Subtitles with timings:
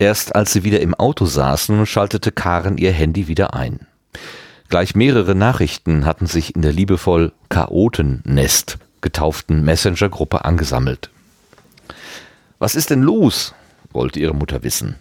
[0.00, 3.86] Erst als sie wieder im Auto saßen, schaltete Karen ihr Handy wieder ein.
[4.70, 11.10] Gleich mehrere Nachrichten hatten sich in der liebevoll Chaotennest getauften Messenger-Gruppe angesammelt.
[12.58, 13.54] Was ist denn los?
[13.92, 14.94] wollte ihre Mutter wissen.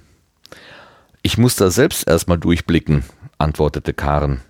[1.21, 3.05] Ich muss da selbst erstmal durchblicken,
[3.37, 4.41] antwortete Karen.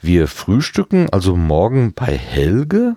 [0.00, 2.96] Wir frühstücken also morgen bei Helge?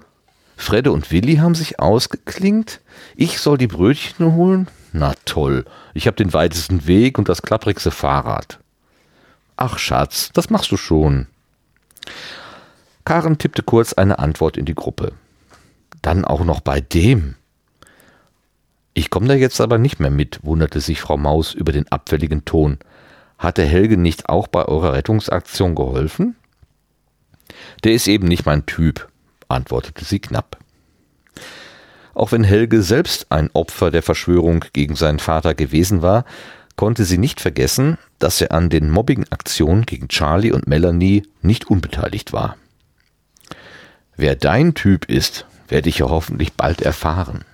[0.55, 2.79] Fredde und Willi haben sich ausgeklingt.
[3.17, 4.69] Ich soll die Brötchen holen?
[4.93, 8.59] Na toll, ich habe den weitesten Weg und das klapprigste Fahrrad.
[9.55, 11.27] Ach Schatz, das machst du schon.
[13.05, 15.13] Karen tippte kurz eine Antwort in die Gruppe.
[16.01, 17.35] Dann auch noch bei dem.
[18.93, 22.43] Ich komme da jetzt aber nicht mehr mit, wunderte sich Frau Maus über den abfälligen
[22.43, 22.79] Ton.
[23.37, 26.35] Hatte Helge nicht auch bei eurer Rettungsaktion geholfen?
[27.83, 29.09] Der ist eben nicht mein Typ,
[29.47, 30.60] antwortete sie knapp.
[32.13, 36.25] Auch wenn Helge selbst ein Opfer der Verschwörung gegen seinen Vater gewesen war,
[36.75, 42.33] konnte sie nicht vergessen, dass er an den Mobbing-Aktionen gegen Charlie und Melanie nicht unbeteiligt
[42.33, 42.57] war.
[44.15, 47.45] Wer dein Typ ist, werde ich ja hoffentlich bald erfahren.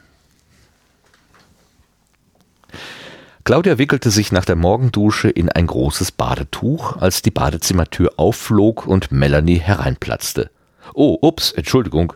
[3.44, 9.12] Claudia wickelte sich nach der Morgendusche in ein großes Badetuch, als die Badezimmertür aufflog und
[9.14, 10.50] Melanie hereinplatzte.
[10.94, 12.14] Oh, ups, Entschuldigung.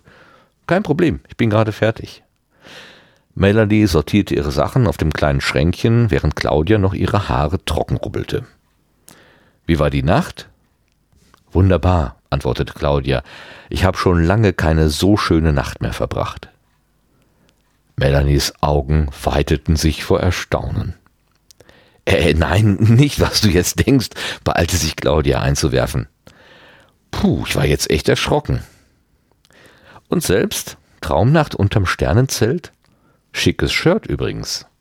[0.67, 2.23] Kein Problem, ich bin gerade fertig.
[3.33, 8.45] Melanie sortierte ihre Sachen auf dem kleinen Schränkchen, während Claudia noch ihre Haare trocken rubbelte.
[9.65, 10.49] Wie war die Nacht?
[11.51, 13.23] Wunderbar, antwortete Claudia.
[13.69, 16.49] Ich habe schon lange keine so schöne Nacht mehr verbracht.
[17.95, 20.95] Melanies Augen weiteten sich vor Erstaunen.
[22.05, 24.09] Äh, nein, nicht, was du jetzt denkst,
[24.43, 26.07] beeilte sich Claudia einzuwerfen.
[27.11, 28.63] Puh, ich war jetzt echt erschrocken.
[30.07, 30.77] Und selbst?
[31.01, 32.71] Traumnacht unterm Sternenzelt?
[33.31, 34.65] Schickes Shirt übrigens.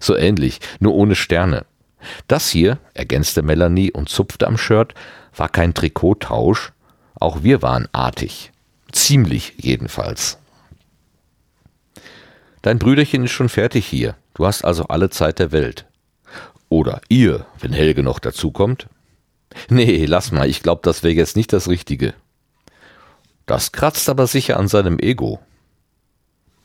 [0.00, 1.66] So ähnlich, nur ohne Sterne.
[2.28, 4.94] Das hier, ergänzte Melanie und zupfte am Shirt,
[5.36, 6.72] war kein Trikottausch.
[7.14, 8.52] Auch wir waren artig.
[8.90, 10.38] Ziemlich jedenfalls.
[12.62, 14.16] Dein Brüderchen ist schon fertig hier.
[14.34, 15.86] Du hast also alle Zeit der Welt.
[16.68, 18.88] Oder ihr, wenn Helge noch dazukommt.
[19.68, 22.14] Nee, lass mal, ich glaube, das wäre jetzt nicht das Richtige.
[23.46, 25.40] Das kratzt aber sicher an seinem Ego.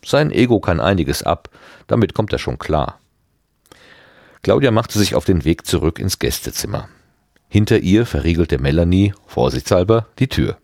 [0.08, 1.50] Sein Ego kann einiges ab,
[1.88, 3.02] damit kommt er schon klar.
[4.42, 6.88] Claudia machte sich auf den Weg zurück ins Gästezimmer.
[7.50, 10.60] Hinter ihr verriegelte Melanie, vorsichtshalber, die Tür.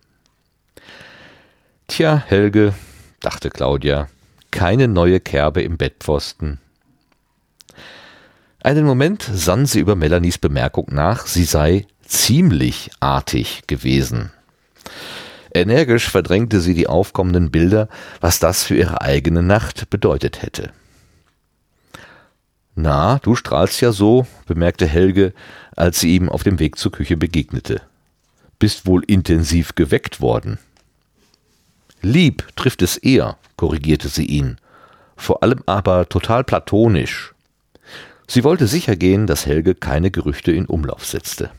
[1.87, 2.73] Tja, Helge,
[3.19, 4.07] dachte Claudia,
[4.49, 6.61] keine neue Kerbe im Bettpfosten.
[8.61, 14.31] Einen Moment sann sie über Melanies Bemerkung nach, sie sei ziemlich artig gewesen.
[15.53, 17.87] Energisch verdrängte sie die aufkommenden Bilder,
[18.19, 20.71] was das für ihre eigene Nacht bedeutet hätte.
[22.75, 25.33] Na, du strahlst ja so, bemerkte Helge,
[25.75, 27.81] als sie ihm auf dem Weg zur Küche begegnete.
[28.57, 30.57] Bist wohl intensiv geweckt worden.
[32.01, 34.57] Lieb trifft es eher, korrigierte sie ihn,
[35.15, 37.33] vor allem aber total platonisch.
[38.27, 41.51] Sie wollte sicher gehen, dass Helge keine Gerüchte in Umlauf setzte.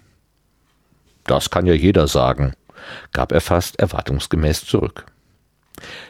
[1.24, 2.54] Das kann ja jeder sagen,
[3.12, 5.06] gab er fast erwartungsgemäß zurück.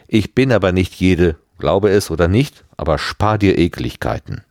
[0.07, 4.43] Ich bin aber nicht jede, glaube es oder nicht, aber spar dir Ekligkeiten.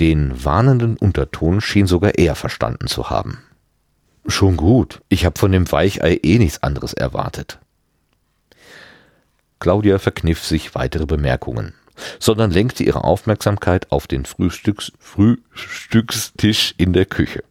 [0.00, 3.38] Den warnenden Unterton schien sogar er verstanden zu haben.
[4.26, 7.58] Schon gut, ich habe von dem Weichei eh nichts anderes erwartet.
[9.58, 11.74] Claudia verkniff sich weitere Bemerkungen,
[12.18, 17.44] sondern lenkte ihre Aufmerksamkeit auf den Frühstücks Frühstückstisch in der Küche.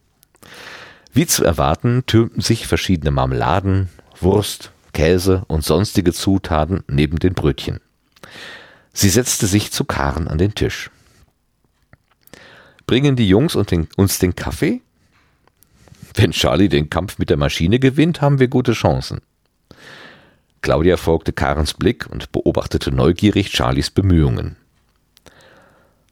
[1.13, 3.89] Wie zu erwarten, türmten sich verschiedene Marmeladen,
[4.19, 7.79] Wurst, Käse und sonstige Zutaten neben den Brötchen.
[8.93, 10.89] Sie setzte sich zu Karen an den Tisch.
[12.87, 14.81] Bringen die Jungs den, uns den Kaffee?
[16.13, 19.21] Wenn Charlie den Kampf mit der Maschine gewinnt, haben wir gute Chancen.
[20.61, 24.57] Claudia folgte Karens Blick und beobachtete neugierig Charlies Bemühungen.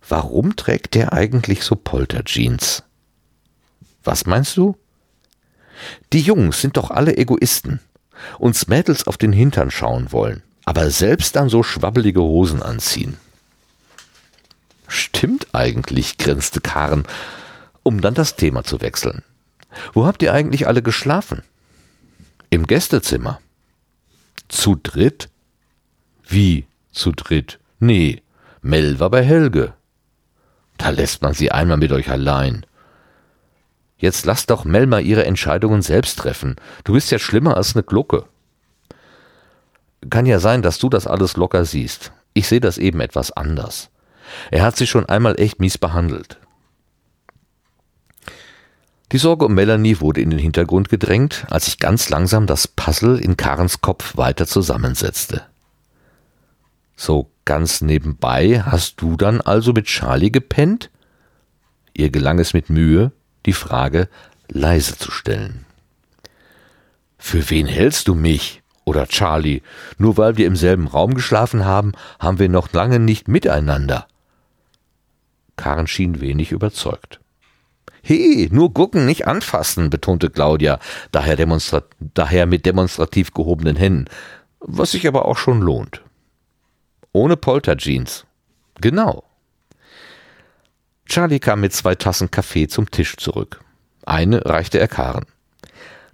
[0.08, 2.84] Warum trägt der eigentlich so Polterjeans?
[4.04, 4.76] Was meinst du?
[6.14, 7.80] Die Jungs sind doch alle Egoisten.
[8.38, 13.18] Uns Mädels auf den Hintern schauen wollen, aber selbst dann so schwabbelige Hosen anziehen.
[14.88, 17.06] Stimmt eigentlich, grinste Karen,
[17.84, 19.24] um dann das Thema zu wechseln.
[19.94, 21.44] Wo habt ihr eigentlich alle geschlafen?
[22.50, 23.40] Im Gästezimmer.
[24.48, 25.30] Zu dritt?
[26.28, 27.60] Wie zu dritt?
[27.80, 28.22] Nee,
[28.62, 29.74] Mel war bei Helge.
[30.78, 32.66] Da lässt man sie einmal mit euch allein.
[34.00, 36.56] Jetzt lass doch Melma ihre Entscheidungen selbst treffen.
[36.86, 38.26] Du bist ja schlimmer als eine Glucke.
[40.10, 42.14] Kann ja sein, dass du das alles locker siehst.
[42.34, 43.90] Ich sehe das eben etwas anders.
[44.52, 46.38] Er hat sie schon einmal echt mies behandelt.
[49.12, 53.20] Die Sorge um Melanie wurde in den Hintergrund gedrängt, als sich ganz langsam das Puzzle
[53.20, 55.42] in Karens Kopf weiter zusammensetzte.
[56.96, 60.92] So ganz nebenbei hast du dann also mit Charlie gepennt?
[61.94, 63.12] Ihr gelang es mit Mühe,
[63.46, 64.10] die Frage
[64.48, 65.66] leise zu stellen.
[67.18, 68.62] Für wen hältst du mich?
[68.86, 69.62] Oder Charlie?
[69.98, 74.08] Nur weil wir im selben Raum geschlafen haben, haben wir noch lange nicht miteinander.
[75.58, 77.20] Karen schien wenig überzeugt.
[78.02, 80.80] He, nur gucken, nicht anfassen, betonte Claudia,
[81.12, 81.38] daher,
[82.00, 84.06] daher mit demonstrativ gehobenen Händen,
[84.60, 86.02] was sich aber auch schon lohnt.
[87.12, 88.26] Ohne Polterjeans.
[88.82, 89.29] Genau.
[91.10, 93.62] Charlie kam mit zwei Tassen Kaffee zum Tisch zurück.
[94.06, 95.26] Eine reichte er Karen.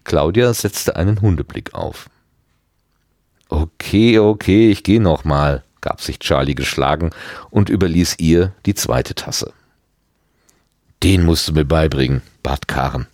[0.05, 2.09] Claudia setzte einen Hundeblick auf.
[3.49, 7.09] Okay, okay, ich geh noch mal, gab sich Charlie geschlagen
[7.49, 9.51] und überließ ihr die zweite Tasse.
[11.03, 13.07] Den musst du mir beibringen, bat Karen.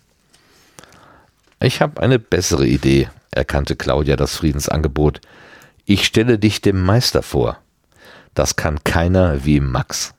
[1.58, 5.20] Ich habe eine bessere Idee, erkannte Claudia das Friedensangebot.
[5.84, 7.58] Ich stelle dich dem Meister vor.
[8.34, 10.14] Das kann keiner wie Max.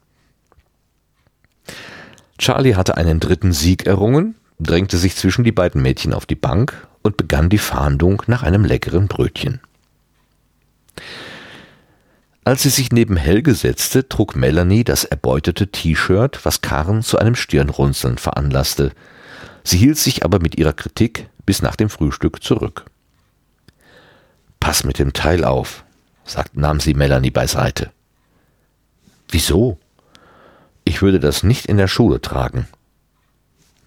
[2.37, 6.87] Charlie hatte einen dritten Sieg errungen, drängte sich zwischen die beiden Mädchen auf die Bank
[7.01, 9.61] und begann die Fahndung nach einem leckeren Brötchen.
[12.45, 17.35] Als sie sich neben Helge setzte, trug Melanie das erbeutete T-Shirt, was Karen zu einem
[17.35, 18.91] Stirnrunzeln veranlasste.
[19.63, 22.85] Sie hielt sich aber mit ihrer Kritik bis nach dem Frühstück zurück.
[24.59, 25.85] Pass mit dem Teil auf,
[26.25, 27.91] sagt, nahm sie Melanie beiseite.
[29.29, 29.77] Wieso?
[30.85, 32.67] Ich würde das nicht in der Schule tragen.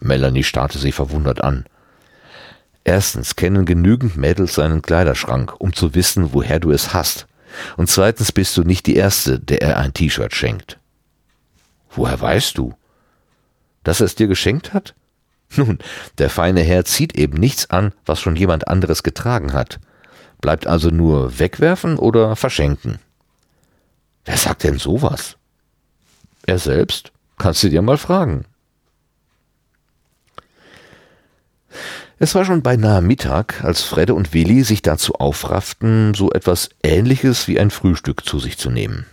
[0.01, 1.65] Melanie starrte sie verwundert an.
[2.85, 7.27] Erstens kennen genügend Mädels seinen Kleiderschrank, um zu wissen, woher du es hast.
[7.77, 10.79] Und zweitens bist du nicht die Erste, der er ein T-Shirt schenkt.
[11.91, 12.75] Woher weißt du?
[13.83, 14.95] Dass er es dir geschenkt hat?
[15.57, 15.79] Nun,
[16.19, 19.81] der feine Herr zieht eben nichts an, was schon jemand anderes getragen hat.
[20.41, 22.99] Bleibt also nur wegwerfen oder verschenken.
[24.25, 25.37] Wer sagt denn sowas?
[26.47, 27.13] Er selbst?
[27.39, 28.45] Kannst du dir mal fragen.
[32.19, 37.47] Es war schon beinahe Mittag, als Fredde und Willi sich dazu aufrafften, so etwas Ähnliches
[37.47, 39.05] wie ein Frühstück zu sich zu nehmen.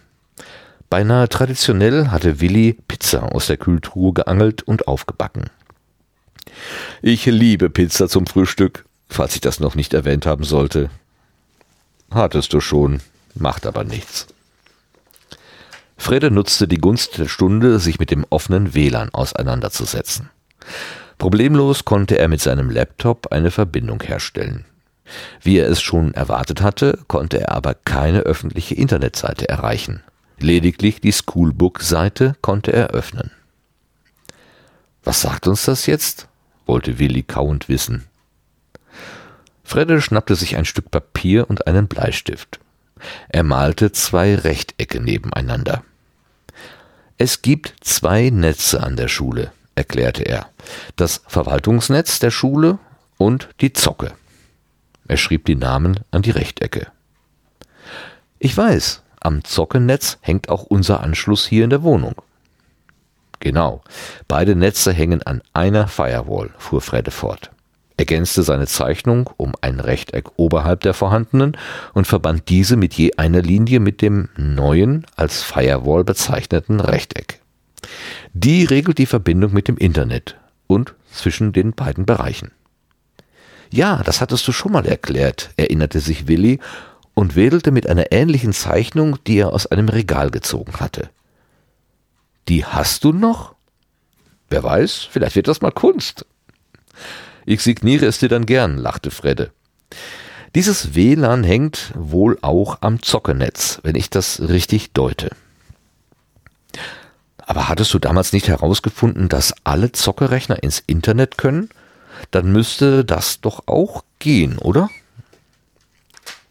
[0.90, 5.50] Beinahe traditionell hatte Willi Pizza aus der Kühltruhe geangelt und aufgebacken.
[7.02, 10.90] Ich liebe Pizza zum Frühstück, falls ich das noch nicht erwähnt haben sollte.
[12.12, 13.02] Hattest du schon,
[13.34, 14.28] macht aber nichts.
[16.04, 20.30] Fredde nutzte die Gunst der Stunde, sich mit dem offenen WLAN auseinanderzusetzen.
[21.18, 24.66] Problemlos konnte er mit seinem Laptop eine Verbindung herstellen.
[25.42, 30.04] Wie er es schon erwartet hatte, konnte er aber keine öffentliche Internetseite erreichen.
[30.40, 33.32] Lediglich die Schoolbook-Seite konnte er öffnen.
[35.06, 36.28] Was sagt uns das jetzt?
[36.66, 38.04] wollte Willi kauend wissen.
[39.64, 42.60] Fredde schnappte sich ein Stück Papier und einen Bleistift.
[43.30, 45.82] Er malte zwei Rechtecke nebeneinander.
[47.24, 50.50] Es gibt zwei Netze an der Schule erklärte er.
[50.98, 52.80] Das Verwaltungsnetz der Schule
[53.18, 54.12] und die Zocke.
[55.08, 56.88] Er schrieb die Namen an die Rechtecke.
[58.40, 62.22] Ich weiß, am Zockennetz hängt auch unser Anschluss hier in der Wohnung.
[63.40, 63.86] Genau,
[64.28, 67.52] beide Netze hängen an einer Firewall, fuhr Fredde fort,
[67.98, 71.58] ergänzte seine Zeichnung um ein Rechteck oberhalb der vorhandenen
[71.94, 77.40] und verband diese mit je einer Linie mit dem neuen als Firewall bezeichneten Rechteck.
[78.34, 82.52] Die regelt die Verbindung mit dem Internet und zwischen den beiden Bereichen.
[83.70, 86.60] Ja, das hattest du schon mal erklärt, erinnerte sich Willi
[87.14, 91.10] und wedelte mit einer ähnlichen Zeichnung, die er aus einem Regal gezogen hatte.
[92.50, 93.56] Die hast du noch?
[94.50, 96.26] Wer weiß, vielleicht wird das mal Kunst.
[97.46, 99.52] Ich signiere es dir dann gern, lachte Fredde.
[100.56, 105.32] Dieses WLAN hängt wohl auch am Zockernetz, wenn ich das richtig deute.
[107.38, 111.70] Aber hattest du damals nicht herausgefunden, dass alle Zockerrechner ins Internet können?
[112.32, 114.90] Dann müsste das doch auch gehen, oder?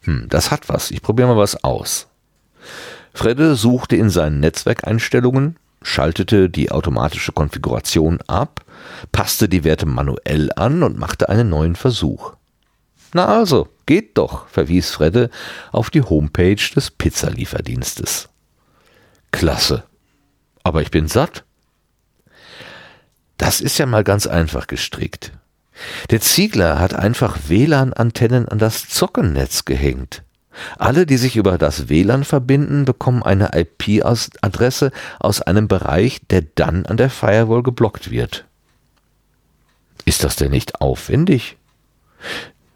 [0.01, 0.91] Hm, das hat was.
[0.91, 2.07] Ich probiere mal was aus.
[3.13, 8.65] Fredde suchte in seinen Netzwerkeinstellungen, schaltete die automatische Konfiguration ab,
[9.11, 12.33] passte die Werte manuell an und machte einen neuen Versuch.
[13.13, 15.29] Na also, geht doch, verwies Fredde
[15.71, 18.29] auf die Homepage des Pizzalieferdienstes.
[19.31, 19.83] Klasse,
[20.63, 21.43] aber ich bin satt.
[23.37, 25.33] Das ist ja mal ganz einfach gestrickt.
[26.09, 30.23] Der Ziegler hat einfach WLAN-Antennen an das Zockennetz gehängt.
[30.77, 36.85] Alle, die sich über das WLAN verbinden, bekommen eine IP-Adresse aus einem Bereich, der dann
[36.85, 38.45] an der Firewall geblockt wird.
[40.05, 41.57] Ist das denn nicht aufwendig?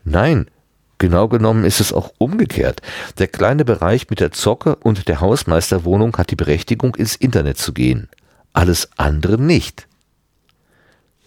[0.03, 0.50] Nein,
[0.98, 2.81] genau genommen ist es auch umgekehrt.
[3.17, 7.74] Der kleine Bereich mit der Zocke und der Hausmeisterwohnung hat die Berechtigung, ins Internet zu
[7.74, 8.10] gehen.
[8.53, 9.88] Alles andere nicht.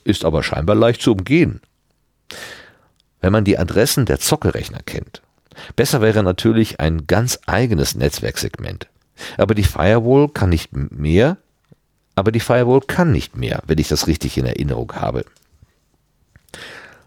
[0.04, 1.61] Ist aber scheinbar leicht zu umgehen.
[3.21, 5.23] Wenn man die Adressen der Zockerechner kennt.
[5.76, 8.88] Besser wäre natürlich ein ganz eigenes Netzwerksegment.
[9.37, 11.37] Aber die Firewall kann nicht mehr,
[12.14, 15.25] aber die Firewall kann nicht mehr, wenn ich das richtig in Erinnerung habe.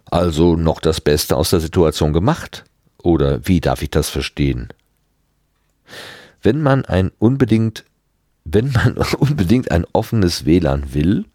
[0.06, 2.66] Also noch das Beste aus der Situation gemacht?
[3.02, 4.70] Oder wie darf ich das verstehen?
[6.42, 7.84] Wenn man ein unbedingt,
[8.46, 11.26] wenn man unbedingt ein offenes WLAN will,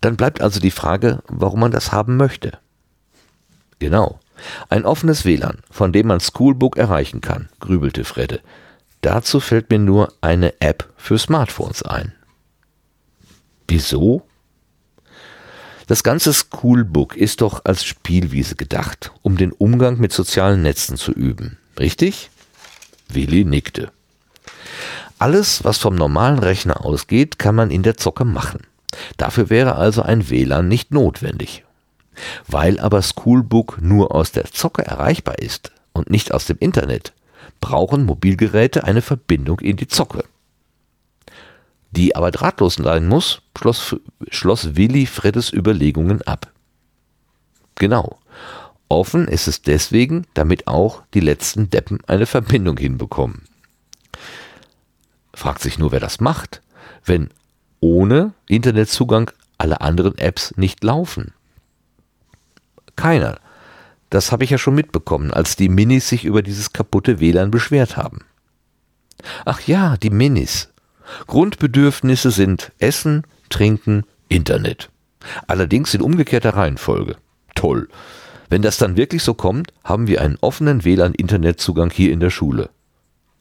[0.00, 2.58] dann bleibt also die Frage, warum man das haben möchte.
[3.78, 4.20] Genau.
[4.68, 8.40] Ein offenes WLAN, von dem man Schoolbook erreichen kann, grübelte Fredde.
[9.00, 12.14] Dazu fällt mir nur eine App für Smartphones ein.
[13.68, 14.26] Wieso?
[15.86, 21.12] Das ganze Schoolbook ist doch als Spielwiese gedacht, um den Umgang mit sozialen Netzen zu
[21.12, 21.58] üben.
[21.78, 22.30] Richtig?
[23.08, 23.90] Willi nickte.
[25.18, 28.60] Alles, was vom normalen Rechner ausgeht, kann man in der Zocke machen.
[29.16, 31.64] Dafür wäre also ein WLAN nicht notwendig.
[32.46, 37.12] Weil aber Schoolbook nur aus der Zocke erreichbar ist und nicht aus dem Internet,
[37.60, 40.24] brauchen Mobilgeräte eine Verbindung in die Zocke
[41.94, 43.96] die aber drahtlos sein muss, schloss,
[44.30, 46.50] schloss Willi Freddes Überlegungen ab.
[47.76, 48.18] Genau.
[48.88, 53.42] Offen ist es deswegen, damit auch die letzten Deppen eine Verbindung hinbekommen.
[55.32, 56.62] Fragt sich nur, wer das macht,
[57.04, 57.30] wenn
[57.80, 61.32] ohne Internetzugang alle anderen Apps nicht laufen.
[62.96, 63.38] Keiner.
[64.10, 67.96] Das habe ich ja schon mitbekommen, als die Minis sich über dieses kaputte WLAN beschwert
[67.96, 68.20] haben.
[69.44, 70.72] Ach ja, die Minis.
[71.26, 74.90] Grundbedürfnisse sind Essen, Trinken, Internet.
[75.46, 77.16] Allerdings in umgekehrter Reihenfolge.
[77.54, 77.88] Toll.
[78.48, 82.70] Wenn das dann wirklich so kommt, haben wir einen offenen WLAN-Internetzugang hier in der Schule.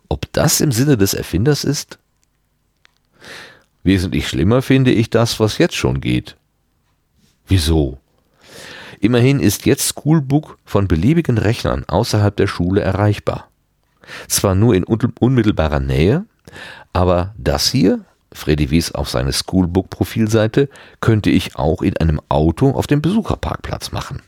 [0.10, 2.00] Ob das im Sinne des Erfinders ist?
[3.84, 6.38] Wesentlich schlimmer finde ich das, was jetzt schon geht.
[7.48, 8.00] Wieso?
[9.04, 13.50] Immerhin ist jetzt Schoolbook von beliebigen Rechnern außerhalb der Schule erreichbar.
[14.30, 16.24] Zwar nur in unmittelbarer Nähe,
[16.94, 20.70] aber das hier, Freddy wies auf seine Schoolbook-Profilseite,
[21.02, 24.22] könnte ich auch in einem Auto auf dem Besucherparkplatz machen.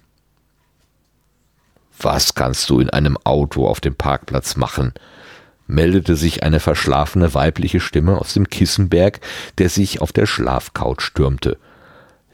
[1.98, 4.92] Was kannst du in einem Auto auf dem Parkplatz machen?
[5.68, 9.22] meldete sich eine verschlafene weibliche Stimme aus dem Kissenberg,
[9.58, 11.58] der sich auf der Schlafcouch stürmte.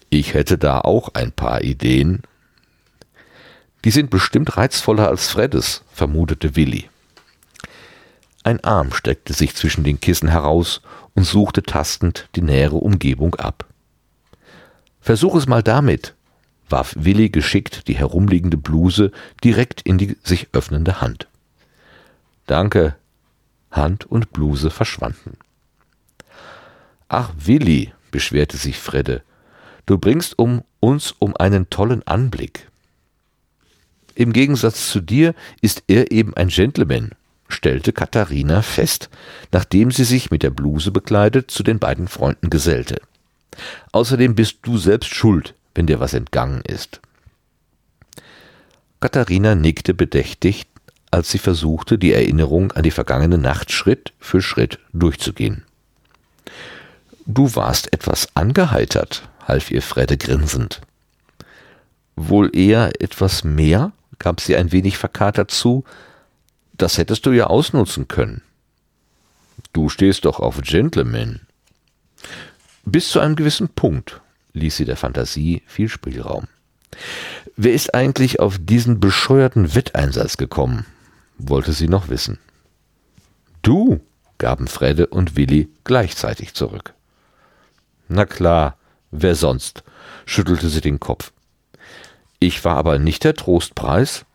[0.10, 2.24] Ich hätte da auch ein paar Ideen.
[3.84, 6.90] Die sind bestimmt reizvoller als Freddes, vermutete Willi.
[8.44, 10.82] Ein Arm steckte sich zwischen den Kissen heraus
[11.14, 13.66] und suchte tastend die nähere Umgebung ab.
[15.00, 16.14] Versuch es mal damit,
[16.70, 19.12] warf Willi geschickt die herumliegende Bluse
[19.44, 21.28] direkt in die sich öffnende Hand.
[22.48, 22.96] Danke.
[23.72, 25.38] Hand und Bluse verschwanden.
[27.08, 29.24] Ach, Willi, beschwerte sich Fredde,
[29.86, 32.71] du bringst um uns um einen tollen Anblick.
[34.16, 37.12] Im Gegensatz zu dir ist er eben ein Gentleman,
[37.48, 39.10] stellte Katharina fest,
[39.52, 43.02] nachdem sie sich mit der Bluse bekleidet zu den beiden Freunden gesellte.
[43.92, 47.02] Außerdem bist du selbst schuld, wenn dir was entgangen ist.
[49.00, 50.68] Katharina nickte bedächtig,
[51.10, 55.66] als sie versuchte, die Erinnerung an die vergangene Nacht Schritt für Schritt durchzugehen.
[57.26, 60.82] Du warst etwas angeheitert, half ihr Fredde grinsend.
[62.16, 63.92] Wohl eher etwas mehr,
[64.22, 65.84] gab sie ein wenig verkatert zu,
[66.74, 68.42] das hättest du ja ausnutzen können.
[69.74, 71.42] Du stehst doch auf Gentlemen.
[72.86, 74.22] Bis zu einem gewissen Punkt
[74.54, 76.48] ließ sie der Fantasie viel Spielraum.
[77.58, 80.86] Wer ist eigentlich auf diesen bescheuerten Wetteinsatz gekommen?
[81.38, 82.38] wollte sie noch wissen.
[83.64, 84.00] Du,
[84.38, 86.94] gaben Fredde und Willi gleichzeitig zurück.
[88.08, 88.78] Na klar,
[89.10, 89.84] wer sonst?
[90.26, 91.32] schüttelte sie den Kopf.
[92.44, 94.26] Ich war aber nicht der Trostpreis.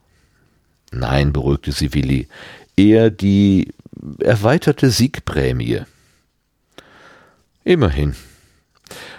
[0.93, 2.29] Nein, beruhigte sie Willi,
[2.77, 3.75] eher die
[4.21, 5.83] erweiterte Siegprämie.
[7.65, 8.15] Immerhin.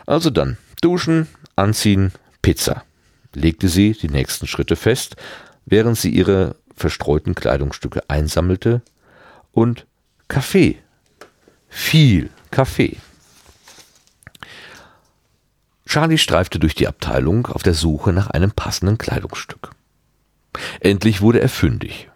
[0.05, 1.27] Also dann, duschen,
[1.57, 2.85] anziehen, Pizza,
[3.33, 5.17] legte sie die nächsten Schritte fest,
[5.65, 8.81] während sie ihre verstreuten Kleidungsstücke einsammelte,
[9.51, 9.85] und
[10.29, 10.77] Kaffee.
[11.67, 12.97] Viel Kaffee.
[15.87, 19.71] Charlie streifte durch die Abteilung auf der Suche nach einem passenden Kleidungsstück.
[20.81, 22.09] Endlich wurde er fündig.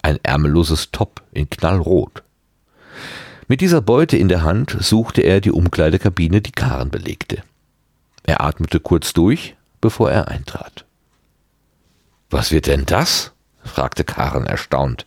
[0.00, 2.22] ein ärmelloses Top in Knallrot.
[3.48, 7.42] Mit dieser Beute in der Hand suchte er die Umkleidekabine, die Karen belegte.
[8.22, 10.84] Er atmete kurz durch, bevor er eintrat.
[12.30, 13.32] Was wird denn das?
[13.64, 15.04] fragte Karen erstaunt.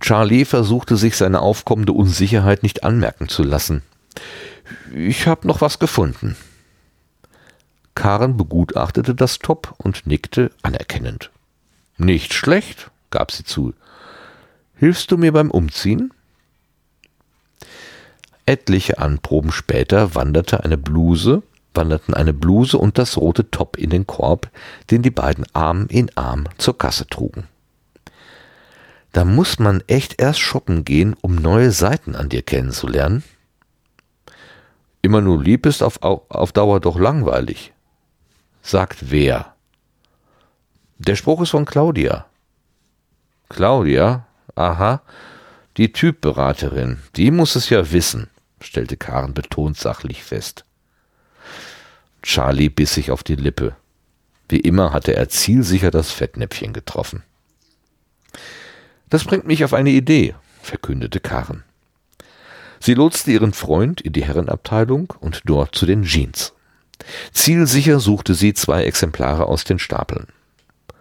[0.00, 3.82] Charlie versuchte sich seine aufkommende Unsicherheit nicht anmerken zu lassen.
[4.94, 6.36] Ich habe noch was gefunden.
[7.94, 11.30] Karen begutachtete das Top und nickte anerkennend.
[11.98, 13.74] Nicht schlecht, gab sie zu.
[14.76, 16.12] Hilfst du mir beim Umziehen?
[18.46, 21.42] Etliche Anproben später wanderte eine Bluse,
[21.74, 24.50] wanderten eine Bluse und das rote Top in den Korb,
[24.90, 27.46] den die beiden Arm in Arm zur Kasse trugen.
[29.12, 33.24] Da muss man echt erst shoppen gehen, um neue Seiten an dir kennenzulernen.
[35.02, 37.72] Immer nur lieb ist auf, auf Dauer doch langweilig.
[38.62, 39.54] Sagt wer?
[40.98, 42.26] Der Spruch ist von Claudia.
[43.48, 44.26] Claudia?
[44.54, 45.02] Aha.
[45.76, 48.28] Die Typberaterin, die muss es ja wissen,
[48.60, 50.64] stellte Karen betont sachlich fest.
[52.22, 53.76] Charlie biss sich auf die Lippe.
[54.50, 57.22] Wie immer hatte er zielsicher das Fettnäpfchen getroffen.
[59.08, 61.64] Das bringt mich auf eine Idee, verkündete Karen.
[62.80, 66.54] Sie lotste ihren Freund in die Herrenabteilung und dort zu den Jeans.
[67.32, 70.26] Zielsicher suchte sie zwei Exemplare aus den Stapeln.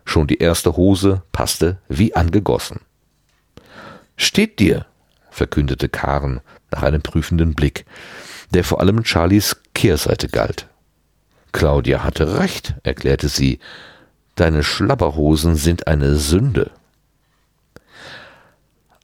[0.06, 2.82] Schon die erste Hose passte wie angegossen.
[4.18, 4.86] Steht dir,
[5.30, 7.86] verkündete Karen nach einem prüfenden Blick,
[8.54, 10.68] der vor allem Charlies Kehrseite galt.
[11.52, 13.60] Claudia hatte recht, erklärte sie.
[14.36, 16.72] Deine Schlabberhosen sind eine Sünde.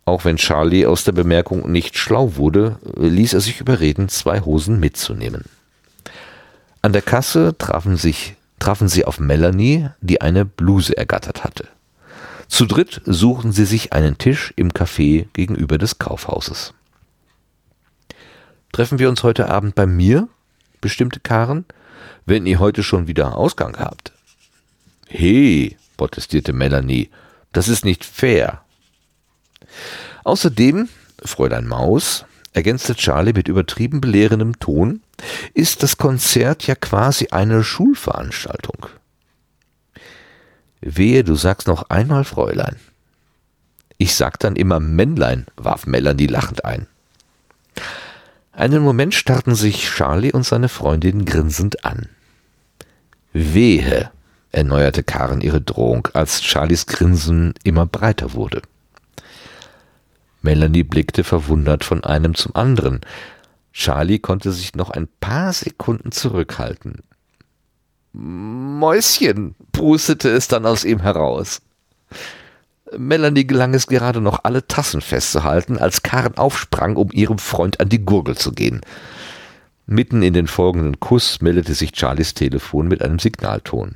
[0.05, 4.79] Auch wenn Charlie aus der Bemerkung nicht schlau wurde, ließ er sich überreden, zwei Hosen
[4.79, 5.45] mitzunehmen.
[6.83, 11.67] An der Kasse trafen, sich, trafen sie auf Melanie, die eine Bluse ergattert hatte.
[12.47, 16.75] Zu dritt suchten sie sich einen Tisch im Café gegenüber des Kaufhauses.
[18.71, 20.27] Treffen wir uns heute Abend bei mir?
[20.81, 21.65] bestimmte Karen,
[22.27, 24.11] wenn ihr heute schon wieder Ausgang habt.
[25.07, 27.09] He, protestierte Melanie,
[27.53, 28.64] das ist nicht fair.
[30.23, 30.89] Außerdem,
[31.23, 35.01] Fräulein Maus, ergänzte Charlie mit übertrieben belehrendem Ton,
[35.53, 38.87] ist das Konzert ja quasi eine Schulveranstaltung.
[40.81, 42.77] Wehe, du sagst noch einmal Fräulein.
[43.97, 46.87] Ich sag dann immer Männlein, warf Melanie lachend ein.
[48.51, 52.09] Einen Moment starrten sich Charlie und seine Freundin grinsend an.
[53.33, 54.11] Wehe,
[54.51, 58.61] erneuerte Karen ihre Drohung, als Charlies Grinsen immer breiter wurde.
[60.45, 63.01] Melanie blickte verwundert von einem zum anderen.
[63.73, 67.01] Charlie konnte sich noch ein paar Sekunden zurückhalten.
[68.13, 71.63] Mäuschen, prustete es dann aus ihm heraus.
[72.95, 77.89] Melanie gelang es gerade noch, alle Tassen festzuhalten, als Karen aufsprang, um ihrem Freund an
[77.89, 78.81] die Gurgel zu gehen.
[79.87, 83.95] Mitten in den folgenden Kuss meldete sich Charlies Telefon mit einem Signalton.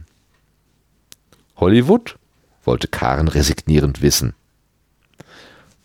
[1.57, 2.17] Hollywood?
[2.65, 4.33] wollte Karen resignierend wissen.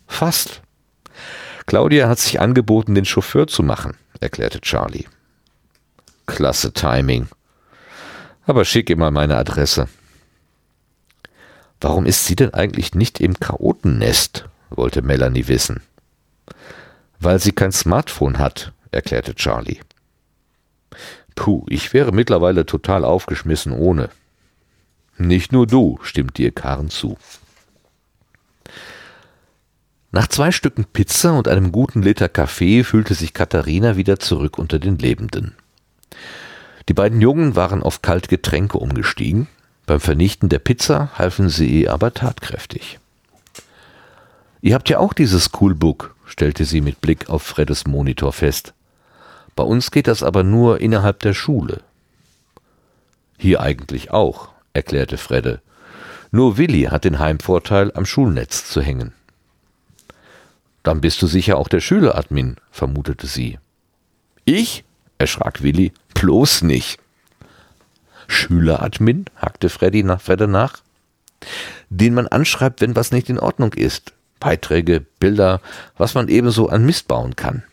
[0.07, 0.61] Fast.
[1.65, 5.05] Claudia hat sich angeboten, den Chauffeur zu machen, erklärte Charlie.
[6.25, 7.27] Klasse Timing.
[8.45, 9.87] Aber schick ihr mal meine Adresse.
[11.81, 14.45] Warum ist sie denn eigentlich nicht im Chaotennest?
[14.69, 15.81] wollte Melanie wissen.
[17.19, 19.79] Weil sie kein Smartphone hat, erklärte Charlie.
[21.35, 24.09] Puh, ich wäre mittlerweile total aufgeschmissen ohne.
[25.17, 27.17] Nicht nur du, stimmt dir Karen zu.
[30.15, 34.79] Nach zwei Stücken Pizza und einem guten Liter Kaffee fühlte sich Katharina wieder zurück unter
[34.79, 35.55] den Lebenden.
[36.87, 39.49] Die beiden Jungen waren auf kalte Getränke umgestiegen,
[39.85, 42.97] beim Vernichten der Pizza halfen sie ihr aber tatkräftig.
[44.61, 48.73] Ihr habt ja auch dieses Coolbook, stellte sie mit Blick auf Freddes Monitor fest.
[49.53, 51.81] Bei uns geht das aber nur innerhalb der Schule.
[53.37, 55.59] Hier eigentlich auch, erklärte Fredde.
[56.31, 59.11] Nur Willi hat den Heimvorteil, am Schulnetz zu hängen.
[60.85, 63.57] Dann bist du sicher auch der Schüleradmin, vermutete sie.
[64.45, 64.83] Ich?
[65.17, 65.91] erschrak Willi.
[66.13, 66.99] Bloß nicht.
[68.27, 69.25] Schüleradmin?
[69.35, 70.83] hackte Freddy nach Fredde nach.
[71.89, 74.13] Den man anschreibt, wenn was nicht in Ordnung ist.
[74.39, 75.59] Beiträge, Bilder,
[75.97, 77.63] was man ebenso an Mist bauen kann.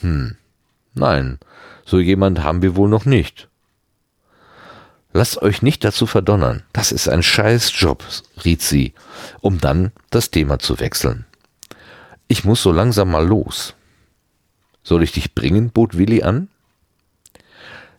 [0.00, 0.36] Hm.
[0.94, 1.38] Nein,
[1.84, 3.48] so jemand haben wir wohl noch nicht.
[5.12, 6.62] Lasst euch nicht dazu verdonnern.
[6.72, 8.02] Das ist ein scheiß Job,
[8.42, 8.94] riet sie,
[9.42, 11.26] um dann das Thema zu wechseln.
[12.32, 13.74] Ich muss so langsam mal los.
[14.84, 15.70] Soll ich dich bringen?
[15.70, 16.46] bot Willi an.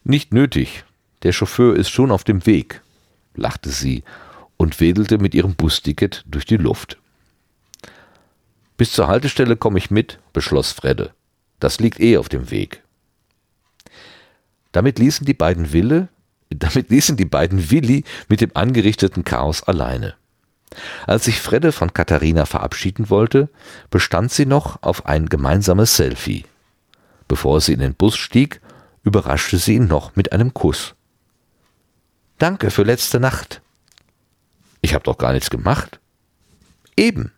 [0.06, 0.86] Nicht nötig.
[1.24, 2.82] Der Chauffeur ist schon auf dem Weg,
[3.36, 4.06] lachte sie
[4.56, 6.98] und wedelte mit ihrem Busticket durch die Luft.
[8.78, 11.14] Bis zur Haltestelle komme ich mit, beschloss Fredde.
[11.60, 12.84] Das liegt eh auf dem Weg.
[14.72, 16.08] Damit ließen die beiden Wille,
[16.50, 20.16] damit ließen die beiden Willi mit dem angerichteten Chaos alleine.
[21.08, 23.50] Als sich Fredde von Katharina verabschieden wollte,
[23.90, 26.46] bestand sie noch auf ein gemeinsames Selfie.
[27.28, 28.62] Bevor sie in den Bus stieg,
[29.04, 30.96] überraschte sie ihn noch mit einem Kuss.
[32.38, 33.62] Danke für letzte Nacht.
[34.82, 36.00] Ich habe doch gar nichts gemacht.
[36.98, 37.32] Eben.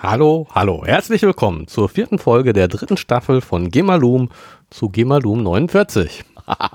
[0.00, 4.28] Hallo, hallo, herzlich willkommen zur vierten Folge der dritten Staffel von Gemalum
[4.70, 6.24] zu Gemalum 49.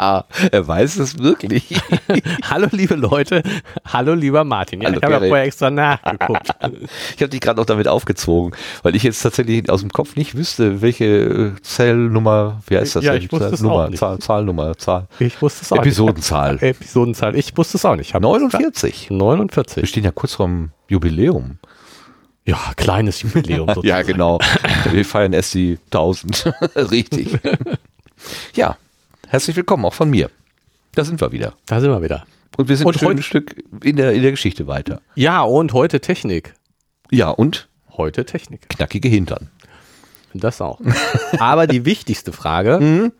[0.52, 1.82] er weiß es wirklich.
[2.44, 3.42] hallo liebe Leute,
[3.86, 4.82] hallo lieber Martin.
[4.82, 6.50] Ja, hallo, ich habe ja vorher extra nachgeguckt.
[7.16, 10.36] ich habe dich gerade noch damit aufgezogen, weil ich jetzt tatsächlich aus dem Kopf nicht
[10.36, 13.22] wüsste, welche äh, Zellnummer, wie heißt das ja, denn?
[13.22, 14.00] Ich wusste Nummer, auch nicht.
[14.00, 15.08] Zahl, Zahlnummer, Zahl.
[15.20, 16.54] Ich wusste es auch Episodenzahl.
[16.56, 16.64] nicht.
[16.64, 17.38] Episodenzahl.
[17.38, 18.14] Ich wusste es auch nicht.
[18.14, 19.12] 49.
[19.12, 19.82] 49.
[19.82, 21.60] Wir stehen ja kurz vorm Jubiläum.
[22.46, 23.88] Ja, kleines Jubiläum sozusagen.
[23.88, 24.40] ja, genau.
[24.92, 26.54] Wir feiern erst die 1000.
[26.76, 27.40] Richtig.
[28.54, 28.78] ja,
[29.28, 30.30] herzlich willkommen auch von mir.
[30.96, 31.54] Da sind wir wieder.
[31.66, 32.26] Da sind wir wieder.
[32.58, 35.02] Und wir sind Und schon ein Stück in der, in der Geschichte weiter.
[35.16, 36.54] Ja, und heute Technik.
[37.12, 38.68] Ja, und Heute Technik.
[38.70, 39.50] knackige Hintern.
[40.34, 40.80] Das auch.
[41.40, 43.12] Aber die wichtigste Frage, Mhm.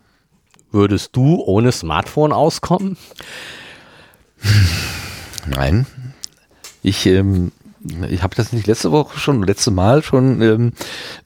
[0.72, 2.96] würdest du ohne Smartphone auskommen?
[5.46, 5.86] Nein.
[6.82, 7.52] Ich, ähm,
[8.08, 10.72] ich habe das nicht letzte Woche schon, letzte Mal schon ähm,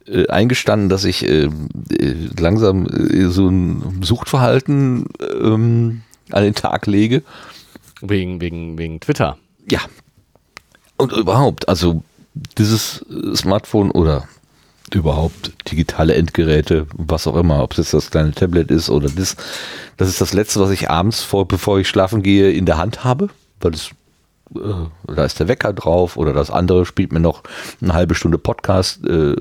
[0.06, 6.86] äh, eingestanden, dass ich ähm, äh, langsam äh, so ein Suchtverhalten ähm, an den Tag
[6.86, 7.22] lege.
[8.00, 9.38] Wegen, wegen, wegen Twitter.
[9.70, 9.80] Ja.
[10.96, 12.02] Und überhaupt, also
[12.34, 14.28] dieses äh, Smartphone oder
[14.92, 19.36] überhaupt digitale Endgeräte, was auch immer, ob es jetzt das kleine Tablet ist oder das,
[19.96, 23.04] das ist das letzte, was ich abends vor, bevor ich schlafen gehe, in der Hand
[23.04, 23.28] habe,
[23.60, 23.90] weil es
[24.54, 27.42] äh, da ist der Wecker drauf oder das andere spielt mir noch
[27.82, 29.34] eine halbe Stunde Podcast, äh,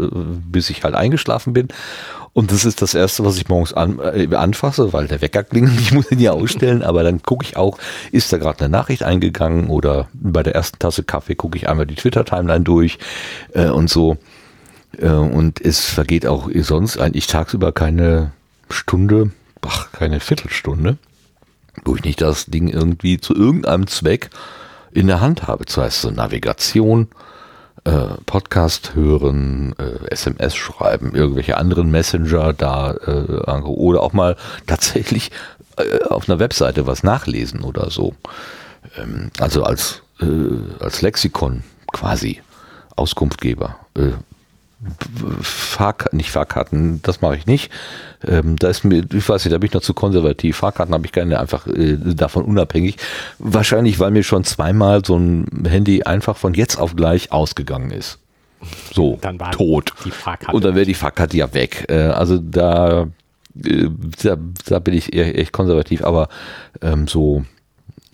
[0.52, 1.70] bis ich halt eingeschlafen bin.
[2.34, 5.80] Und das ist das Erste, was ich morgens an, äh, anfasse, weil der Wecker klingelt.
[5.80, 7.80] Ich muss ihn ja ausstellen, aber dann gucke ich auch,
[8.12, 11.88] ist da gerade eine Nachricht eingegangen oder bei der ersten Tasse Kaffee gucke ich einmal
[11.88, 13.00] die Twitter-Timeline durch
[13.54, 14.18] äh, und so.
[15.00, 18.34] Äh, und es vergeht auch sonst eigentlich tagsüber keine
[18.70, 19.32] Stunde,
[19.66, 20.98] ach, keine Viertelstunde,
[21.86, 24.30] wo ich nicht das Ding irgendwie zu irgendeinem Zweck
[24.92, 25.66] in der Hand habe.
[25.66, 27.08] Das heißt so Navigation,
[27.84, 34.36] äh, Podcast hören, äh, SMS schreiben, irgendwelche anderen Messenger da äh, oder auch mal
[34.68, 35.32] tatsächlich
[35.78, 38.16] äh, auf einer Webseite was nachlesen oder so.
[38.98, 40.26] Ähm, also als, äh,
[40.84, 42.42] als Lexikon quasi
[42.96, 43.76] Auskunftgeber.
[44.84, 47.72] Äh, Fahrkarten, nicht Fahrkarten, das mache ich nicht.
[48.28, 50.58] Ähm, da ist mir, ich weiß nicht, da bin ich noch zu konservativ.
[50.58, 52.98] Fahrkarten habe ich gerne einfach äh, davon unabhängig.
[53.40, 58.20] Wahrscheinlich, weil mir schon zweimal so ein Handy einfach von jetzt auf gleich ausgegangen ist.
[58.94, 59.94] So, Dann war tot.
[60.06, 61.86] die Fahrkarte Und dann wäre die Fahrkarte ja weg.
[61.90, 63.08] Äh, also da,
[63.64, 63.90] äh,
[64.24, 66.30] da, da bin ich eher echt konservativ, aber
[66.82, 67.46] ähm, so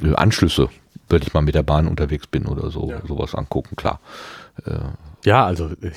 [0.01, 0.69] äh, Anschlüsse,
[1.09, 3.01] wenn ich mal mit der Bahn unterwegs bin oder so, Ja.
[3.07, 3.99] sowas angucken, klar.
[5.25, 5.91] Ja, also ich, äh,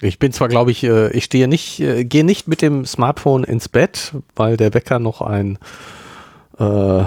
[0.00, 3.44] ich bin zwar, glaube ich, äh, ich stehe nicht, äh, gehe nicht mit dem Smartphone
[3.44, 5.58] ins Bett, weil der Wecker noch ein
[6.58, 7.04] äh,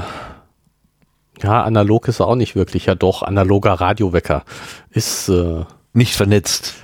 [1.43, 4.43] ja, analog ist er auch nicht wirklich, ja doch, analoger Radiowecker
[4.91, 6.75] ist äh, Nicht vernetzt.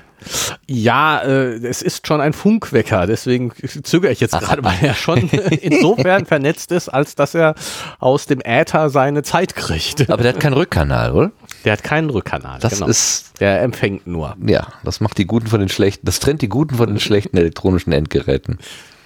[0.67, 3.53] ja, äh, es ist schon ein Funkwecker, deswegen
[3.83, 5.29] zögere ich jetzt gerade, weil er schon
[5.61, 7.55] insofern vernetzt ist, als dass er
[7.99, 10.09] aus dem Äther seine Zeit kriegt.
[10.09, 11.31] Aber der hat keinen Rückkanal, oder?
[11.65, 12.59] Der hat keinen Rückkanal.
[12.59, 12.87] Das genau.
[12.87, 14.35] ist, der empfängt nur.
[14.45, 17.37] ja, das macht die Guten von den Schlechten, das trennt die Guten von den schlechten
[17.37, 18.57] elektronischen Endgeräten.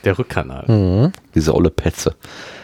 [0.06, 0.66] Der Rückkanal.
[0.68, 1.12] Mhm.
[1.34, 2.16] Diese olle Petze.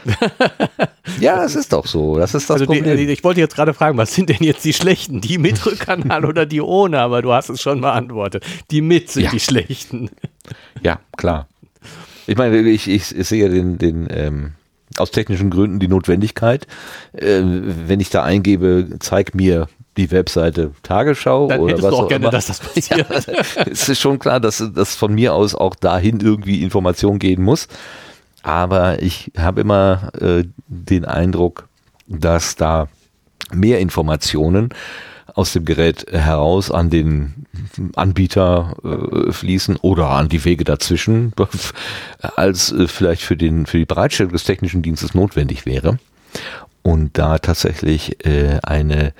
[1.20, 2.18] ja, es ist doch so.
[2.18, 2.98] Das ist das Also die, Problem.
[2.98, 5.22] die, ich wollte jetzt gerade fragen, was sind denn jetzt die schlechten?
[5.22, 7.00] Die mit Rückkanal oder die ohne?
[7.00, 8.46] Aber du hast es schon beantwortet.
[8.70, 9.32] Die mit sind Ja.
[9.32, 10.10] die schlechten.
[10.84, 11.48] Ja, klar.
[12.28, 14.54] Ich meine, ich, ich, ich sehe den, den ähm,
[14.98, 16.66] aus technischen Gründen die Notwendigkeit.
[17.14, 21.98] Äh, wenn ich da eingebe, zeig mir die Webseite Tagesschau Dann oder hättest was du
[21.98, 22.32] auch auch gerne, immer.
[22.32, 23.08] dass das passiert.
[23.70, 27.68] es ist schon klar, dass, dass von mir aus auch dahin irgendwie Information gehen muss.
[28.44, 31.68] Aber ich habe immer äh, den Eindruck,
[32.08, 32.88] dass da
[33.52, 34.70] mehr Informationen
[35.34, 37.46] aus dem Gerät heraus an den
[37.96, 41.34] Anbieter äh, fließen oder an die Wege dazwischen,
[42.36, 46.00] als äh, vielleicht für, den, für die Bereitstellung des technischen Dienstes notwendig wäre.
[46.84, 49.14] und da tatsächlich äh, eine,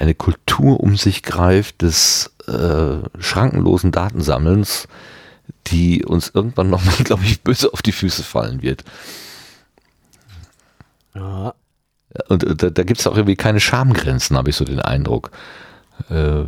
[0.00, 4.88] eine Kultur um sich greift des äh, schrankenlosen Datensammelns,
[5.66, 8.84] die uns irgendwann nochmal, glaube ich, böse auf die Füße fallen wird.
[11.14, 11.54] Ja.
[12.28, 15.30] Und äh, da, da gibt es auch irgendwie keine Schamgrenzen, habe ich so den Eindruck.
[16.08, 16.44] Äh,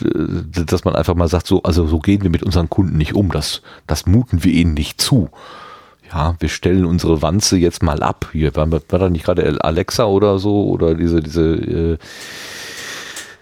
[0.00, 3.30] dass man einfach mal sagt, so, also so gehen wir mit unseren Kunden nicht um,
[3.30, 5.28] das, das muten wir ihnen nicht zu.
[6.10, 8.30] Ja, wir stellen unsere Wanze jetzt mal ab.
[8.32, 11.98] Hier war, war da nicht gerade Alexa oder so oder diese, diese, äh,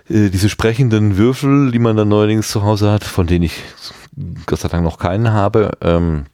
[0.09, 3.63] äh, diese sprechenden Würfel, die man dann neuerdings zu Hause hat, von denen ich
[4.47, 5.73] Gott sei Dank noch keinen habe.
[5.81, 6.27] Ähm,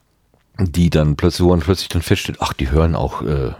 [0.58, 3.54] die dann plötzlich, wo man plötzlich dann feststellt, ach, die hören auch äh, äh,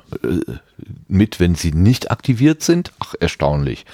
[1.08, 2.92] mit, wenn sie nicht aktiviert sind.
[3.00, 3.84] Ach, erstaunlich.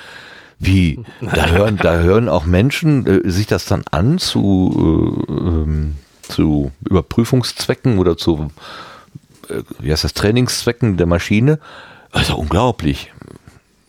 [0.58, 5.96] Wie, da hören, da hören auch Menschen äh, sich das dann an zu, äh, ähm,
[6.22, 8.50] zu Überprüfungszwecken oder zu,
[9.48, 11.58] äh, wie heißt das, Trainingszwecken der Maschine.
[12.12, 13.12] Also unglaublich.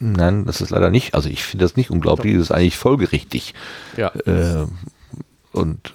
[0.03, 1.13] Nein, das ist leider nicht.
[1.13, 3.53] Also ich finde das nicht unglaublich, das ist eigentlich folgerichtig.
[3.95, 4.07] Ja.
[4.25, 4.65] Äh,
[5.51, 5.93] und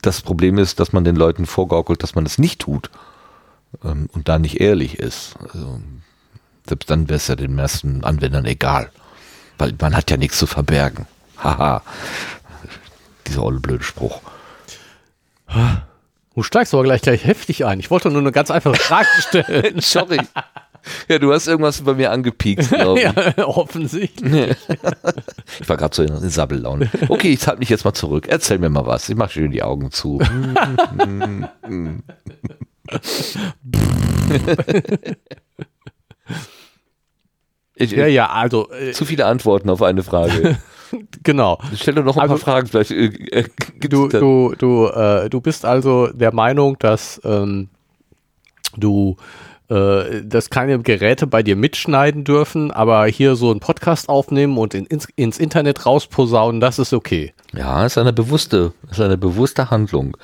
[0.00, 2.90] das Problem ist, dass man den Leuten vorgaukelt, dass man das nicht tut
[3.84, 5.34] ähm, und da nicht ehrlich ist.
[5.52, 5.80] Also,
[6.66, 8.90] selbst dann wäre es ja den meisten Anwendern egal,
[9.58, 11.06] weil man hat ja nichts zu verbergen.
[11.36, 11.82] Haha,
[13.26, 14.22] dieser olle blöde Spruch.
[16.34, 17.80] Du steigst aber gleich gleich heftig ein.
[17.80, 19.80] Ich wollte nur eine ganz einfache Frage stellen.
[19.80, 20.20] Sorry.
[21.08, 23.04] Ja, du hast irgendwas bei mir angepiekt, glaube ich.
[23.04, 24.56] ja, offensichtlich.
[25.60, 26.90] Ich war gerade so in Sabbellaune.
[27.08, 28.26] Okay, ich halte mich jetzt mal zurück.
[28.28, 29.08] Erzähl mir mal was.
[29.08, 30.20] Ich mache schön die Augen zu.
[37.74, 40.56] Ich, Ja, ja, also äh, Zu viele Antworten auf eine Frage.
[41.22, 41.58] genau.
[41.74, 42.66] Stell doch noch ein Also- paar Fragen.
[42.68, 43.06] Vielleicht äh,
[43.40, 43.44] äh,
[43.80, 47.68] Du, du, du, äh, du bist also der Meinung, dass ähm,
[48.76, 49.16] du
[49.68, 54.74] äh, dass keine Geräte bei dir mitschneiden dürfen, aber hier so einen Podcast aufnehmen und
[54.74, 57.32] in, ins, ins Internet rausposaunen, das ist okay.
[57.52, 60.16] Ja, ist eine bewusste, ist eine bewusste Handlung.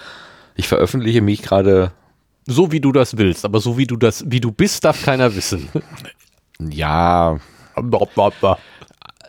[0.54, 1.92] Ich veröffentliche mich gerade,
[2.46, 5.34] So wie du das willst, aber so wie du das, wie du bist, darf keiner
[5.34, 5.68] wissen.
[6.60, 7.38] ja,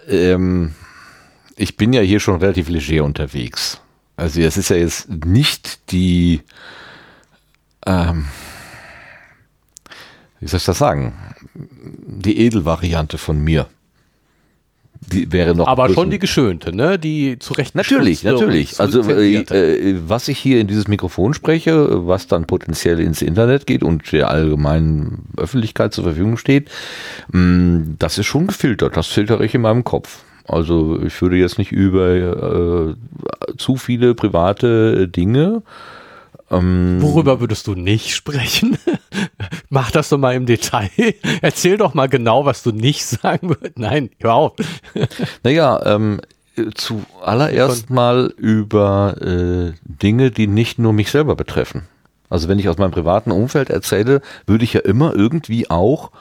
[0.07, 0.75] ähm,
[1.55, 3.81] ich bin ja hier schon relativ leger unterwegs.
[4.15, 6.41] Also es ist ja jetzt nicht die,
[7.85, 8.27] ähm,
[10.43, 11.13] wie soll ich das sagen,
[11.55, 13.67] die Edelvariante von mir.
[15.11, 15.67] Die wäre noch.
[15.67, 16.97] aber schon die geschönte, ne?
[16.97, 18.79] Die zurecht Natürlich, gestutzte und natürlich.
[18.79, 23.67] Also äh, äh, was ich hier in dieses Mikrofon spreche, was dann potenziell ins Internet
[23.67, 26.69] geht und der allgemeinen Öffentlichkeit zur Verfügung steht,
[27.31, 28.95] mh, das ist schon gefiltert.
[28.95, 30.23] Das filtere ich in meinem Kopf.
[30.47, 32.95] Also ich würde jetzt nicht über äh,
[33.57, 35.63] zu viele private Dinge.
[36.53, 38.77] Ähm, Worüber würdest du nicht sprechen?
[39.69, 40.89] Mach das doch mal im Detail.
[41.41, 43.77] Erzähl doch mal genau, was du nicht sagen würdest.
[43.77, 44.53] Nein, auf.
[45.43, 46.21] Naja, ähm,
[46.55, 51.83] äh, zuallererst mal über äh, Dinge, die nicht nur mich selber betreffen.
[52.29, 56.11] Also wenn ich aus meinem privaten Umfeld erzähle, würde ich ja immer irgendwie auch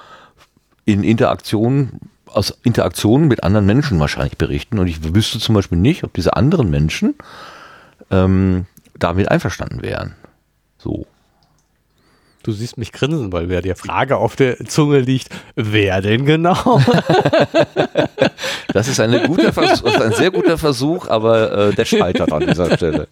[0.84, 4.78] in Interaktion, aus Interaktionen mit anderen Menschen wahrscheinlich berichten.
[4.78, 7.14] Und ich wüsste zum Beispiel nicht, ob diese anderen Menschen
[8.10, 8.66] ähm,
[8.98, 10.14] damit einverstanden wären.
[10.82, 11.06] So.
[12.42, 16.80] Du siehst mich grinsen, weil wer der Frage auf der Zunge liegt, wer denn genau?
[18.72, 22.32] Das ist eine gute Vers das ist ein sehr guter Versuch, aber äh, der scheitert
[22.32, 23.06] an dieser Stelle.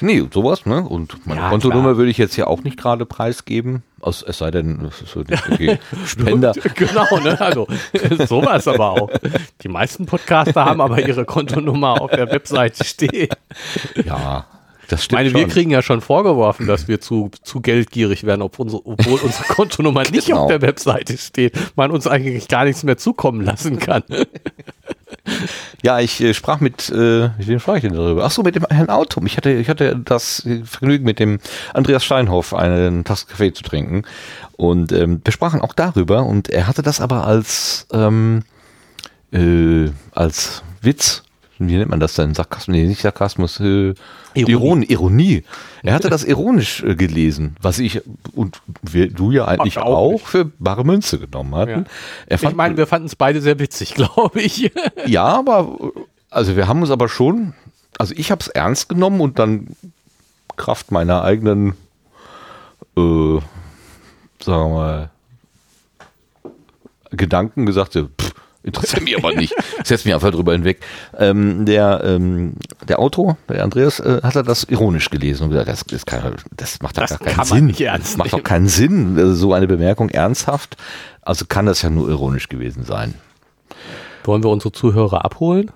[0.00, 0.82] Nee, sowas, ne?
[0.82, 3.82] Und meine Ja, Kontonummer würde ich jetzt ja auch nicht gerade preisgeben.
[4.00, 5.78] Aus, es sei denn, es ist so nicht okay.
[6.06, 6.52] Spender.
[6.74, 7.40] genau, ne?
[7.40, 7.66] Also
[8.26, 9.10] sowas aber auch.
[9.62, 13.28] Die meisten Podcaster haben aber ihre Kontonummer auf der Webseite stehen.
[14.04, 14.46] Ja,
[14.88, 15.50] das Ich stimmt meine, wir schon.
[15.50, 20.02] kriegen ja schon vorgeworfen, dass wir zu, zu geldgierig werden, ob unsere, obwohl unsere Kontonummer
[20.10, 20.42] nicht Genau.
[20.42, 24.02] auf der Webseite steht, man uns eigentlich gar nichts mehr zukommen lassen kann.
[25.82, 28.24] Ja, ich äh, sprach mit, äh, mit wem sprach ich denn darüber?
[28.24, 29.26] Ach so, mit dem Herrn Autum.
[29.26, 31.38] Ich hatte, ich hatte das Vergnügen, mit dem
[31.74, 34.02] Andreas Steinhoff einen Tasse Kaffee zu trinken.
[34.56, 38.42] Und ähm, wir sprachen auch darüber und er hatte das aber als, ähm,
[39.32, 41.22] äh, als Witz,
[41.58, 42.34] wie nennt man das denn?
[42.34, 43.94] Sarkasmus, nee, nicht Sarkasmus, äh,
[44.34, 44.86] Ironie.
[44.86, 45.44] Ironie.
[45.82, 48.02] Er hatte das ironisch äh, gelesen, was ich
[48.34, 51.70] und wir, du ja eigentlich Ach, auch auch für bare Münze genommen hatten.
[51.70, 51.84] Ja.
[52.26, 54.70] Er Ich fand, meine, wir fanden es beide sehr witzig, glaube ich.
[55.06, 55.76] ja, aber
[56.30, 57.54] also wir haben uns aber schon,
[57.98, 59.68] also ich habe es ernst genommen und dann
[60.56, 61.74] Kraft meiner eigenen,
[62.96, 63.42] äh, sagen
[64.44, 65.10] wir mal,
[67.10, 69.54] Gedanken gesagt, pff, Interessiert mich aber nicht.
[69.84, 70.80] Setz mich einfach drüber hinweg.
[71.16, 72.54] Ähm, der, ähm,
[72.88, 76.34] der Autor, der Andreas, äh, hat er das ironisch gelesen und gesagt, das, das, kann,
[76.56, 77.56] das macht Das gar keinen kann Sinn.
[77.58, 80.76] man nicht ernst das macht doch keinen Sinn, äh, so eine Bemerkung ernsthaft.
[81.22, 83.14] Also kann das ja nur ironisch gewesen sein.
[84.24, 85.70] Wollen wir unsere Zuhörer abholen?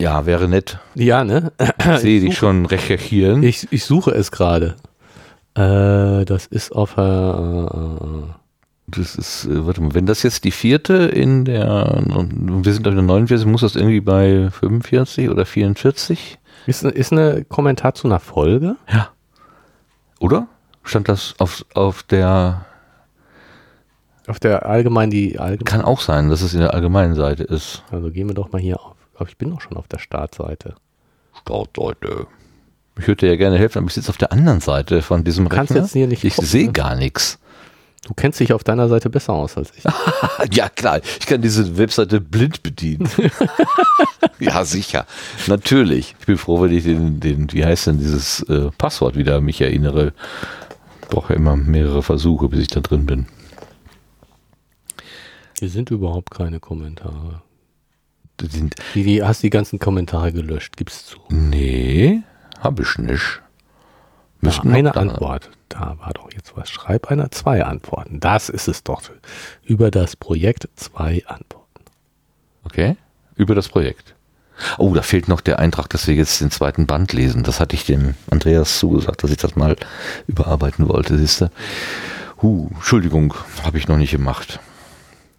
[0.00, 0.78] Ja, wäre nett.
[0.94, 1.52] Ja, ne?
[1.78, 3.42] Ich sehe dich suche- schon recherchieren.
[3.42, 4.76] Ich, ich suche es gerade.
[5.54, 7.00] Äh, das ist auf äh,
[8.88, 12.94] Das ist, äh, warte mal, wenn das jetzt die vierte in der, wir sind auf
[12.94, 16.38] der 49, muss das irgendwie bei 45 oder 44?
[16.66, 18.76] ist, ist eine Kommentar zu einer Folge.
[18.92, 19.10] Ja.
[20.20, 20.48] Oder?
[20.84, 22.64] Stand das auf, auf der,
[24.28, 25.64] Auf der allgemein die allgemein.
[25.64, 27.82] kann auch sein, dass es in der allgemeinen Seite ist.
[27.90, 28.94] Also gehen wir doch mal hier auf.
[29.16, 30.74] Aber ich bin doch schon auf der Startseite.
[31.40, 32.26] Startseite.
[32.98, 35.48] Ich würde dir ja gerne helfen, aber ich sitze auf der anderen Seite von diesem
[35.48, 35.84] kannst Rechner.
[35.84, 37.38] jetzt hier nicht ich sehe gar nichts.
[38.06, 39.82] Du kennst dich auf deiner Seite besser aus als ich.
[40.52, 41.00] Ja, klar.
[41.18, 43.08] Ich kann diese Webseite blind bedienen.
[44.38, 45.06] ja, sicher.
[45.48, 46.14] Natürlich.
[46.20, 49.60] Ich bin froh, wenn ich den, den wie heißt denn dieses äh, Passwort wieder mich
[49.60, 50.12] erinnere.
[51.08, 53.26] Brauche ja immer mehrere Versuche, bis ich da drin bin.
[55.58, 57.42] Hier sind überhaupt keine Kommentare.
[58.40, 61.18] Die Die, hast die ganzen Kommentare gelöscht, gib's zu.
[61.30, 62.20] nee,
[62.60, 63.40] habe ich nicht.
[64.40, 65.50] Müssten eine da- Antwort.
[65.68, 66.70] Da war doch jetzt was.
[66.70, 68.20] Schreib einer zwei Antworten.
[68.20, 69.02] Das ist es doch.
[69.64, 71.66] Über das Projekt zwei Antworten.
[72.64, 72.96] Okay.
[73.34, 74.14] Über das Projekt.
[74.78, 77.42] Oh, da fehlt noch der Eintrag, dass wir jetzt den zweiten Band lesen.
[77.42, 79.76] Das hatte ich dem Andreas zugesagt, dass ich das mal
[80.26, 81.50] überarbeiten wollte, siehst du.
[82.40, 84.60] Huh, Entschuldigung, habe ich noch nicht gemacht.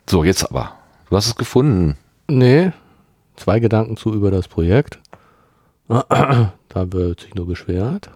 [0.08, 0.74] So, jetzt aber.
[1.10, 1.98] Du hast es gefunden.
[2.28, 2.72] Nee,
[3.38, 5.00] zwei Gedanken zu über das Projekt.
[6.70, 8.10] Da wird sich nur beschwert.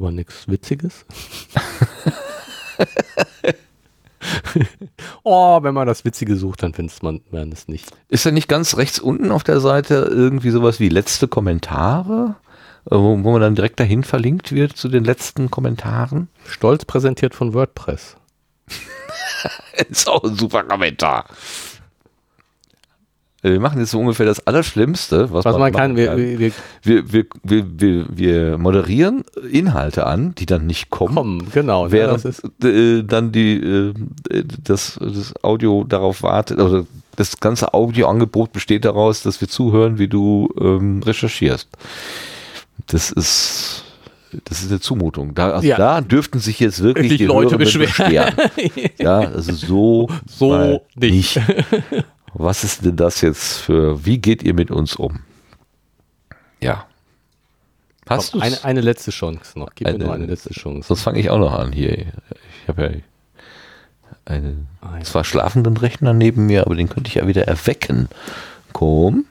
[0.00, 1.04] Aber nichts Witziges.
[5.24, 7.90] oh, wenn man das Witzige sucht, dann findet man, man es nicht.
[8.08, 12.36] Ist da nicht ganz rechts unten auf der Seite irgendwie sowas wie letzte Kommentare?
[12.86, 16.28] Äh, Wo, wo man dann direkt dahin verlinkt wird zu den letzten Kommentaren?
[16.46, 18.16] Stolz präsentiert von WordPress.
[19.90, 21.26] Ist auch ein super Kommentar.
[23.42, 27.24] Wir machen jetzt so ungefähr das Allerschlimmste, was, Was man machen kann, wir, wir, wir
[27.42, 31.90] wir, wir, wir, moderieren Inhalte an, die dann nicht kommen, kommen, genau.
[31.90, 33.94] während das ist, äh, dann die, äh,
[34.62, 40.08] das, das Audio darauf wartet, also das ganze Audioangebot besteht daraus, dass wir zuhören, wie
[40.08, 41.68] du ähm, recherchierst.
[42.86, 43.84] Das ist,
[44.44, 45.34] das ist eine Zumutung.
[45.34, 45.76] Da, also Ja.
[45.76, 48.34] da dürften sich jetzt wirklich die Leute Hörenden beschweren.
[48.98, 51.40] ja, also so, So mal nicht.
[52.34, 55.20] Was ist denn das jetzt für, wie geht ihr mit uns um?
[56.60, 56.86] Ja.
[58.08, 59.70] Hast du eine, eine letzte Chance noch.
[59.74, 60.88] Gib Eine- mir noch eine letzte Chance.
[60.88, 61.96] Sonst fange ich auch noch an hier.
[61.98, 62.90] Ich habe ja
[64.24, 68.08] einen Ein- zwar schlafenden Rechner neben mir, aber den könnte ich ja wieder erwecken.
[68.72, 69.26] Komm,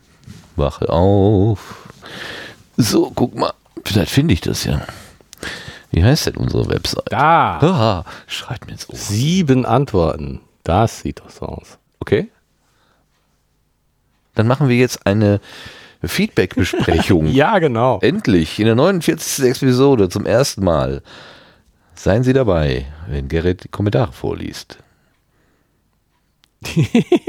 [0.56, 1.90] wache auf.
[2.78, 3.54] So, guck mal.
[3.86, 4.82] Vielleicht finde ich das ja.
[5.92, 7.12] Wie heißt denn unsere Website?
[7.12, 7.60] Da!
[7.62, 8.96] Ah, schreibt mir ins Ohr.
[8.96, 10.42] Sieben Antworten.
[10.64, 11.78] Das sieht doch so aus.
[12.00, 12.30] Okay.
[14.40, 15.42] Dann machen wir jetzt eine
[16.02, 17.26] Feedback-Besprechung.
[17.28, 18.00] Ja, genau.
[18.02, 19.44] Endlich, in der 49.
[19.44, 21.02] Episode zum ersten Mal.
[21.94, 24.78] Seien Sie dabei, wenn Gerrit die Kommentare vorliest.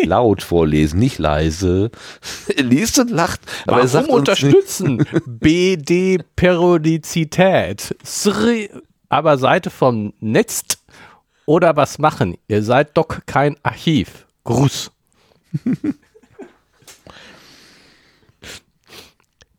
[0.05, 1.91] Laut vorlesen, nicht leise.
[2.57, 3.41] Er liest und lacht.
[3.67, 5.05] Aber er Warum sagt uns nicht, unterstützen?
[5.27, 7.97] BD-Periodizität.
[9.09, 10.63] Aber Seite vom Netz
[11.45, 12.37] oder was machen?
[12.47, 14.29] Ihr seid doch kein Archiv.
[14.45, 14.93] Gruß.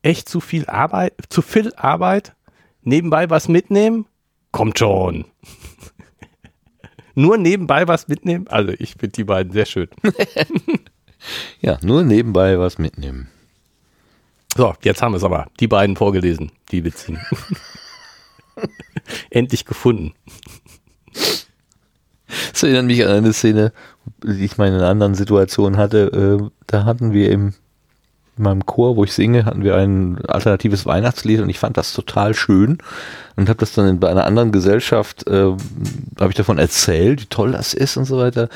[0.01, 1.13] Echt zu viel Arbeit?
[1.29, 2.35] Zu viel Arbeit?
[2.81, 4.07] Nebenbei was mitnehmen?
[4.51, 5.25] Kommt schon.
[7.13, 8.47] Nur nebenbei was mitnehmen?
[8.47, 9.89] Also ich finde die beiden sehr schön.
[11.61, 13.29] ja, nur nebenbei was mitnehmen.
[14.55, 15.47] So, jetzt haben wir es aber.
[15.59, 17.19] Die beiden vorgelesen, die witzigen.
[19.29, 20.13] Endlich gefunden.
[22.51, 23.73] Das erinnert mich an eine Szene,
[24.23, 26.39] die ich mal in einer anderen Situation hatte.
[26.41, 27.53] Äh, da hatten wir im,
[28.41, 31.93] in meinem Chor, wo ich singe, hatten wir ein alternatives Weihnachtslied und ich fand das
[31.93, 32.79] total schön
[33.35, 35.51] und habe das dann bei einer anderen Gesellschaft, äh,
[36.19, 38.49] habe ich davon erzählt, wie toll das ist und so weiter.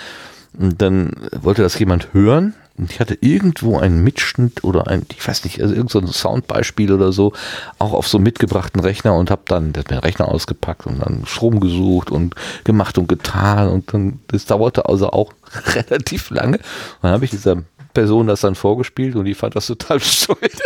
[0.58, 5.26] Und dann wollte das jemand hören und ich hatte irgendwo einen Mitschnitt oder ein, ich
[5.26, 7.32] weiß nicht, also irgend so Soundbeispiel oder so,
[7.80, 12.10] auch auf so mitgebrachten Rechner und habe dann den Rechner ausgepackt und dann Strom gesucht
[12.10, 15.32] und gemacht und getan und dann, das dauerte also auch
[15.76, 16.58] relativ lange.
[16.58, 17.58] Und dann habe ich dieser
[17.96, 20.38] Person das dann vorgespielt und die fand das total bescheuert.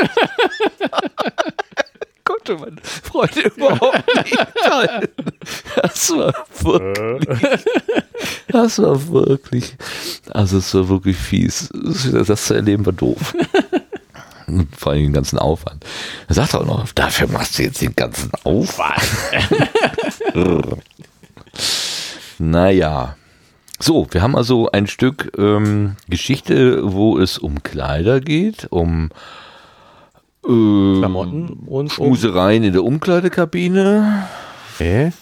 [2.26, 5.08] Konnte meine Freunde überhaupt nicht teilen.
[5.82, 7.40] Das war wirklich
[8.50, 9.76] Das war wirklich,
[10.32, 11.70] also es war wirklich fies.
[12.28, 13.34] Das zu erleben war doof.
[14.78, 15.86] Vor allem den ganzen Aufwand.
[16.28, 19.02] Er sagt auch noch, dafür machst du jetzt den ganzen Aufwand.
[22.40, 23.16] naja.
[23.82, 29.10] So, wir haben also ein Stück ähm, Geschichte, wo es um Kleider geht, um
[30.44, 34.28] äh, Klamotten und Schmusereien in der Umkleidekabine.
[34.78, 35.14] Hä?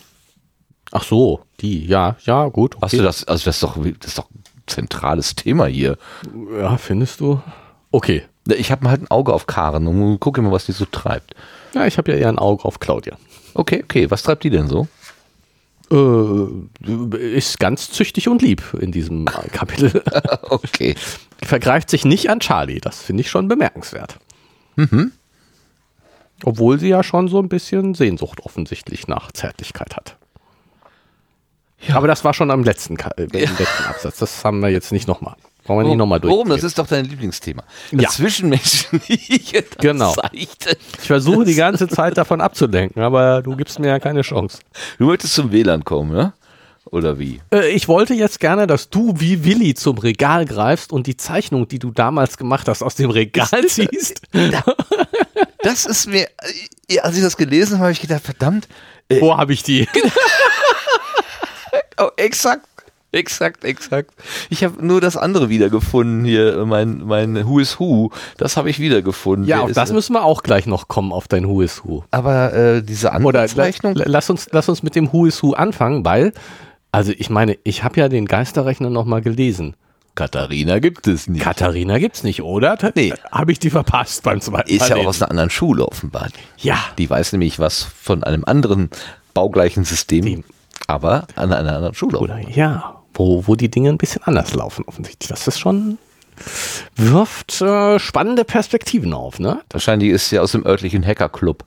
[0.92, 2.78] Ach so, die, ja, ja, gut.
[2.82, 5.98] Hast du das, also das ist doch, das ist doch ein zentrales Thema hier.
[6.60, 7.40] Ja, findest du?
[7.92, 8.24] Okay.
[8.48, 11.36] Ich habe halt ein Auge auf Karen und gucke mal, was die so treibt.
[11.74, 13.18] Ja, ich habe ja eher ein Auge auf Claudia.
[13.54, 14.10] Okay, okay.
[14.10, 14.88] Was treibt die denn so?
[15.92, 20.04] Äh, ist ganz züchtig und lieb in diesem Kapitel.
[20.50, 20.96] okay.
[21.44, 22.80] Vergreift sich nicht an Charlie.
[22.82, 24.18] Das finde ich schon bemerkenswert.
[24.76, 25.12] Mhm.
[26.44, 30.18] Obwohl sie ja schon so ein bisschen Sehnsucht offensichtlich nach Zärtlichkeit hat.
[31.80, 31.96] Ja.
[31.96, 34.18] Aber das war schon am letzten, Ka- äh, im letzten Absatz.
[34.18, 35.36] Das haben wir jetzt nicht nochmal.
[35.68, 36.32] Wollen wir nicht nochmal durch.
[36.32, 36.50] Warum?
[36.50, 37.64] Das ist doch dein Lieblingsthema.
[37.92, 38.10] Das Ja.
[38.10, 39.64] Zwischenmenschliche.
[39.64, 40.14] das Genau.
[40.14, 40.78] Seichte.
[41.02, 44.60] Ich versuche die ganze Zeit davon abzulenken, aber du gibst mir ja keine Chance.
[44.98, 46.34] Du möchtest zum WLAN kommen, ne?
[46.86, 47.42] Oder wie?
[47.52, 51.68] Äh, ich wollte jetzt gerne, dass du wie Willi zum Regal greifst und die Zeichnung,
[51.68, 54.22] die du damals gemacht hast, aus dem Regal ziehst.
[55.64, 56.30] Das ist mir,
[56.88, 58.70] äh, als ich das gelesen habe, habe ich gedacht, verdammt,
[59.10, 59.88] äh, Wo habe ich die?
[61.98, 62.66] oh, exakt.
[63.14, 64.12] Exakt, exakt.
[64.50, 68.12] Ich habe nur das andere wiedergefunden hier, mein, mein Who is Who.
[68.38, 69.48] Das habe ich wiedergefunden.
[69.48, 69.96] Ja, Wer auf ist das es?
[69.96, 72.04] müssen wir auch gleich noch kommen, auf dein Who is Who.
[72.12, 73.48] Aber äh, diese andere Oder
[74.06, 76.34] lass uns, lass uns mit dem Who is Who anfangen, weil,
[76.92, 79.76] also ich meine, ich habe ja den Geisterrechner nochmal gelesen.
[80.18, 81.44] Katharina gibt es nicht.
[81.44, 82.76] Katharina gibt's nicht, oder?
[82.96, 83.14] Nee.
[83.32, 86.28] Habe ich die verpasst beim zweiten ist Mal ja auch aus einer anderen Schule offenbar.
[86.58, 86.78] Ja.
[86.98, 88.90] Die weiß nämlich was von einem anderen
[89.36, 90.44] baugleichen System, Dem.
[90.88, 92.18] aber an einer anderen Schule.
[92.18, 95.28] Oder ja, wo, wo die Dinge ein bisschen anders laufen, offensichtlich.
[95.30, 95.98] Das ist schon,
[96.96, 99.62] wirft äh, spannende Perspektiven auf, ne?
[99.72, 101.64] Wahrscheinlich ist sie aus dem örtlichen Hackerclub.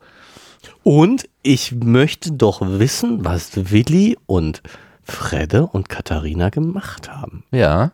[0.83, 4.63] Und ich möchte doch wissen, was Willi und
[5.05, 7.45] Fredde und Katharina gemacht haben.
[7.51, 7.93] Ja.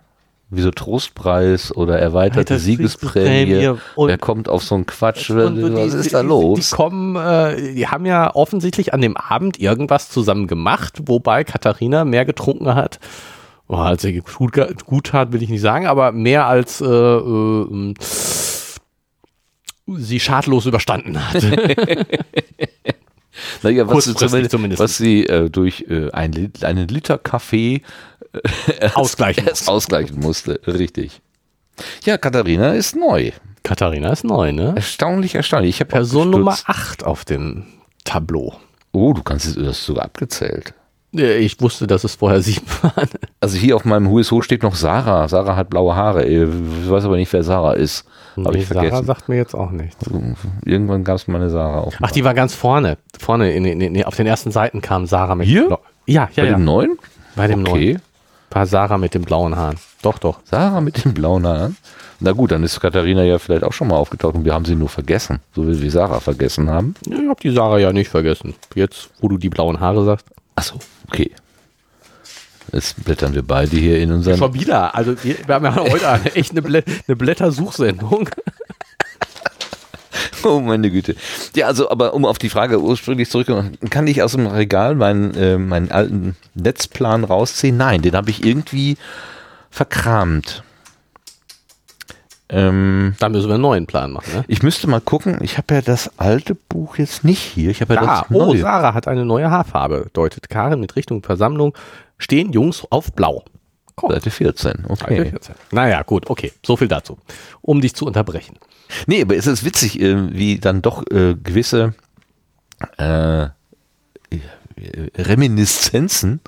[0.48, 3.76] Wie so Trostpreis oder erweiterte Erweiterte Siegesprämie.
[3.96, 5.28] Wer kommt auf so einen Quatsch?
[5.30, 6.70] Und was die- ist da die, los?
[6.70, 12.04] Die kommen, äh, die haben ja offensichtlich an dem Abend irgendwas zusammen gemacht, wobei Katharina
[12.04, 13.00] mehr getrunken hat.
[13.68, 17.94] Oh, als sie gut, gut tat, will ich nicht sagen, aber mehr als äh, äh,
[19.86, 21.44] sie schadlos überstanden hat.
[23.62, 24.80] Naja, was sie, zumindest, zumindest.
[24.80, 27.82] was sie äh, durch äh, ein einen Liter Kaffee
[28.94, 30.60] Ausgleichen erst ausgleichen musste.
[30.66, 31.20] Richtig.
[32.04, 33.32] Ja, Katharina ist neu.
[33.62, 34.72] Katharina ist neu, ne?
[34.76, 35.70] Erstaunlich, erstaunlich.
[35.76, 37.66] Ich habe Person Nummer 8 auf dem
[38.04, 38.54] Tableau.
[38.92, 40.72] Oh, du kannst es du hast es sogar abgezählt.
[41.18, 43.08] Ich wusste, dass es vorher sieben waren.
[43.40, 45.28] Also hier auf meinem Who steht noch Sarah.
[45.28, 46.24] Sarah hat blaue Haare.
[46.24, 48.04] Ich weiß aber nicht, wer Sarah ist.
[48.36, 49.06] Habe Nee, ich Sarah vergessen.
[49.06, 49.96] sagt mir jetzt auch nichts.
[50.64, 51.80] Irgendwann gab es mal eine Sarah.
[51.80, 52.98] Auf Ach, die war ganz vorne.
[53.18, 55.66] Vorne in, in, in, auf den ersten Seiten kam Sarah mit Hier?
[55.68, 56.56] Blau- Ja, ja, Bei ja.
[56.56, 56.98] dem neuen?
[57.34, 57.92] Bei dem Okay.
[57.94, 58.02] neuen.
[58.50, 59.76] War Sarah mit den blauen Haaren.
[60.02, 60.38] Doch, doch.
[60.44, 61.76] Sarah mit den blauen Haaren.
[62.20, 64.74] Na gut, dann ist Katharina ja vielleicht auch schon mal aufgetaucht und wir haben sie
[64.76, 65.40] nur vergessen.
[65.54, 66.94] So wie wir Sarah vergessen haben.
[67.06, 68.54] Ich hab die Sarah ja nicht vergessen.
[68.74, 70.26] Jetzt, wo du die blauen Haare sagst.
[70.56, 70.78] Achso,
[71.08, 71.30] okay.
[72.72, 74.36] Jetzt blättern wir beide hier in unseren.
[74.36, 74.94] Schon wieder.
[74.94, 78.28] Also, wir, wir haben ja heute eine, echt eine, Blä eine Blättersuchsendung.
[80.44, 81.16] Oh, meine Güte.
[81.56, 85.34] Ja, also, aber um auf die Frage ursprünglich zurückzukommen, kann ich aus dem Regal meinen,
[85.34, 87.76] äh, meinen alten Netzplan rausziehen?
[87.76, 88.96] Nein, den habe ich irgendwie
[89.70, 90.62] verkramt.
[92.48, 94.32] Ähm, Da müssen wir einen neuen Plan machen.
[94.32, 94.44] Ne?
[94.46, 97.70] ich müsste mal gucken, ich habe ja das alte Buch jetzt nicht hier.
[97.70, 98.60] Ich habe ja Ah, das oh, neue.
[98.60, 100.10] Sarah hat eine neue Haarfarbe.
[100.12, 101.74] Deutet Karin mit Richtung Versammlung.
[102.18, 103.44] Stehen Jungs auf Blau.
[103.96, 104.12] Komm.
[104.12, 105.32] Seite 14, okay.
[105.72, 106.52] Naja, gut, okay.
[106.64, 107.18] So viel dazu.
[107.62, 108.56] Um dich zu unterbrechen.
[109.06, 111.94] Nee, aber es ist witzig, äh, wie dann doch äh, gewisse
[112.98, 113.48] äh,
[115.16, 116.40] Reminiszenzen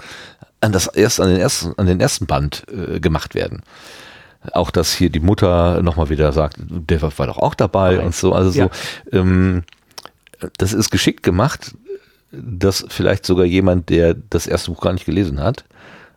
[0.60, 3.62] an das erst an den ersten an den ersten Band äh, gemacht werden.
[4.52, 8.06] Auch dass hier die Mutter nochmal wieder sagt, der war, doch auch dabei Nein.
[8.06, 8.32] und so.
[8.32, 8.70] Also Ja.
[9.10, 9.64] so, ähm,
[10.58, 11.74] das ist geschickt gemacht,
[12.30, 15.64] dass vielleicht sogar jemand, der das erste Buch gar nicht gelesen hat,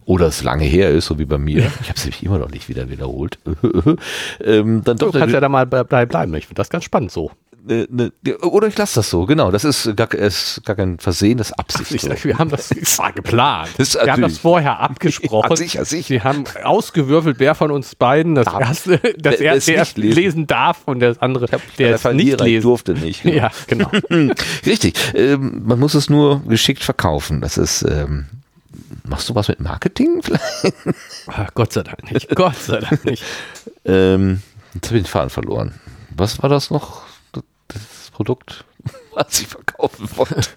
[0.05, 2.49] oder es lange her ist, so wie bei mir, ich habe es nämlich immer noch
[2.49, 3.39] nicht wieder wiederholt,
[4.43, 6.35] ähm, dann Du doch kannst ja da mal bleiben.
[6.35, 7.31] Ich finde das ganz spannend so.
[7.65, 9.51] Ne, ne, oder ich lasse das so, genau.
[9.51, 11.91] Das ist gar, ist gar kein Versehen, das ist Absicht.
[11.91, 12.09] Ich so.
[12.09, 13.69] sag, wir haben das, war geplant.
[13.77, 15.41] Das wir haben das vorher abgesprochen.
[15.51, 16.09] Ja, sicher, sicher.
[16.09, 20.15] Wir haben ausgewürfelt, wer von uns beiden das erste, das es erste nicht lesen.
[20.15, 20.47] lesen.
[20.47, 22.61] darf und das andere, der der es nicht lesen.
[22.63, 23.25] durfte nicht.
[23.31, 23.89] Ja, genau.
[24.65, 24.95] Richtig.
[25.13, 27.41] Ähm, man muss es nur geschickt verkaufen.
[27.41, 28.25] Das ist, ähm,
[29.03, 30.75] machst machst du was mit Marketing vielleicht?
[31.27, 32.33] Ach, Gott sei Dank nicht.
[32.35, 33.23] Gott sei Dank nicht.
[33.85, 34.41] ähm,
[34.73, 35.73] jetzt habe ich den Faden verloren.
[36.15, 37.03] Was war das noch?
[38.21, 38.65] Produkt,
[39.15, 40.41] was ich verkaufen wollte.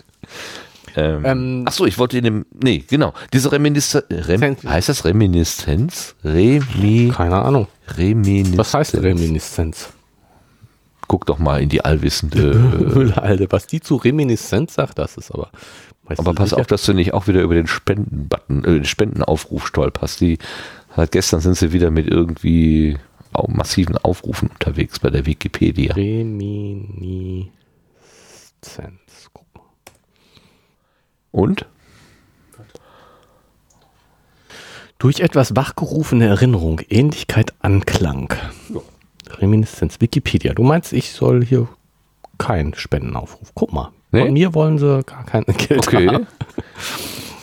[0.96, 5.04] Ähm, Ähm, ach so, ich wollte in dem, nee, genau, diese Reminiszenz, Rem, heißt das
[5.04, 6.14] Reminiszenz?
[6.22, 7.66] Remi, Keine Ahnung.
[7.96, 8.58] Reminiszenz.
[8.58, 9.88] Was heißt Reminiszenz?
[11.08, 12.54] Guck doch mal in die allwissende.
[12.94, 13.48] Müllalde.
[13.50, 15.50] Was die zu Reminiszenz sagt, das ist aber.
[16.16, 16.60] aber pass sicher?
[16.60, 20.20] auf, dass du nicht auch wieder über den Spendenbutton, äh, den Spendenaufruf stolperst.
[20.20, 20.38] Die,
[20.96, 22.98] halt gestern sind sie wieder mit irgendwie
[23.48, 25.94] massiven Aufrufen unterwegs bei der Wikipedia.
[25.94, 27.52] Reminiszenz.
[29.32, 29.62] Guck mal.
[31.32, 31.66] Und?
[34.98, 38.32] Durch etwas wachgerufene Erinnerung, Ähnlichkeit, Anklang.
[39.28, 40.54] Reminiszenz, Wikipedia.
[40.54, 41.68] Du meinst, ich soll hier
[42.38, 43.52] keinen Spendenaufruf.
[43.54, 43.90] Guck mal.
[44.12, 44.22] Nee?
[44.24, 46.08] Von mir wollen sie gar kein Geld Okay.
[46.08, 46.26] haben.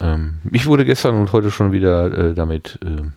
[0.02, 2.80] ähm, ich wurde gestern und heute schon wieder äh, damit.
[2.84, 3.10] Äh,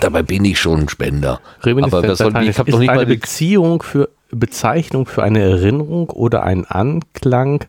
[0.00, 1.40] dabei bin ich schon ein Spender.
[1.62, 3.06] Reminiszenz Aber das soll, ich habe ist doch nicht eine mal.
[3.06, 7.64] Beziehung für Bezeichnung für eine Erinnerung oder einen Anklang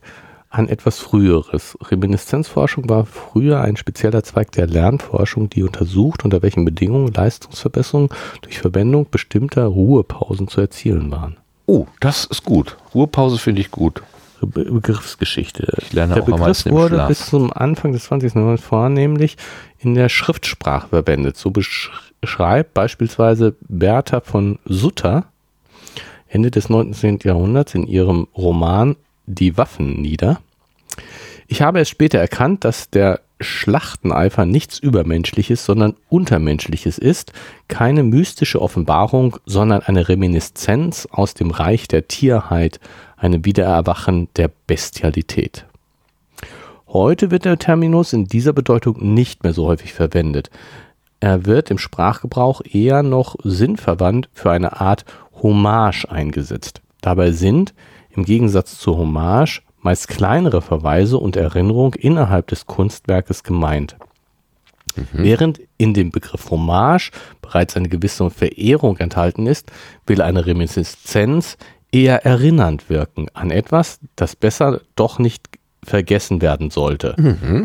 [0.50, 1.78] an etwas Früheres.
[1.82, 8.10] Reminiszenzforschung war früher ein spezieller Zweig der Lernforschung, die untersucht, unter welchen Bedingungen Leistungsverbesserungen
[8.42, 11.38] durch Verwendung bestimmter Ruhepausen zu erzielen waren.
[11.68, 12.78] Oh, das ist gut.
[12.96, 14.02] Ruhepause finde ich gut.
[14.48, 15.74] Be Begriffsgeschichte.
[15.82, 17.08] Ich lerne der auch Begriff wurde Schlaf.
[17.08, 18.36] bis zum Anfang des 20.
[18.36, 19.38] Jahrhunderts vornehmlich
[19.80, 21.38] in der Schriftsprache verwendet.
[21.38, 25.26] So beschreibt beispielsweise Bertha von Sutter
[26.30, 27.20] Ende des 19.
[27.24, 30.40] Jahrhunderts in ihrem Roman Die Waffen nieder.
[31.48, 37.32] Ich habe es später erkannt, dass der Schlachteneifer nichts Übermenschliches, sondern Untermenschliches ist,
[37.68, 42.80] keine mystische Offenbarung, sondern eine Reminiszenz aus dem Reich der Tierheit,
[43.20, 45.66] eine Wiedererwachen der Bestialität.
[46.88, 50.50] Heute wird der Terminus in dieser Bedeutung nicht mehr so häufig verwendet.
[51.20, 55.06] Er wird im Sprachgebrauch eher noch sinnverwandt für eine Art
[55.44, 56.82] Hommage eingesetzt.
[57.02, 57.74] Dabei sind,
[58.10, 63.98] im Gegensatz zur Hommage, meist kleinere Verweise und Erinnerung innerhalb des Kunstwerkes gemeint.
[65.14, 67.12] Während in dem Begriff Hommage
[67.42, 69.72] bereits eine gewisse Verehrung enthalten ist,
[70.08, 71.58] will eine Reminiszenz
[71.92, 75.48] eher erinnernd wirken an etwas, das besser doch nicht
[75.84, 77.16] vergessen werden sollte.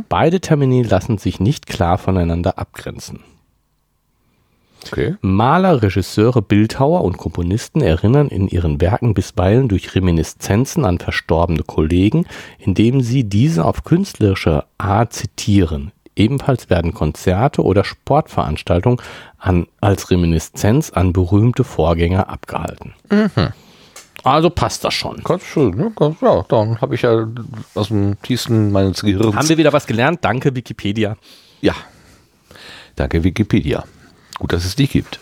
[0.08, 3.20] Beide Termini lassen sich nicht klar voneinander abgrenzen.
[4.86, 5.16] Okay.
[5.22, 12.26] Maler, Regisseure, Bildhauer und Komponisten erinnern in ihren Werken bisweilen durch Reminiszenzen an verstorbene Kollegen,
[12.58, 15.92] indem sie diese auf künstlerische Art zitieren.
[16.16, 19.00] Ebenfalls werden Konzerte oder Sportveranstaltungen
[19.38, 22.92] an, als Reminiszenz an berühmte Vorgänger abgehalten.
[24.24, 25.22] Also passt das schon.
[25.22, 25.92] Ganz schön, ne?
[26.22, 27.28] Ja, dann habe ich ja
[27.74, 29.36] aus dem tiefsten meines Gehirns.
[29.36, 30.20] Haben wir wieder was gelernt?
[30.24, 31.16] Danke, Wikipedia.
[31.60, 31.74] ja.
[32.96, 33.84] Danke, Wikipedia.
[34.38, 35.18] Gut, dass es die gibt.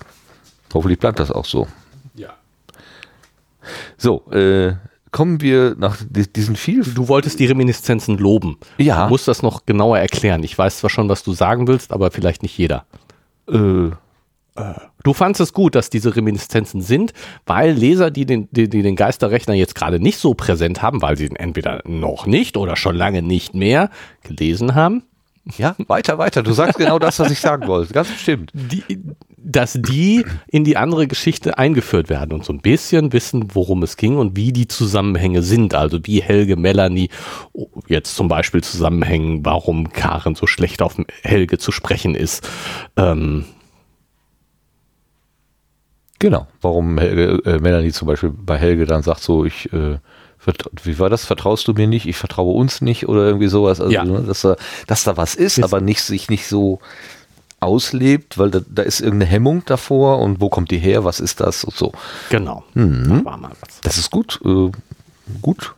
[0.75, 1.67] Hoffentlich bleibt das auch so.
[2.15, 2.29] Ja.
[3.97, 4.75] So, äh,
[5.11, 6.83] kommen wir nach di- diesen viel.
[6.83, 8.59] Du wolltest die Reminiszenzen loben.
[8.77, 9.05] Ja.
[9.05, 10.43] Du musst das noch genauer erklären.
[10.43, 12.85] Ich weiß zwar schon, was du sagen willst, aber vielleicht nicht jeder.
[13.49, 13.91] Äh,
[15.03, 17.13] Du fandest es gut, dass diese Reminiszenzen sind,
[17.47, 21.17] weil Leser, die den, die, die den Geisterrechner jetzt gerade nicht so präsent haben, weil
[21.17, 23.91] sie ihn entweder noch nicht oder schon lange nicht mehr
[24.23, 25.05] gelesen haben,
[25.59, 26.45] ja, weiter, weiter.
[26.45, 27.93] Du sagst genau das, was ich sagen wollte.
[27.93, 28.53] Ganz bestimmt.
[28.55, 28.85] die,
[29.37, 33.97] dass die in die andere Geschichte eingeführt werden und so ein bisschen wissen, worum es
[33.97, 35.75] ging und wie die Zusammenhänge sind.
[35.75, 37.09] Also wie Helge, Melanie
[37.89, 42.49] jetzt zum Beispiel zusammenhängen, warum Karen so schlecht auf Helge zu sprechen ist.
[42.97, 43.47] Ähm,
[46.23, 46.47] Genau.
[46.61, 49.99] Warum Helge, äh, Melanie zum Beispiel bei Helge dann sagt so, ich, äh,
[50.85, 51.25] wie war das?
[51.25, 52.07] Vertraust du mir nicht?
[52.07, 53.81] Ich vertraue uns nicht oder irgendwie sowas.
[53.81, 54.05] Also, Ja.
[54.05, 54.57] ne, dass, da,
[54.87, 56.79] dass da was ist, Ist- aber nicht sich nicht so
[57.61, 61.05] auslebt, weil da, da ist irgendeine Hemmung davor und wo kommt die her?
[61.05, 61.65] Was ist das?
[61.65, 61.93] Und so.
[62.31, 62.65] genau.
[62.75, 63.23] Mhm.
[63.25, 63.39] Da.
[63.83, 64.71] Das ist gut, äh,
[65.41, 65.75] gut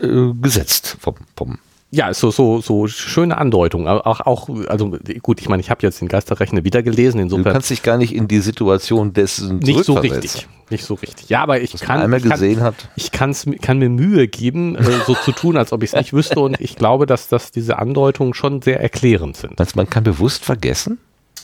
[0.00, 1.58] äh, gesetzt vom, vom
[1.94, 3.86] Ja, so, so, so schöne Andeutung.
[3.86, 7.22] Aber Auch, auch, also gut, ich meine, ich habe jetzt den Geisterrechner wieder gelesen, Du
[7.22, 10.48] insofern kannst dich gar nicht in die Situation dessen nicht so richtig.
[10.70, 11.28] Nicht so richtig.
[11.28, 12.74] Ja, aber ich Was kann, einmal ich kann, gesehen hat.
[12.96, 16.12] ich kann's, kann mir Mühe geben, äh, so zu tun, als ob ich es nicht
[16.12, 16.40] wüsste.
[16.40, 19.60] Und ich glaube, dass, dass diese Andeutungen schon sehr erklärend sind.
[19.60, 20.98] Du, man kann bewusst vergessen?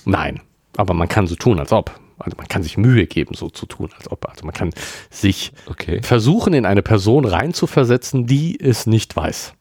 [0.04, 0.40] Nein,
[0.76, 1.92] aber man kann so tun, als ob.
[2.18, 4.28] Also man kann sich Mühe geben, so zu tun, als ob.
[4.28, 4.70] Also man kann
[5.10, 6.00] sich Okay.
[6.02, 9.52] versuchen, in eine Person reinzuversetzen, die es nicht weiß.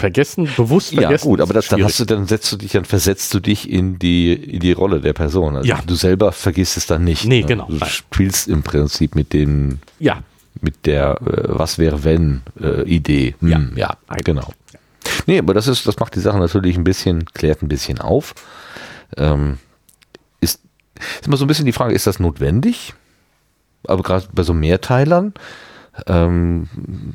[0.00, 1.28] Vergessen, bewusst Ja, vergessen.
[1.28, 3.98] gut, aber das, dann hast du, dann setzt du dich, dann versetzt du dich in
[3.98, 5.56] die, in die Rolle der Person.
[5.56, 5.80] Also Ja.
[5.86, 7.26] Du selber vergisst es dann nicht.
[7.26, 7.46] Nee, ne?
[7.46, 7.66] genau.
[7.68, 7.88] Du Nein.
[7.88, 10.22] spielst im Prinzip mit den, Ja,
[10.62, 13.34] mit der, äh, was wäre wenn, äh, Idee.
[13.40, 14.52] Hm, ja, genau.
[15.26, 18.34] Nee, aber das ist, das macht die Sache natürlich ein bisschen, klärt ein bisschen auf.
[19.16, 19.58] Ähm,
[20.40, 20.60] ist,
[21.18, 22.94] ist immer so ein bisschen die Frage, ist das notwendig?
[23.86, 25.34] Aber gerade bei so Mehrteilern,
[26.06, 26.68] ähm,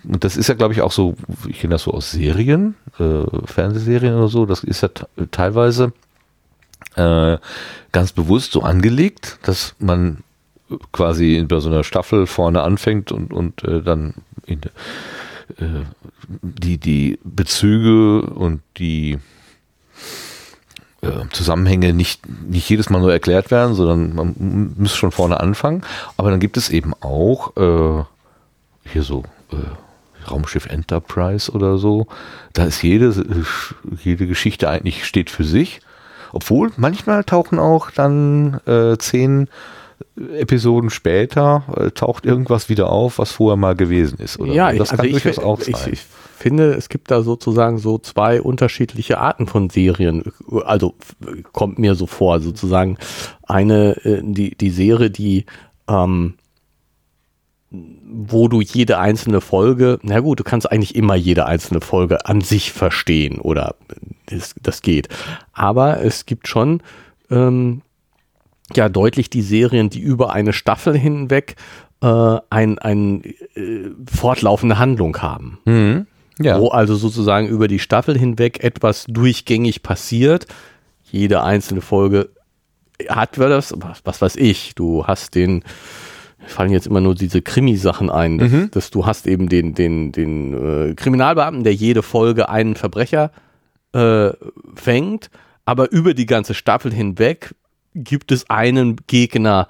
[0.04, 1.16] und das ist ja, glaube ich, auch so,
[1.48, 4.90] ich kenne das so aus Serien, äh, Fernsehserien oder so, das ist ja
[5.32, 5.94] teilweise
[6.96, 7.38] äh,
[7.92, 10.24] ganz bewusst so angelegt, dass man
[10.92, 14.16] quasi bei so einer Staffel vorne anfängt und, und äh, dann
[14.46, 14.62] in,
[15.58, 15.84] äh,
[16.42, 19.20] die, die Bezüge und die
[21.02, 25.84] äh, Zusammenhänge nicht, nicht jedes Mal nur erklärt werden, sondern man muss schon vorne anfangen.
[26.18, 28.04] Aber dann gibt es eben auch äh,
[28.92, 32.08] hier so äh, Raumschiff Enterprise oder so.
[32.54, 33.14] Da ist jede,
[34.04, 35.82] jede Geschichte eigentlich steht für sich.
[36.32, 39.48] Obwohl manchmal tauchen auch dann äh, zehn
[40.18, 44.40] Episoden später äh, taucht irgendwas wieder auf, was vorher mal gewesen ist.
[44.40, 44.54] Oder?
[44.54, 45.76] Ja, das ich, also ich, auch sein.
[45.88, 46.06] Ich, ich,
[46.38, 50.34] finde, es gibt da sozusagen so zwei unterschiedliche Arten von Serien.
[50.66, 50.94] Also
[51.54, 52.98] kommt mir so vor, sozusagen
[53.44, 55.46] eine, äh, die, die Serie, die
[55.88, 56.36] ähm,
[57.72, 62.42] wo du jede einzelne Folge, na gut, du kannst eigentlich immer jede einzelne Folge an
[62.42, 63.76] sich verstehen oder
[64.28, 65.10] das, das geht.
[65.54, 66.82] Aber es gibt schon
[67.30, 67.82] ähm,
[68.76, 71.56] ja deutlich die Serien, die über eine Staffel hinweg
[72.02, 73.24] äh, ein, ein
[73.56, 75.60] äh, fortlaufende Handlung haben.
[75.66, 76.08] Mhm.
[76.38, 76.60] Ja.
[76.60, 80.48] Wo also sozusagen über die Staffel hinweg etwas durchgängig passiert.
[81.04, 82.30] Jede einzelne Folge
[83.08, 85.64] hat was, was weiß ich, du hast den
[86.48, 88.72] fallen jetzt immer nur diese Krimi-Sachen ein, dass, mhm.
[88.72, 90.54] dass, du hast eben den, den, den
[90.92, 93.32] äh, Kriminalbeamten, der jede Folge einen Verbrecher
[93.94, 94.30] äh,
[94.76, 95.30] fängt,
[95.66, 97.56] aber über die ganze Staffel hinweg
[97.94, 99.68] gibt es einen Gegner,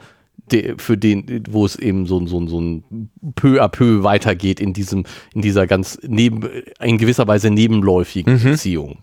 [0.51, 4.73] der, für den, wo es eben so, so, so ein peu à peu weitergeht in
[4.73, 6.41] diesem, in dieser ganz neben,
[6.81, 8.43] in gewisser Weise nebenläufigen mhm.
[8.43, 8.97] Beziehung.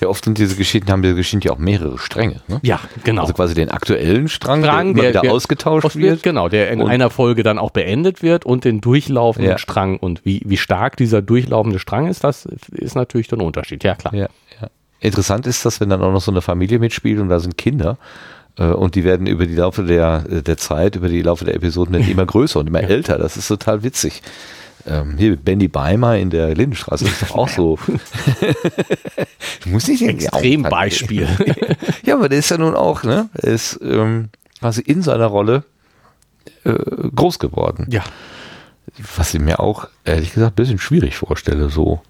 [0.00, 2.40] Ja, oft sind diese Geschichten, haben diese Geschichten ja auch mehrere Stränge.
[2.48, 2.60] Ne?
[2.62, 3.22] Ja, genau.
[3.22, 6.22] Also quasi den aktuellen Strang, Strang der, der wieder ausgetauscht wird, wird.
[6.22, 9.58] Genau, der in einer Folge dann auch beendet wird und den durchlaufenden ja.
[9.58, 9.98] Strang.
[9.98, 13.84] Und wie, wie stark dieser durchlaufende Strang ist, das ist natürlich dann ein Unterschied.
[13.84, 14.14] Ja, klar.
[14.14, 14.28] Ja,
[14.60, 14.68] ja.
[15.00, 17.96] Interessant ist das, wenn dann auch noch so eine Familie mitspielt und da sind Kinder
[18.58, 21.94] äh, und die werden über die Laufe der, der Zeit, über die Laufe der Episoden
[21.94, 23.18] immer größer und immer älter.
[23.18, 24.22] Das ist total witzig.
[24.86, 27.78] Ähm, hier, Benny Beimer in der Lindenstraße ist doch auch so.
[29.66, 31.28] Muss ich Extrembeispiel.
[32.04, 33.28] ja, aber der ist ja nun auch, ne?
[33.34, 35.64] Er ist ähm, quasi in seiner Rolle
[36.64, 36.72] äh,
[37.14, 37.86] groß geworden.
[37.90, 38.04] Ja.
[39.16, 42.02] Was ich mir auch, ehrlich gesagt, ein bisschen schwierig vorstelle, so.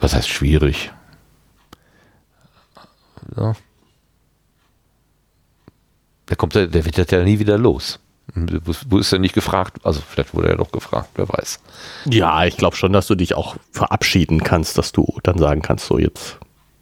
[0.00, 0.92] Was heißt schwierig?
[3.36, 3.54] Ja.
[6.28, 8.00] Der kommt, der wird ja nie wieder los.
[8.34, 9.78] Wo ist er nicht gefragt?
[9.84, 11.60] Also vielleicht wurde er doch gefragt, wer weiß.
[12.06, 15.86] Ja, ich glaube schon, dass du dich auch verabschieden kannst, dass du dann sagen kannst,
[15.86, 16.38] so jetzt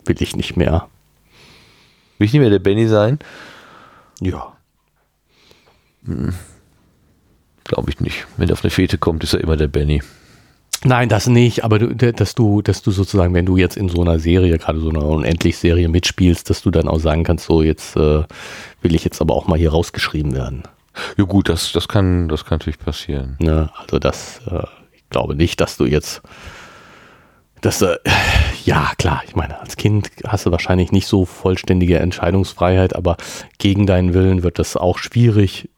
[0.07, 0.88] will ich nicht mehr.
[2.18, 3.18] Will ich nicht mehr der Benny sein?
[4.20, 4.53] Ja.
[6.07, 6.34] Hm.
[7.64, 8.26] Glaube ich nicht.
[8.36, 10.03] Wenn er auf eine Fete kommt, ist er immer der Benny.
[10.86, 14.03] Nein, das nicht, aber du, dass du, dass du sozusagen, wenn du jetzt in so
[14.03, 17.97] einer Serie, gerade so einer Unendlich-Serie mitspielst, dass du dann auch sagen kannst, so jetzt
[17.97, 18.22] äh,
[18.82, 20.64] will ich jetzt aber auch mal hier rausgeschrieben werden.
[21.16, 23.36] Ja gut, das, das, kann, das kann natürlich passieren.
[23.40, 26.22] Ne, also das, äh, ich glaube nicht, dass du jetzt,
[27.61, 27.97] dass, äh,
[28.64, 33.16] ja klar, ich meine, als Kind hast du wahrscheinlich nicht so vollständige Entscheidungsfreiheit, aber
[33.59, 35.68] gegen deinen Willen wird das auch schwierig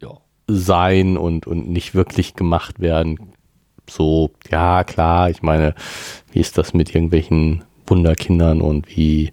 [0.00, 0.18] ja.
[0.46, 3.32] sein und, und nicht wirklich gemacht werden.
[3.88, 5.74] So, ja klar, ich meine,
[6.32, 9.30] wie ist das mit irgendwelchen Wunderkindern und wie,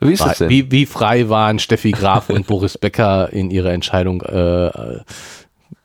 [0.00, 5.00] wie, frei, wie, wie, frei waren Steffi Graf und Boris Becker in ihrer Entscheidung, äh,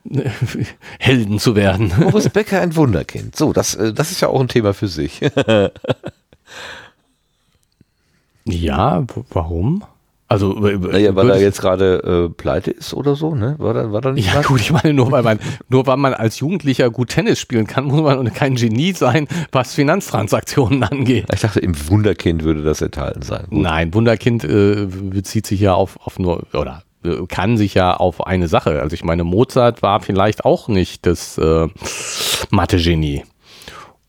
[1.00, 1.90] Helden zu werden.
[1.90, 3.36] Boris Becker ein Wunderkind.
[3.36, 5.20] So, das, äh, das ist ja auch ein Thema für sich.
[8.46, 9.84] ja, warum?
[10.30, 13.56] Also, naja, weil er jetzt gerade äh, pleite ist oder so, ne?
[13.60, 14.48] War da, war da nicht Ja, was?
[14.48, 17.86] gut, ich meine, nur weil man, nur weil man als Jugendlicher gut Tennis spielen kann,
[17.86, 21.28] muss man kein Genie sein, was Finanztransaktionen angeht.
[21.34, 23.46] Ich dachte, im Wunderkind würde das enthalten sein.
[23.50, 23.62] Gut.
[23.62, 28.28] Nein, Wunderkind äh, bezieht sich ja auf, auf nur, oder äh, kann sich ja auf
[28.28, 28.82] eine Sache.
[28.82, 31.68] Also ich meine, Mozart war vielleicht auch nicht das äh,
[32.50, 33.24] Mathe-Genie.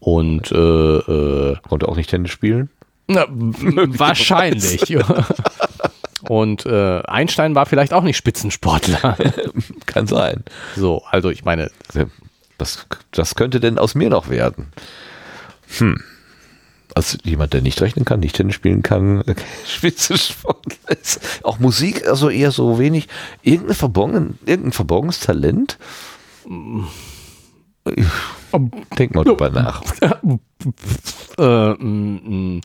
[0.00, 2.70] Und äh, äh, konnte auch nicht Tennis spielen?
[3.06, 4.80] Na, wahrscheinlich.
[6.28, 9.16] Und äh, Einstein war vielleicht auch nicht Spitzensportler.
[9.86, 10.44] Kann sein.
[10.76, 11.70] So, also ich meine.
[12.58, 14.72] Was, was könnte denn aus mir noch werden?
[15.78, 16.02] Hm.
[16.94, 19.22] Als jemand, der nicht rechnen kann, nicht Tennis spielen kann,
[19.66, 21.20] Spitzensportler ist.
[21.44, 23.08] Auch Musik, also eher so wenig.
[23.42, 25.78] Irgendein, verborgen, irgendein verborgenes Talent?
[28.98, 29.82] Denk mal drüber nach.
[31.38, 32.60] Äh, mm, mm.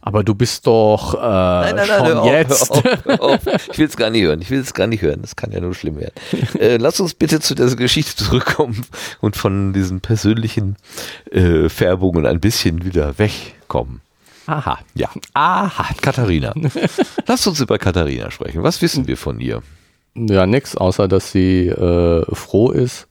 [0.00, 2.84] aber du bist doch äh, schon hör auf, jetzt.
[2.84, 3.22] Hör auf, hör
[3.56, 3.68] auf.
[3.72, 4.40] Ich will es gar nicht hören.
[4.40, 5.22] Ich will es gar nicht hören.
[5.22, 6.14] Das kann ja nur schlimm werden.
[6.60, 8.86] Äh, lass uns bitte zu dieser Geschichte zurückkommen
[9.20, 10.76] und von diesen persönlichen
[11.32, 14.02] äh, Färbungen ein bisschen wieder wegkommen.
[14.46, 14.78] Aha.
[14.94, 15.08] Ja.
[15.34, 15.94] Aha.
[16.00, 16.54] Katharina.
[17.26, 18.62] Lass uns über Katharina sprechen.
[18.62, 19.62] Was wissen wir von ihr?
[20.14, 23.08] Ja, nix, außer dass sie äh, froh ist.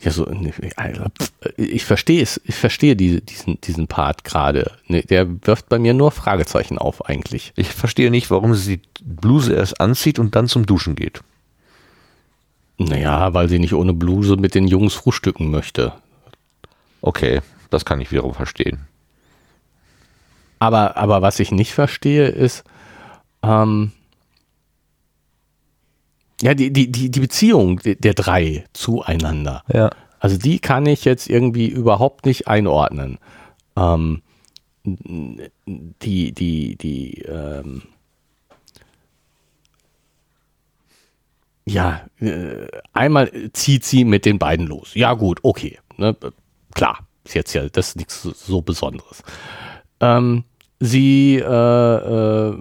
[0.00, 4.70] Ja, so, ne, pf, ich verstehe es, ich verstehe die, diesen, diesen Part gerade.
[4.86, 7.52] Ne, der wirft bei mir nur Fragezeichen auf, eigentlich.
[7.56, 11.20] Ich verstehe nicht, warum sie die Bluse erst anzieht und dann zum Duschen geht.
[12.76, 15.92] Naja, weil sie nicht ohne Bluse mit den Jungs frühstücken möchte.
[17.00, 17.40] Okay,
[17.70, 18.86] das kann ich wiederum verstehen.
[20.60, 22.62] Aber, aber was ich nicht verstehe, ist,
[23.42, 23.92] ähm,
[26.40, 29.62] ja, die, die, die, die Beziehung der, drei zueinander.
[29.72, 29.90] Ja.
[30.20, 33.18] Also die kann ich jetzt irgendwie überhaupt nicht einordnen.
[33.76, 34.22] Ähm,
[34.84, 37.82] die, die, die, ähm,
[41.66, 44.94] ja, äh, einmal zieht sie mit den beiden los.
[44.94, 45.78] Ja, gut, okay.
[45.96, 46.16] Ne,
[46.74, 49.22] klar, ist jetzt ja, das ist nichts so- so Besonderes.
[50.00, 50.44] Ähm,
[50.80, 52.56] sie, äh, äh,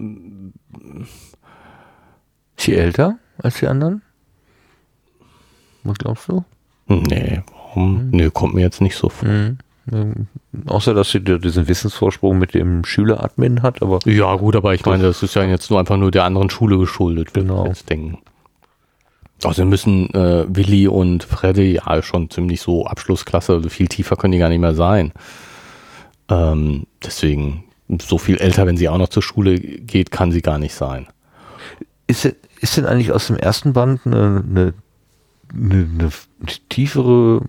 [2.57, 4.01] Ist sie älter als die anderen?
[5.83, 6.43] Was glaubst du?
[6.87, 8.09] nee, warum?
[8.11, 9.27] Nee, kommt mir jetzt nicht so vor.
[9.27, 9.57] Mhm.
[9.91, 10.27] Ähm,
[10.65, 14.85] Außer, dass sie dir diesen Wissensvorsprung mit dem Schüleradmin hat, aber Ja, gut, aber ich
[14.85, 17.63] meine, das ist ja jetzt nur einfach nur der anderen Schule geschuldet, würde Genau.
[17.63, 18.17] ich jetzt denken.
[19.43, 24.31] Außerdem müssen äh, Willi und Freddy ja schon ziemlich so Abschlussklasse, also viel tiefer können
[24.33, 25.13] die gar nicht mehr sein.
[26.29, 27.63] Ähm, deswegen,
[28.01, 31.07] so viel älter, wenn sie auch noch zur Schule geht, kann sie gar nicht sein.
[32.07, 34.73] ist, ist denn eigentlich aus dem ersten Band eine, eine,
[35.53, 36.11] eine, eine
[36.69, 37.41] tiefere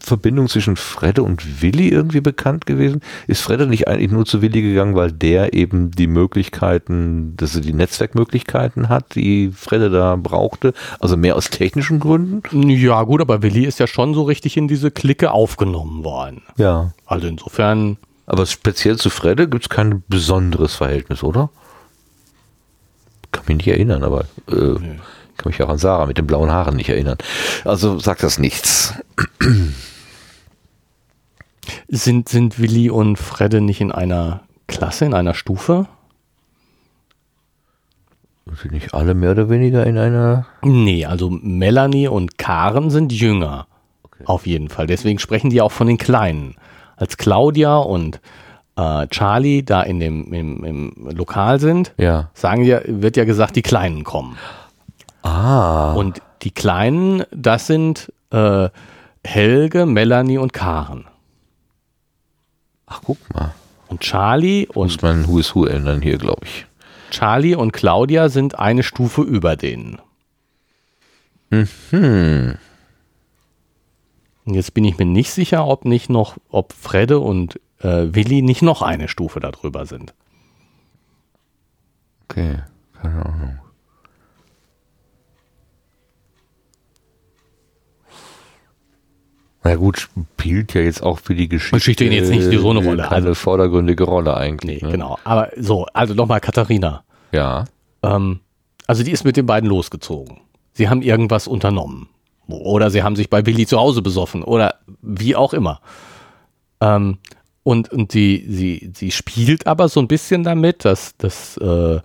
[0.00, 3.00] Verbindung zwischen Fredde und Willi irgendwie bekannt gewesen?
[3.26, 7.60] Ist Fredde nicht eigentlich nur zu Willi gegangen, weil der eben die Möglichkeiten, dass er
[7.60, 10.72] die Netzwerkmöglichkeiten hat, die Fredde da brauchte?
[11.00, 12.70] Also mehr aus technischen Gründen?
[12.70, 16.42] Ja, gut, aber Willi ist ja schon so richtig in diese Clique aufgenommen worden.
[16.56, 16.92] Ja.
[17.06, 17.96] Also insofern,
[18.26, 21.50] Aber speziell zu Fredde gibt es kein besonderes Verhältnis, oder?
[23.34, 24.76] Kann mich nicht erinnern, aber äh,
[25.36, 27.18] kann mich auch an Sarah mit den blauen Haaren nicht erinnern.
[27.64, 28.94] Also sagt das nichts.
[31.88, 35.88] sind, sind Willi und Fredde nicht in einer Klasse, in einer Stufe?
[38.62, 40.46] Sind nicht alle mehr oder weniger in einer.
[40.62, 43.66] Nee, also Melanie und Karen sind jünger.
[44.26, 44.86] Auf jeden Fall.
[44.86, 46.54] Deswegen sprechen die auch von den Kleinen.
[46.96, 48.20] Als Claudia und
[48.76, 52.30] äh, Charlie da in dem im, im Lokal sind, Ja.
[52.34, 54.36] sagen ja, wird ja gesagt, die Kleinen kommen.
[55.22, 55.92] Ah.
[55.94, 58.68] Und die Kleinen, das sind äh,
[59.24, 61.06] Helge, Melanie und Karen.
[62.86, 63.54] Ach, guck mal.
[63.88, 66.66] Und Charlie und Muss man Who is Who ändern hier, glaube ich.
[67.10, 69.98] Charlie und Claudia sind eine Stufe über denen.
[71.50, 72.56] Hm.
[74.44, 78.42] Und jetzt bin ich mir nicht sicher, ob nicht noch, ob Fredde und äh, Willi
[78.42, 80.14] nicht noch eine Stufe darüber sind.
[82.28, 82.62] Okay.
[83.00, 83.58] Keine Ahnung.
[89.66, 93.02] Na gut, spielt ja jetzt auch für die Geschichte, Geschichte jetzt nicht so eine Rolle.
[93.04, 94.82] Keine Also- vordergründige Rolle eigentlich.
[94.82, 94.92] Nee, ne?
[94.92, 95.18] genau.
[95.24, 97.02] Aber so, also nochmal Katharina.
[97.32, 97.64] Ja.
[98.02, 98.40] Ähm,
[98.86, 100.40] also die ist mit den beiden losgezogen.
[100.74, 102.08] Sie haben irgendwas unternommen.
[102.46, 104.42] Oder sie haben sich bei Willi zu Hause besoffen.
[104.42, 105.80] Oder wie auch immer.
[106.82, 107.16] Ähm,
[107.64, 112.00] und und sie, sie, sie spielt aber so ein bisschen damit, dass, dass äh,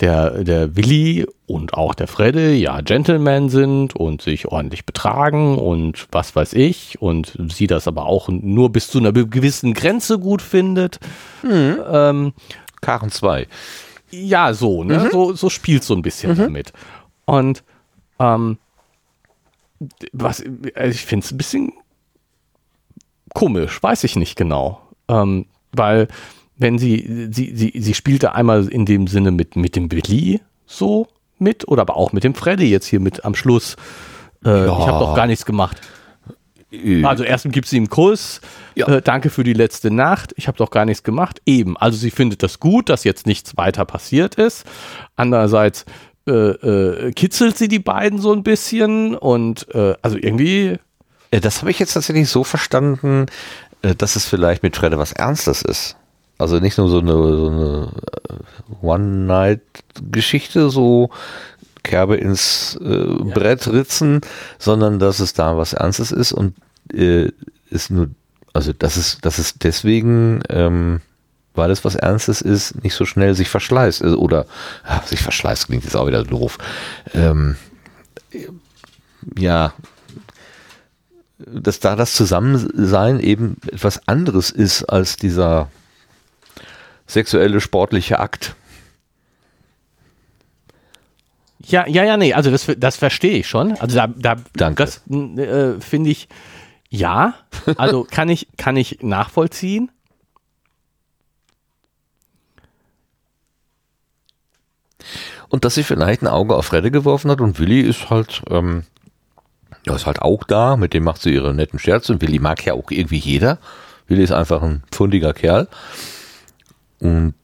[0.00, 6.08] der, der Willi und auch der Fredde ja Gentlemen sind und sich ordentlich betragen und
[6.12, 7.00] was weiß ich.
[7.00, 10.98] Und sie das aber auch nur bis zu einer gewissen Grenze gut findet.
[11.44, 12.32] Ähm,
[12.80, 13.46] Karen 2.
[14.10, 15.08] ja, so, ne?
[15.10, 16.72] So, so spielt so ein bisschen damit.
[17.24, 17.64] Und
[18.18, 18.58] ähm,
[20.12, 20.42] was,
[20.74, 21.72] also ich finde es ein bisschen
[23.34, 24.80] komisch, weiß ich nicht genau.
[25.08, 26.08] Ähm, weil,
[26.56, 31.06] wenn sie, sie, sie, sie spielte einmal in dem Sinne mit, mit dem Billy so
[31.38, 33.76] mit, oder aber auch mit dem Freddy jetzt hier mit am Schluss.
[34.44, 34.64] Äh, Ja.
[34.78, 35.80] Ich habe doch gar nichts gemacht.
[36.72, 38.40] Äh, Also erstens gibt sie ihm Kuss.
[38.74, 38.88] Ja.
[38.88, 40.32] Äh, danke für die letzte Nacht.
[40.36, 41.40] Ich habe doch gar nichts gemacht.
[41.46, 41.76] Eben.
[41.76, 44.64] Also sie findet das gut, dass jetzt nichts weiter passiert ist.
[45.14, 45.84] Andererseits
[46.26, 50.78] äh, äh, kitzelt sie die beiden so ein bisschen und äh, also irgendwie.
[51.30, 53.26] Äh, Das habe ich jetzt tatsächlich so verstanden,
[53.94, 55.96] dass es vielleicht mit Fredde was Ernstes ist.
[56.38, 57.92] Also nicht nur so eine, so eine
[58.28, 61.10] äh, One-Night-Geschichte, so
[61.82, 64.20] Kerbe ins äh, Brett ritzen,
[64.58, 66.54] sondern dass es da was Ernstes ist und
[66.92, 67.30] äh,
[67.70, 68.10] ist nur,
[68.52, 71.00] also das ist, das ist deswegen, ähm,
[71.54, 74.02] weil es was Ernstes ist, nicht so schnell sich verschleißt.
[74.02, 74.46] Also, oder
[74.86, 76.58] ja, sich verschleißt klingt jetzt auch wieder doof.
[77.14, 77.56] Ähm,
[79.38, 79.72] ja,
[81.38, 85.70] dass da das Zusammensein eben etwas anderes ist als dieser
[87.06, 88.56] sexuelle, sportliche Akt.
[91.60, 93.72] Ja, ja, ja, nee, also das, das verstehe ich schon.
[93.78, 94.84] Also da, da Danke.
[94.84, 96.28] das äh, finde ich,
[96.88, 97.34] ja,
[97.76, 99.90] also kann ich, kann ich nachvollziehen.
[105.48, 108.84] Und dass sie vielleicht ein Auge auf Fredde geworfen hat und Willi ist halt, ähm,
[109.86, 112.64] ja, ist halt auch da, mit dem macht sie ihre netten Scherze und Willi mag
[112.64, 113.58] ja auch irgendwie jeder.
[114.08, 115.68] Willi ist einfach ein pfundiger Kerl.
[117.00, 117.34] Und,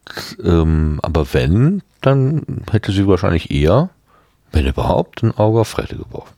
[0.42, 3.90] ähm, aber wenn, dann hätte sie wahrscheinlich eher,
[4.50, 6.34] wenn überhaupt, ein Auge auf Fredde geworfen.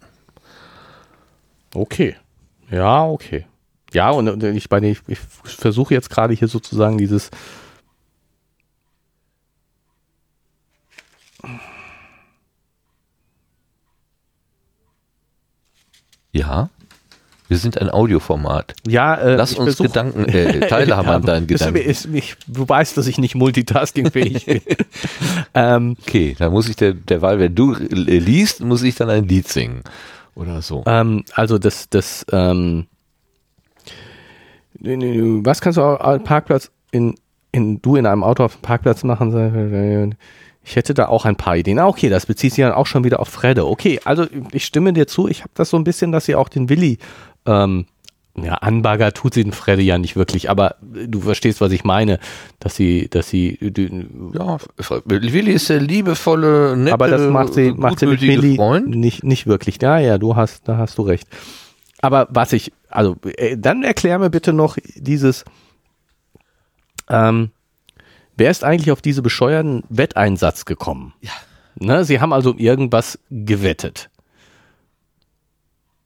[1.74, 2.16] Okay.
[2.70, 3.46] Ja, okay.
[3.92, 7.30] Ja, und, und ich meine, ich, ich versuche jetzt gerade hier sozusagen dieses
[16.34, 16.68] Ja,
[17.48, 18.74] wir sind ein Audioformat.
[18.88, 21.80] Ja, äh, Lass uns versuch- Gedanken, äh, Teilhabe an deinen Ist- Gedanken.
[21.88, 24.60] Ist, ich, du weißt, dass ich nicht multitaskingfähig bin.
[25.54, 27.78] ähm, Okay, dann muss ich der, derweil, wenn du äh,
[28.18, 29.82] liest, muss ich dann ein Lied singen.
[30.34, 30.82] Oder so.
[30.86, 32.86] ähm, also das, das, ähm,
[34.80, 37.14] was kannst du auf einem Parkplatz in,
[37.52, 39.30] in, du in einem Auto auf dem Parkplatz machen?
[40.64, 41.78] Ich hätte da auch ein paar Ideen.
[41.78, 43.66] Ah, okay, das bezieht sich dann auch schon wieder auf Fredde.
[43.66, 45.28] Okay, also ich stimme dir zu.
[45.28, 46.98] Ich habe das so ein bisschen, dass sie auch den Willi,
[47.46, 47.86] ähm,
[48.36, 52.18] ja, Anbagger tut sie den Fredde ja nicht wirklich, aber du verstehst, was ich meine,
[52.58, 54.58] dass sie, dass sie, die, Ja,
[55.04, 58.88] Willi ist der liebevolle, nette, aber das macht sie, macht sie mit Willi Freund.
[58.88, 59.80] nicht, nicht wirklich.
[59.80, 61.28] Ja, ja, du hast, da hast du recht.
[62.00, 65.44] Aber was ich, also äh, dann erklär mir bitte noch dieses,
[67.08, 67.50] ähm,
[68.36, 71.14] wer ist eigentlich auf diese bescheuerten Wetteinsatz gekommen?
[71.20, 71.32] Ja.
[71.76, 74.10] Ne, sie haben also irgendwas gewettet.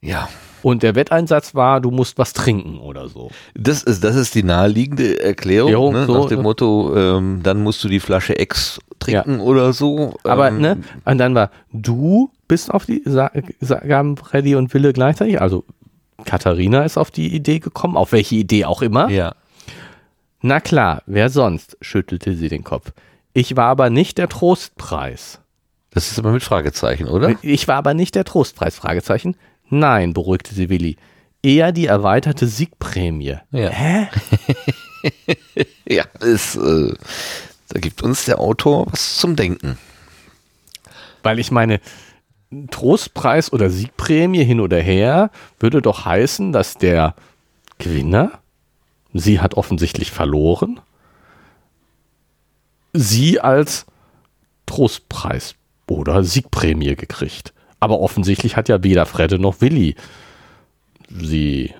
[0.01, 0.29] Ja.
[0.61, 3.31] Und der Wetteinsatz war, du musst was trinken oder so.
[3.53, 6.05] Das ist, das ist die naheliegende Erklärung, Jo, ne?
[6.05, 10.17] so, nach dem äh, Motto, ähm, dann musst du die Flasche X trinken oder so.
[10.23, 13.03] Aber, ähm, ne, und dann war, du bist auf die,
[13.87, 15.63] gaben Freddy und Wille gleichzeitig, also
[16.25, 19.09] Katharina ist auf die Idee gekommen, auf welche Idee auch immer.
[19.09, 19.35] Ja.
[20.41, 21.77] Na klar, wer sonst?
[21.81, 22.91] schüttelte sie den Kopf.
[23.33, 25.39] Ich war aber nicht der Trostpreis.
[25.91, 27.35] Das ist aber mit Fragezeichen, oder?
[27.41, 29.35] Ich war aber nicht der Trostpreis, Fragezeichen.
[29.69, 30.97] Nein, beruhigte sie Willi.
[31.41, 33.37] Eher die erweiterte Siegprämie.
[33.51, 33.69] Ja.
[33.69, 34.07] Hä?
[35.85, 36.93] Ja, ist, äh,
[37.69, 39.77] da gibt uns der Autor was zum Denken.
[41.23, 41.79] Weil ich meine,
[42.69, 47.15] Trostpreis oder Siegprämie hin oder her würde doch heißen, dass der
[47.77, 48.39] Gewinner,
[49.13, 50.79] sie hat offensichtlich verloren,
[52.93, 53.85] sie als
[54.65, 55.55] Trostpreis
[55.87, 57.53] oder Siegprämie gekriegt.
[57.79, 59.95] Aber offensichtlich hat ja weder Fredde noch Willi
[61.09, 61.73] sie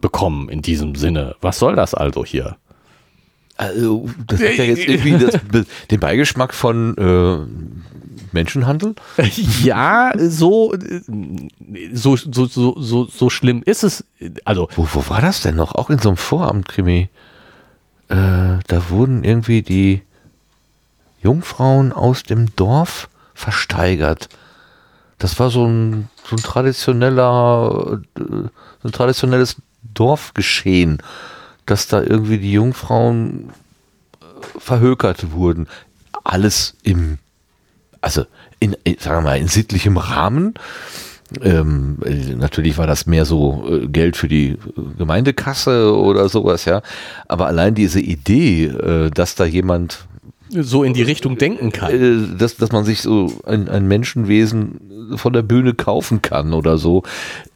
[0.00, 1.34] bekommen in diesem Sinne.
[1.40, 2.56] Was soll das also hier?
[3.56, 5.40] Also, das hat ja jetzt irgendwie das,
[5.90, 8.94] den Beigeschmack von äh, Menschenhandel.
[9.62, 10.74] Ja, so,
[11.92, 14.04] so, so, so, so, schlimm ist es.
[14.44, 15.74] Also, Wo, wo war das denn noch?
[15.74, 17.08] Auch in so einem Vorabendkrimi.
[18.08, 18.14] Äh,
[18.66, 20.02] da wurden irgendwie die
[21.22, 24.28] Jungfrauen aus dem Dorf versteigert.
[25.18, 29.56] Das war so ein, so ein traditioneller, äh, so ein traditionelles
[29.94, 31.02] Dorfgeschehen,
[31.66, 33.50] dass da irgendwie die Jungfrauen
[34.20, 35.68] äh, verhökert wurden.
[36.24, 37.18] Alles im,
[38.08, 38.24] also
[38.58, 40.54] in, sagen wir mal, in sittlichem Rahmen.
[41.42, 44.56] Ähm, äh, natürlich war das mehr so äh, Geld für die äh,
[44.96, 46.80] Gemeindekasse oder sowas, ja.
[47.28, 50.06] Aber allein diese Idee, äh, dass da jemand,
[50.48, 51.92] so in die Richtung denken kann.
[51.92, 56.78] äh, dass, dass man sich so ein, ein Menschenwesen von der Bühne kaufen kann oder
[56.78, 57.02] so,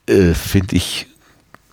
[0.07, 1.07] äh, finde ich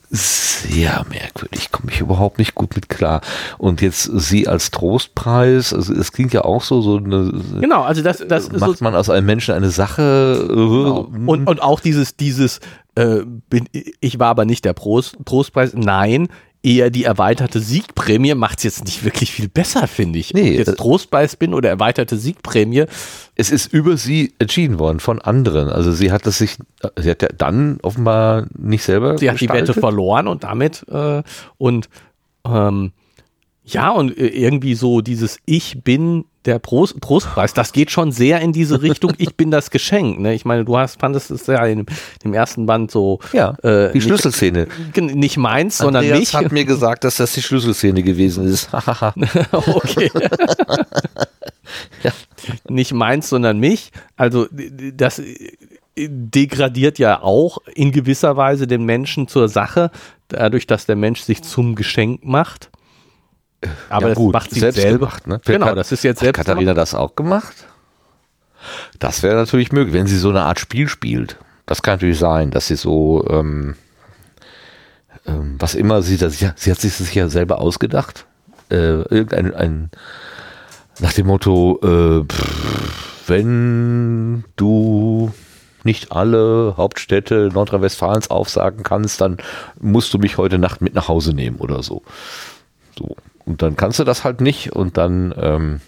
[0.10, 3.22] sehr merkwürdig, komme ich überhaupt nicht gut mit klar.
[3.58, 8.02] Und jetzt sie als Trostpreis, also es klingt ja auch so, so eine, Genau, also
[8.02, 10.48] das, das ist so, macht man aus einem Menschen eine Sache.
[10.50, 11.12] äh, Genau.
[11.28, 12.60] Und, und auch dieses, dieses,
[12.96, 16.28] äh, bin, ich war aber nicht der Prost, Trostpreis, nein,
[16.62, 20.32] eher die erweiterte Siegprämie macht es jetzt nicht wirklich viel besser, finde ich.
[20.36, 22.86] Ob Nee, ich jetzt das- Trostpreis bin oder erweiterte Siegprämie,
[23.36, 25.70] es ist über sie entschieden worden von anderen.
[25.70, 26.58] Also sie hat das sich,
[27.00, 29.80] sie hat ja dann offenbar nicht selber sie hat die Wette gestaltet.
[29.82, 31.24] verloren und damit, äh,
[31.58, 31.88] und
[32.46, 32.92] ähm,
[33.64, 38.40] ja, und äh, irgendwie so dieses Ich bin der Prost, Trostpreis, das geht schon sehr
[38.42, 40.20] in diese Richtung, ich bin das Geschenk.
[40.20, 40.34] Ne?
[40.34, 41.86] Ich meine, du hast, fandest es ja in
[42.24, 43.20] dem ersten Band so.
[43.34, 44.68] Ja, äh, die Schlüsselszene.
[44.96, 46.34] Nicht, nicht meins, sondern Andreas mich.
[46.36, 48.70] hat mir gesagt, dass das die Schlüsselszene gewesen ist.
[49.52, 50.10] okay.
[52.04, 52.12] Ja.
[52.68, 53.92] Nicht meins, sondern mich.
[54.16, 54.48] Also
[54.94, 55.22] das
[55.96, 59.92] degradiert ja auch in gewisser Weise den Menschen zur Sache,
[60.30, 62.70] dadurch, dass der Mensch sich zum Geschenk macht.
[63.90, 65.00] Aber Ja, das gut, macht sie selbst selber.
[65.08, 65.42] gemacht, ne?
[65.46, 67.68] Genau, Hat- das ist jetzt Hat selbst Katharina das auch gemacht?
[69.00, 71.38] Das wäre natürlich möglich, wenn sie so eine Art Spiel spielt.
[71.66, 73.76] Das kann natürlich sein, dass sie so, ähm,
[75.26, 78.26] ähm, was immer sie, das, ja, sie hat sich das ja selber ausgedacht.
[78.70, 79.92] Äh, irgendein, ein,
[81.00, 85.32] nach dem Motto, äh, pff, wenn du
[85.84, 89.38] nicht alle Hauptstädte Nordrhein-Westfalens aufsagen kannst, dann
[89.80, 92.04] musst du mich heute Nacht mit nach Hause nehmen oder so.
[92.98, 93.16] So.
[93.50, 95.82] Und dann kannst du das halt nicht und dann ähm,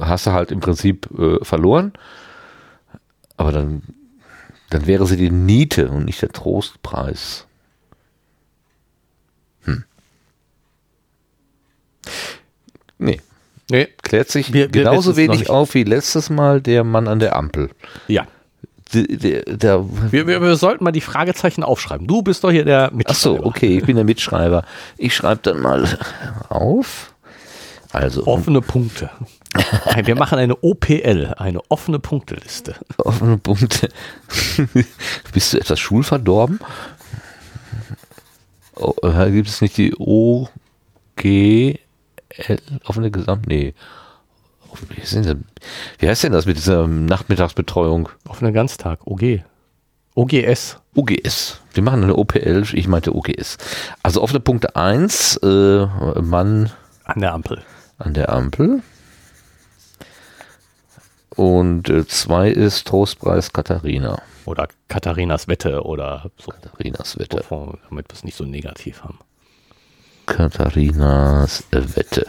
[0.00, 1.92] hast du halt im Prinzip äh, verloren.
[3.36, 3.82] Aber dann,
[4.70, 7.46] dann wäre sie die Niete und nicht der Trostpreis.
[9.64, 9.84] Hm.
[12.98, 13.20] Nee,
[13.70, 17.36] Nee, klärt sich Wir- wir genauso wenig auf wie letztes Mal der Mann an der
[17.36, 17.70] Ampel.
[18.08, 18.26] ja.
[18.94, 22.06] Der, der, Wir, wir, wir sollten mal die Fragezeichen aufschreiben.
[22.06, 23.18] Du bist doch hier der Ach Mitschreiber.
[23.38, 24.64] so, okay, ich bin der Mitschreiber.
[24.98, 25.98] Ich schreibe dann mal
[26.48, 27.14] auf.
[27.92, 29.10] Also, Offene Punkte.
[30.04, 32.74] Wir machen eine OPL, eine offene Punkteliste.
[32.98, 33.88] offene Punkte.
[35.32, 36.58] Bist du etwas schulverdorben?
[38.76, 40.48] Oh, äh, gibt es nicht die OGL,
[42.84, 43.46] offene Gesamt?
[43.46, 43.74] Nee.
[44.88, 45.44] Wie, ist denn,
[45.98, 48.08] wie heißt denn das mit dieser Nachmittagsbetreuung?
[48.28, 49.40] Offene Ganztag, OG.
[50.14, 50.78] OGS.
[50.94, 51.60] OGS.
[51.72, 53.56] Wir machen eine OPL, ich meinte OGS.
[54.02, 55.86] Also offene Punkte 1, äh,
[56.20, 56.70] Mann
[57.04, 57.62] An der Ampel.
[57.98, 58.82] an der Ampel.
[61.30, 64.20] Und 2 ist Trostpreis Katharina.
[64.44, 66.50] Oder Katharinas Wette oder so.
[66.50, 67.42] Katharinas Wette.
[67.48, 69.18] Damit wir es nicht so negativ haben.
[70.26, 72.26] Katharinas Wette.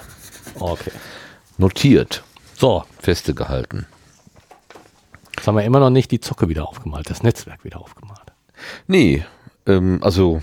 [0.58, 0.92] Okay.
[1.58, 2.24] Notiert.
[2.58, 3.86] So, Feste gehalten.
[5.36, 8.20] jetzt haben wir immer noch nicht die Zocke wieder aufgemalt, das Netzwerk wieder aufgemalt.
[8.88, 9.26] Nee,
[9.66, 10.42] ähm, also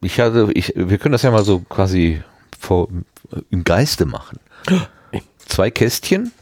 [0.00, 2.22] ich hatte, ich, wir können das ja mal so quasi
[2.58, 2.88] vor,
[3.50, 4.38] im Geiste machen.
[5.46, 6.32] Zwei Kästchen.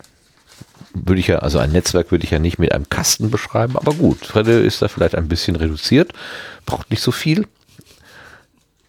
[0.93, 3.95] Würde ich ja, also ein Netzwerk würde ich ja nicht mit einem Kasten beschreiben, aber
[3.95, 6.13] gut, Fredde ist da vielleicht ein bisschen reduziert,
[6.67, 7.47] braucht nicht so viel.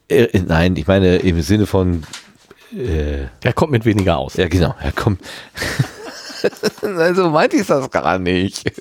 [0.10, 2.04] Äh, nein, ich meine im Sinne von,
[2.76, 4.36] äh, Der kommt mit weniger aus.
[4.36, 5.20] ja genau, ja komm.
[6.82, 8.72] also meinte ich das gar nicht.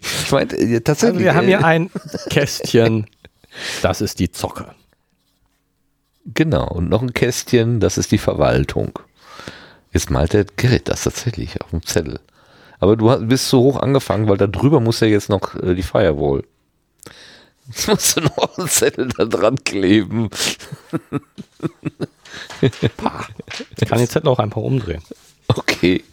[0.00, 1.24] ich meinte äh, Also tatsächlich.
[1.24, 1.90] wir haben äh, hier ein
[2.28, 3.06] Kästchen,
[3.82, 4.74] das ist die Zocke.
[6.26, 8.98] Genau, und noch ein Kästchen, das ist die Verwaltung.
[9.92, 12.20] Jetzt malt der Gerrit das tatsächlich auf dem Zettel.
[12.78, 15.82] Aber du bist so hoch angefangen, weil da drüber muss ja jetzt noch äh, die
[15.82, 16.44] Firewall.
[17.66, 20.30] Jetzt musst du noch einen Zettel da dran kleben.
[22.60, 25.02] Ich kann den Zettel auch einfach umdrehen.
[25.48, 26.04] Okay.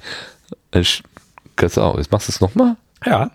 [0.71, 1.97] Kannst du auch.
[1.97, 2.75] Jetzt machst du es nochmal?
[3.05, 3.31] Ja.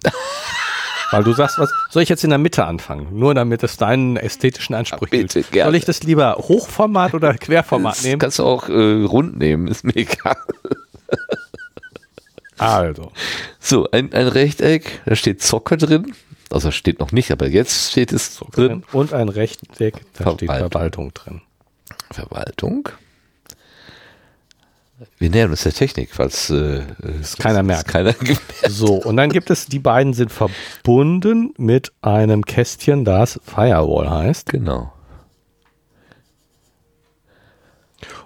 [1.11, 3.09] Weil du sagst, was soll ich jetzt in der Mitte anfangen?
[3.18, 5.53] Nur damit es deinen ästhetischen Ansprüchen bitte, gilt.
[5.53, 5.68] gerne.
[5.70, 8.18] Soll ich das lieber Hochformat oder Querformat Das nehmen?
[8.18, 10.37] kannst du auch äh, rund nehmen, ist mir egal.
[12.59, 13.11] Also,
[13.61, 16.14] So, ein, ein Rechteck, da steht Zocker drin.
[16.51, 18.85] Also steht noch nicht, aber jetzt steht es drin.
[18.93, 20.70] und ein Rechteck, da steht Verwaltung.
[20.70, 21.41] Verwaltung drin.
[22.11, 22.89] Verwaltung.
[25.18, 26.82] Wir nähern uns der Technik, falls äh,
[27.20, 27.88] es keiner merkt.
[27.88, 28.14] Keiner.
[28.68, 34.48] So, und dann gibt es, die beiden sind verbunden mit einem Kästchen, das Firewall heißt.
[34.50, 34.92] Genau.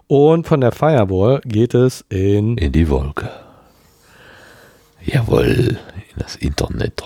[0.07, 3.31] Und von der Firewall geht es in In die Wolke.
[5.05, 7.03] Jawohl, in das Internet.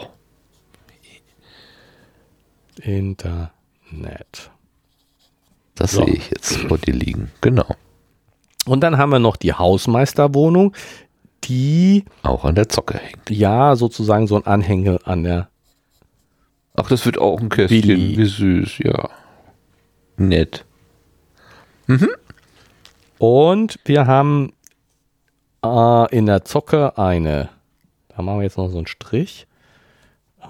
[2.83, 4.51] Internet.
[5.75, 6.05] Das So.
[6.05, 7.31] sehe ich jetzt vor dir liegen.
[7.41, 7.77] Genau.
[8.71, 10.77] Und dann haben wir noch die Hausmeisterwohnung,
[11.43, 13.29] die Auch an der Zocke hängt.
[13.29, 15.49] ja sozusagen so ein Anhängel an der
[16.77, 17.81] Ach, das wird auch ein Kästchen.
[17.81, 18.17] Billy.
[18.17, 19.09] Wie süß, ja.
[20.17, 20.65] Nett.
[23.19, 24.53] Und wir haben
[25.65, 27.49] äh, in der Zocke eine,
[28.15, 29.49] da machen wir jetzt noch so einen Strich,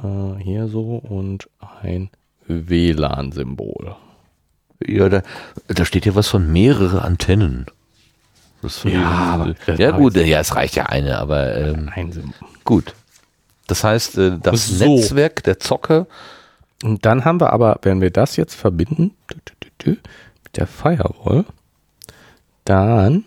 [0.04, 1.48] äh, hier so und
[1.82, 2.10] ein
[2.46, 3.96] WLAN-Symbol.
[4.86, 5.22] Ja, da,
[5.68, 7.64] da steht ja was von mehrere Antennen.
[8.62, 11.90] Das Ja, aber- ja gut, ja, es reicht ja eine, aber ähm,
[12.64, 12.94] gut.
[13.66, 14.96] Das heißt, äh, das So.
[14.96, 16.06] Netzwerk der Zocke,
[16.82, 19.14] Und dann haben wir aber, wenn wir das jetzt verbinden
[19.84, 21.44] mit der Firewall,
[22.64, 23.24] dann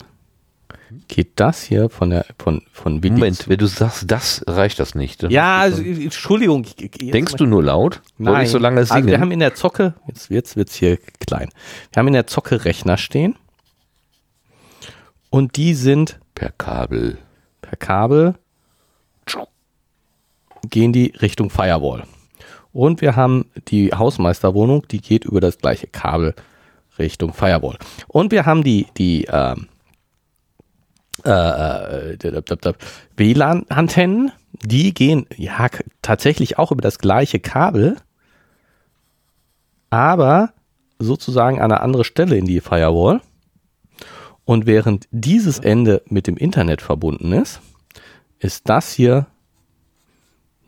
[1.08, 4.96] geht das hier von der von von Willi Moment, wenn du sagst, das reicht das
[4.96, 5.24] nicht.
[5.24, 6.66] Ja, also, Entschuldigung.
[6.78, 8.02] denkst du nur laut?
[8.18, 8.46] Soll Nein.
[8.46, 8.98] ich so lange singen?
[8.98, 11.50] Also wir haben in der Zocke, jetzt wird's, wird's hier klein.
[11.92, 13.36] Wir haben in der Zocke Rechner stehen.
[15.34, 17.18] Und die sind per Kabel.
[17.60, 18.36] per Kabel,
[20.70, 22.04] gehen die Richtung Firewall.
[22.72, 26.36] Und wir haben die Hausmeisterwohnung, die geht über das gleiche Kabel
[27.00, 27.80] Richtung Firewall.
[28.08, 29.70] Und wir haben die, die ähm,
[31.26, 32.74] äh, äh, d-
[33.18, 34.32] WLAN-Antennen,
[34.62, 35.68] die gehen ja
[36.04, 37.98] tatsächlich auch über das gleiche Kabel,
[39.90, 40.54] aber
[41.00, 43.20] sozusagen an eine andere Stelle in die Firewall.
[44.46, 47.62] Und während dieses Ende mit dem Internet verbunden ist,
[48.40, 49.28] ist das hier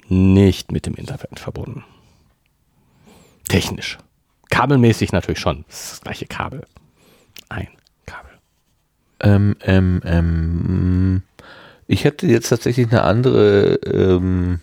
[0.07, 1.83] nicht mit dem Internet verbunden.
[3.47, 3.97] Technisch.
[4.49, 5.65] Kabelmäßig natürlich schon.
[5.67, 6.65] Das ist das gleiche Kabel.
[7.49, 7.67] Ein
[8.05, 8.31] Kabel.
[9.19, 11.23] Ähm, ähm, ähm,
[11.87, 14.61] ich hätte jetzt tatsächlich eine andere ähm,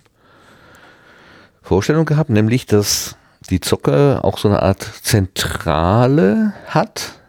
[1.60, 3.16] Vorstellung gehabt, nämlich, dass
[3.50, 7.20] die Zocke auch so eine Art Zentrale hat,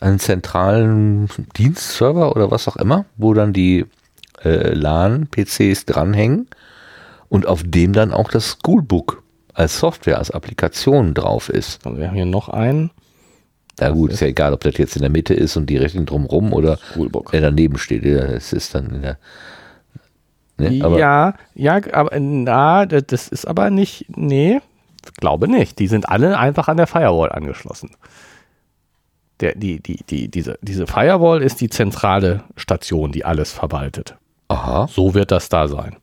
[0.00, 3.86] einen zentralen Dienstserver oder was auch immer, wo dann die
[4.44, 6.48] äh, LAN-PCs dranhängen
[7.28, 9.22] und auf dem dann auch das Schoolbook
[9.54, 11.84] als Software, als Applikation drauf ist.
[11.84, 12.90] Also wir haben hier noch einen.
[13.78, 16.06] Na gut, ist ja egal, ob das jetzt in der Mitte ist und die Rechnung
[16.06, 17.32] drumrum oder Schoolbook.
[17.32, 18.04] der daneben steht.
[18.04, 19.18] Ja, Es ist dann in der.
[20.58, 24.60] Ne, aber ja, ja, aber na, das das ist aber nicht, nee,
[25.18, 25.78] glaube nicht.
[25.78, 27.90] Die sind alle einfach an der Firewall angeschlossen.
[29.40, 34.16] Der, die, die, die, diese, diese Firewall ist die zentrale Station, die alles verwaltet.
[34.48, 35.96] aha, So wird das da sein.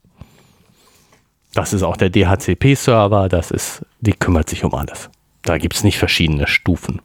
[1.53, 5.09] Das ist auch der DHCP-Server, das ist, die kümmert sich um alles.
[5.43, 7.01] Da gibt es nicht verschiedene Stufen.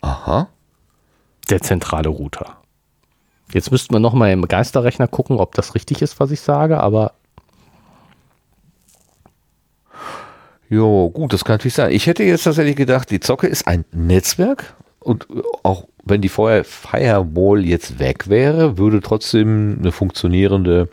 [0.00, 0.48] aha.
[1.50, 2.56] Der zentrale Router.
[3.52, 7.14] Jetzt müssten wir nochmal im Geisterrechner gucken, ob das richtig ist, was ich sage, aber
[10.70, 11.90] Jo, gut, das kann natürlich sein.
[11.90, 15.26] Ich hätte jetzt tatsächlich gedacht, die Zocke ist ein Netzwerk und
[15.64, 20.88] auch wenn die vorher Firewall jetzt weg wäre, würde trotzdem eine funktionierende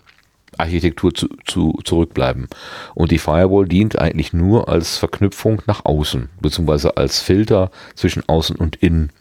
[0.58, 2.48] Architektur zu, zu, zurückbleiben.
[2.96, 8.56] Und die Firewall dient eigentlich nur als Verknüpfung nach außen, beziehungsweise als Filter zwischen außen
[8.56, 9.12] und innen,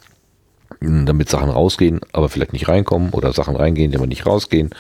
[0.81, 4.71] damit Sachen rausgehen, aber vielleicht nicht reinkommen oder Sachen reingehen, die aber nicht rausgehen.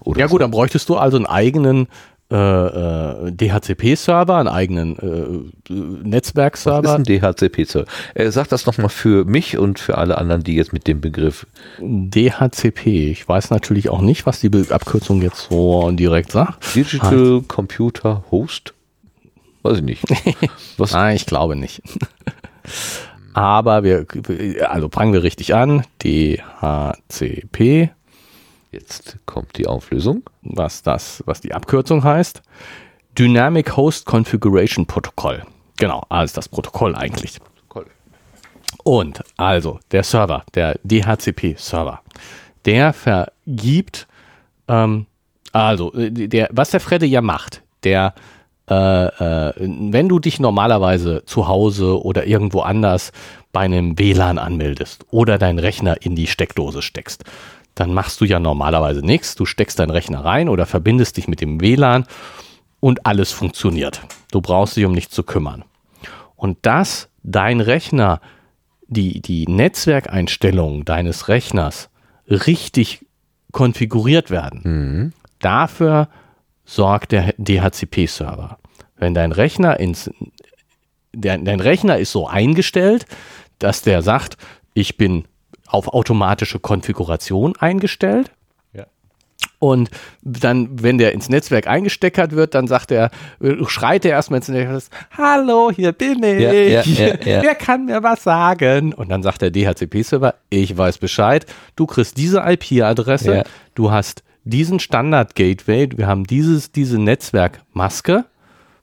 [0.00, 1.88] Oder Ja gut, dann bräuchtest du also einen eigenen
[2.30, 6.94] äh, äh, DHCP-Server, einen eigenen äh, äh, Das ist Netzwerkserver.
[6.96, 7.86] ein DHCP-Server.
[8.14, 11.46] Er sagt das nochmal für mich und für alle anderen, die jetzt mit dem Begriff.
[11.80, 13.10] DHCP.
[13.10, 16.74] Ich weiß natürlich auch nicht, was die Abkürzung jetzt so direkt sagt.
[16.74, 18.74] Digital Computer Host?
[19.62, 20.04] Weiß ich nicht.
[20.76, 20.92] Was?
[20.92, 21.82] Nein, ich glaube nicht.
[23.34, 24.06] Aber wir,
[24.68, 25.82] also fangen wir richtig an.
[26.02, 27.90] DHCP,
[28.70, 30.22] Jetzt kommt die Auflösung.
[30.42, 32.42] was das, was die Abkürzung heißt.
[33.18, 35.42] Dynamic Host Configuration Protocol.
[35.78, 37.38] Genau, also das Protokoll eigentlich.
[38.84, 42.00] Und also der Server, der DHCP-Server,
[42.64, 44.06] der vergibt,
[44.68, 45.06] ähm,
[45.52, 48.14] also äh, der, was der Fredde ja macht, der,
[48.68, 53.12] äh, äh, wenn du dich normalerweise zu Hause oder irgendwo anders
[53.52, 57.24] bei einem WLAN anmeldest oder deinen Rechner in die Steckdose steckst,
[57.74, 59.34] dann machst du ja normalerweise nichts.
[59.34, 62.06] Du steckst deinen Rechner rein oder verbindest dich mit dem WLAN
[62.80, 64.02] und alles funktioniert.
[64.30, 65.64] Du brauchst dich um nichts zu kümmern.
[66.36, 68.20] Und dass dein Rechner,
[68.86, 71.90] die, die Netzwerkeinstellungen deines Rechners
[72.28, 73.06] richtig
[73.52, 76.08] konfiguriert werden, dafür
[76.64, 78.58] sorgt der DHCP-Server.
[78.96, 80.10] Wenn dein Rechner ins,
[81.12, 83.06] dein Rechner ist so eingestellt,
[83.58, 84.36] dass der sagt,
[84.74, 85.24] ich bin
[85.68, 88.30] auf automatische Konfiguration eingestellt.
[88.72, 88.86] Ja.
[89.58, 89.90] Und
[90.22, 94.48] dann, wenn der ins Netzwerk eingesteckert wird, dann sagt er, äh, schreit er erstmal ins
[94.48, 94.82] Netzwerk,
[95.16, 96.40] hallo, hier bin ich.
[96.40, 97.14] Ja, ja, ja.
[97.42, 98.92] Wer kann mir was sagen?
[98.94, 101.46] Und dann sagt der DHCP-Server, ich weiß Bescheid,
[101.76, 108.24] du kriegst diese IP-Adresse, du hast diesen Standard-Gateway, wir haben dieses, diese Netzwerkmaske.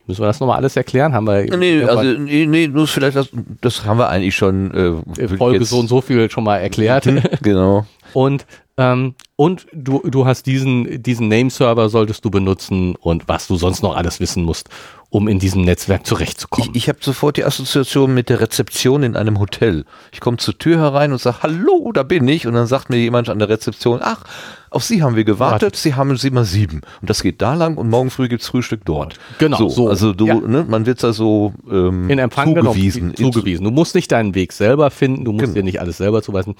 [0.07, 1.13] Müssen wir das nochmal alles erklären?
[1.13, 3.29] Haben wir Nee, also, nee, nee, nur vielleicht das,
[3.61, 5.03] das haben wir eigentlich schon.
[5.17, 7.07] Äh, Folge so und so viel schon mal erklärt.
[7.41, 7.85] Genau.
[8.13, 8.45] Und,
[8.77, 13.81] ähm, und du, du hast diesen, diesen Name-Server solltest du benutzen und was du sonst
[13.83, 14.69] noch alles wissen musst,
[15.09, 16.69] um in diesem Netzwerk zurechtzukommen.
[16.71, 19.85] Ich, ich habe sofort die Assoziation mit der Rezeption in einem Hotel.
[20.11, 22.47] Ich komme zur Tür herein und sage, hallo, da bin ich.
[22.47, 24.23] Und dann sagt mir jemand an der Rezeption, ach,
[24.69, 26.81] auf Sie haben wir gewartet, Sie haben Sie mal sieben.
[26.99, 29.15] Und das geht da lang und morgen früh gibt's Frühstück dort.
[29.39, 29.69] Genau, so.
[29.69, 29.87] so.
[29.89, 30.35] Also du, Ja.
[30.35, 33.13] ne, man wird da so ähm, in Empfang zugewiesen.
[33.13, 33.63] genommen, zugewiesen.
[33.63, 35.53] Du musst nicht deinen Weg selber finden, du musst Genau.
[35.55, 36.55] dir nicht alles selber zuweisen.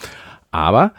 [0.52, 0.92] Aber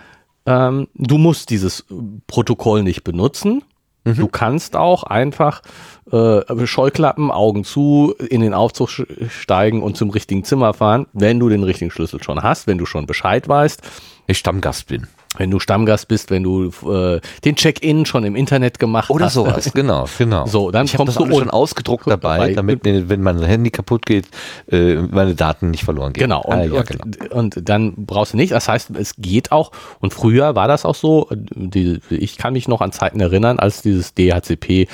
[0.47, 1.85] ähm, du musst dieses
[2.27, 3.63] Protokoll nicht benutzen.
[4.05, 4.15] Mhm.
[4.15, 5.63] Du kannst auch einfach
[6.11, 8.89] äh, Scheuklappen, Augen zu, in den Aufzug
[9.29, 12.87] steigen und zum richtigen Zimmer fahren, wenn du den richtigen Schlüssel schon hast, wenn du
[12.87, 13.83] schon Bescheid weißt,
[14.29, 15.09] Ich Stammgast bin.
[15.39, 19.35] Wenn du Stammgast bist, wenn du äh, den Check-in schon im Internet gemacht Oder hast.
[19.35, 20.47] sowas, genau, genau.
[20.47, 22.55] So, dann ich kommst das du schon ausgedruckt dabei, dabei.
[22.55, 24.27] damit, mir, wenn mein Handy kaputt geht,
[24.71, 26.23] äh, meine Daten nicht verloren gehen.
[26.25, 26.43] Genau.
[26.43, 27.35] Und, Ah, ja, und, genau.
[27.35, 28.53] und dann brauchst du nicht.
[28.53, 29.73] Das heißt, es geht auch.
[30.01, 31.29] Und früher war das auch so.
[31.31, 34.89] Die, ich kann mich noch an Zeiten erinnern, als dieses DHCP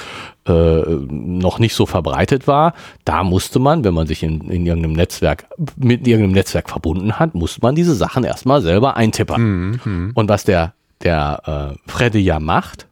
[0.44, 2.74] äh, noch nicht so verbreitet war.
[3.05, 5.44] Da musste man, wenn man sich in, in irgendeinem Netzwerk
[5.77, 9.78] mit irgendeinem Netzwerk verbunden hat, musste man diese Sachen erstmal selber eintippern.
[9.85, 10.72] Mhm, Und was der
[11.02, 12.86] der äh, Fredde ja macht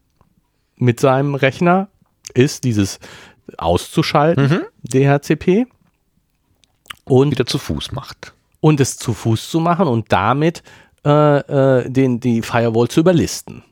[0.75, 1.87] mit seinem Rechner,
[2.33, 2.99] ist dieses
[3.57, 4.61] auszuschalten, Mhm.
[4.83, 5.65] DHCP.
[7.05, 8.33] Und Wieder zu Fuß macht.
[8.59, 10.61] und es zu Fuß zu machen und damit
[11.05, 11.09] äh,
[11.79, 13.63] äh, den, die Firewall zu überlisten.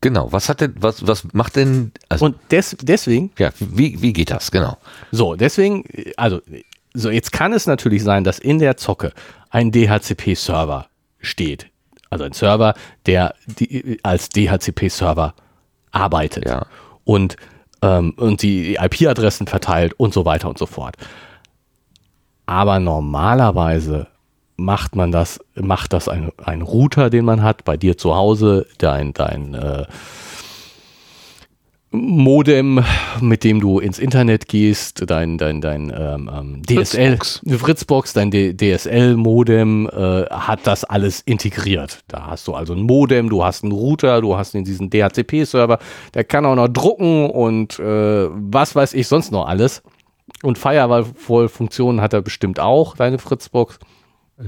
[0.00, 0.32] Genau.
[0.32, 4.30] Was hat denn, was, was macht denn, also, Und des, deswegen, ja, wie, wie geht
[4.30, 4.50] das?
[4.50, 4.76] Genau.
[5.12, 5.84] so, deswegen,
[6.16, 6.40] also,
[6.94, 9.12] so, jetzt kann es natürlich sein, dass in der Zocke
[9.50, 10.88] ein DHCP-Server
[11.20, 11.66] steht.
[12.14, 12.74] Also ein Server,
[13.06, 15.34] der die, als DHCP-Server
[15.90, 16.46] arbeitet.
[16.46, 16.66] Ja.
[17.02, 17.36] Und,
[17.82, 20.94] ähm, und die IP-Adressen verteilt und so weiter und so fort.
[22.46, 24.06] Aber normalerweise
[24.56, 28.68] macht man das, macht das ein, ein Router, den man hat, bei dir zu Hause,
[28.78, 29.86] dein, dein äh,
[31.94, 32.84] Modem,
[33.20, 37.60] mit dem du ins Internet gehst, dein, dein, dein ähm, ähm, DSL, Fritzbox.
[37.60, 42.00] Fritzbox, dein DSL-Modem äh, hat das alles integriert.
[42.08, 45.78] Da hast du also ein Modem, du hast einen Router, du hast diesen DHCP-Server,
[46.14, 49.82] der kann auch noch drucken und äh, was weiß ich sonst noch alles.
[50.42, 53.78] Und Firewall-Funktionen hat er bestimmt auch, deine Fritzbox.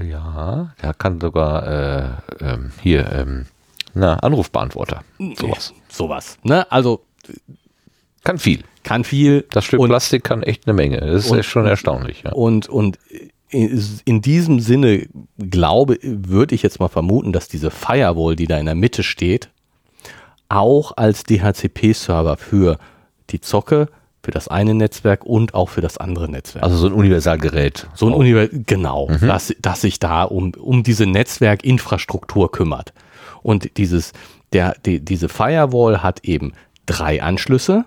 [0.03, 2.09] Ja, der kann sogar, äh,
[2.41, 3.45] ähm, hier, ähm,
[3.93, 5.03] na, Anrufbeantworter.
[5.35, 5.73] Sowas.
[5.87, 6.37] Sowas.
[6.43, 6.69] Ne?
[6.69, 7.06] Also
[8.23, 8.63] Kann viel.
[8.83, 9.45] kann viel.
[9.51, 10.99] Das Stück und, Plastik kann echt eine Menge.
[10.99, 12.23] Das ist und- echt schon erstaunlich.
[12.23, 12.33] Ja.
[12.33, 12.99] Und, und
[13.49, 18.65] in, diesem Sinne glaube, würde ich jetzt mal vermuten, dass diese Firewall, die da in
[18.65, 19.49] der Mitte steht,
[20.49, 22.77] auch als DHCP-Server für
[23.29, 23.87] die Zocke,
[24.21, 26.63] für das eine Netzwerk und auch für das andere Netzwerk.
[26.63, 27.87] Also so ein Universalgerät.
[27.95, 32.91] so ein Univers genau, dass, dass sich da um, um diese Netzwerkinfrastruktur kümmert.
[33.41, 34.11] Und dieses,
[34.51, 36.51] der, die, diese Firewall hat eben
[36.87, 37.85] drei Anschlüsse.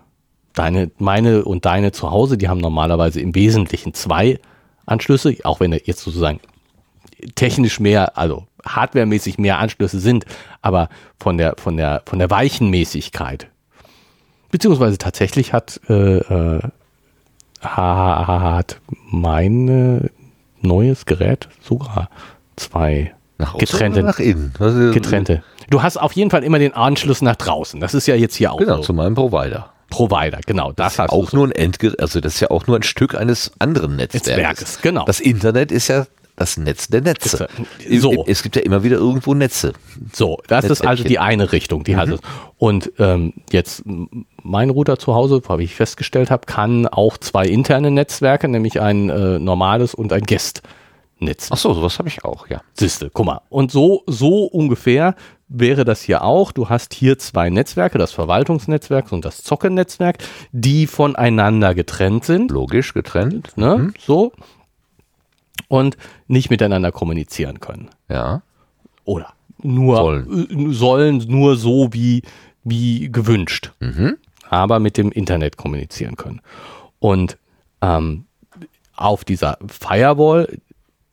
[0.52, 4.38] Deine, meine und deine zu Hause, die haben normalerweise im Wesentlichen zwei
[4.86, 6.40] Anschlüsse, auch wenn jetzt sozusagen
[7.34, 10.24] technisch mehr, also hardwaremäßig mehr Anschlüsse sind,
[10.62, 13.48] aber von der, von der, von der Weichenmäßigkeit.
[14.50, 16.60] Beziehungsweise tatsächlich hat, äh, äh,
[17.62, 20.10] ha- hat mein
[20.60, 22.10] neues Gerät sogar
[22.56, 24.52] zwei Nach getrennte, nach innen.
[24.92, 25.42] Getrennte.
[25.70, 27.80] Du hast auf jeden Fall immer den Anschluss nach draußen.
[27.80, 28.82] Das ist ja jetzt hier auch Genau, so.
[28.82, 29.72] zu meinem Provider.
[29.88, 30.72] Provider, genau.
[30.72, 31.36] Das hast Auch du.
[31.36, 34.28] nur ein Endgerät, also das ist ja auch nur ein Stück eines anderen Netzwerkes.
[34.28, 35.04] Netzwerkes, genau.
[35.04, 36.06] Das Internet ist ja
[36.36, 37.48] das Netz der Netze.
[37.84, 38.24] Ist, so.
[38.26, 39.72] Es gibt ja immer wieder irgendwo Netze.
[40.12, 42.20] So, das ist also die eine Richtung, die hat es.
[42.56, 43.82] Und ähm, jetzt
[44.42, 49.10] mein Router zu Hause, wie ich festgestellt habe, kann auch zwei interne Netzwerke, nämlich ein
[49.10, 50.22] äh, normales und ein
[51.20, 51.48] Guest-Netz.
[51.52, 52.62] Ach so, sowas habe ich auch, ja.
[52.74, 53.40] Siehste, guck mal.
[53.48, 55.14] Und so, so ungefähr
[55.48, 56.52] wäre das hier auch.
[56.52, 60.18] Du hast hier zwei Netzwerke, das Verwaltungsnetzwerk und das Zockennetzwerk,
[60.52, 62.50] die voneinander getrennt sind.
[62.50, 63.56] Logisch, getrennt.
[63.56, 63.92] Ne?
[63.98, 64.32] So.
[65.68, 67.90] Und nicht miteinander kommunizieren können.
[68.08, 68.42] Ja.
[69.04, 70.72] Oder nur Sollen.
[70.72, 72.22] sollen nur so wie,
[72.64, 73.72] wie gewünscht.
[74.48, 76.40] Aber mit dem Internet kommunizieren können.
[76.98, 77.38] Und
[77.82, 78.24] ähm,
[78.96, 80.58] auf dieser Firewall,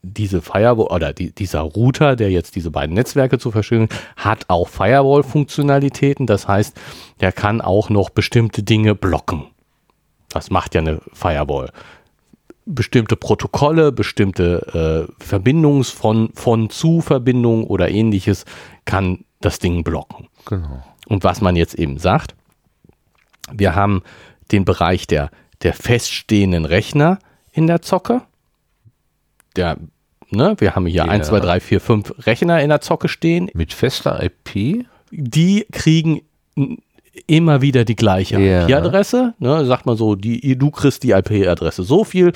[0.02, 4.68] diese Firewall oder die, dieser Router, der jetzt diese beiden Netzwerke zu verstehen, hat auch
[4.68, 6.26] Firewall-Funktionalitäten.
[6.26, 6.76] Das heißt,
[7.20, 9.46] der kann auch noch bestimmte Dinge blocken.
[10.28, 11.70] Das macht ja eine Firewall.
[12.64, 18.44] Bestimmte Protokolle, bestimmte äh, Verbindungs von, von zu Verbindungen oder ähnliches
[18.84, 20.28] kann das Ding blocken.
[20.44, 20.82] Genau.
[21.06, 22.34] Und was man jetzt eben sagt,
[23.50, 24.02] wir haben
[24.52, 25.30] den Bereich der,
[25.62, 27.18] der feststehenden Rechner
[27.52, 28.22] in der Zocke.
[29.58, 29.76] Der,
[30.30, 31.10] ne, wir haben hier Ja.
[31.12, 33.50] 1, 2, 3, 4, 5 Rechner in der Zocke stehen.
[33.54, 34.86] Mit fester IP.
[35.10, 36.22] Die kriegen
[37.26, 38.66] immer wieder die gleiche Ja.
[38.68, 39.34] IP-Adresse.
[39.38, 42.32] Ne, sagt man so, die, du kriegst die IP-Adresse so viel.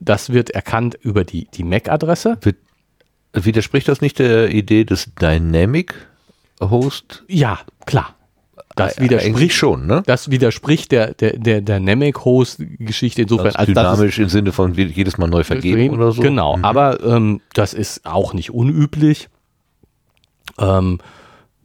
[0.00, 2.38] Das wird erkannt über die, die MAC-Adresse.
[3.32, 5.94] Widerspricht das nicht der Idee des Dynamic
[6.60, 7.24] Host?
[7.28, 8.14] Ja, klar.
[8.74, 10.02] Das Äh, widerspricht schon, ne?
[10.06, 14.74] Das widerspricht der, der, der Dynamic-Host-Geschichte insofern, Also als dass es dynamisch im Sinne von
[14.74, 16.22] jedes Mal neu vergeben oder so.
[16.22, 19.28] Genau, aber ähm, das ist auch nicht unüblich.
[20.58, 20.98] Ähm,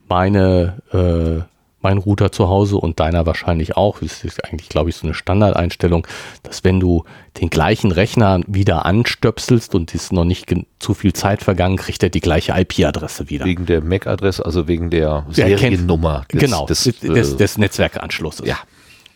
[0.07, 1.43] meine, äh,
[1.81, 3.99] mein Router zu Hause und deiner wahrscheinlich auch.
[3.99, 6.05] Das ist eigentlich, glaube ich, so eine Standardeinstellung,
[6.43, 7.03] dass wenn du
[7.39, 12.09] den gleichen Rechner wieder anstöpselst und ist noch nicht zu viel Zeit vergangen, kriegt er
[12.09, 13.45] die gleiche IP-Adresse wieder.
[13.45, 18.47] Wegen der MAC-Adresse, also wegen der Seriennummer des, genau, des, des, des, des Netzwerkanschlusses.
[18.47, 18.57] Ja.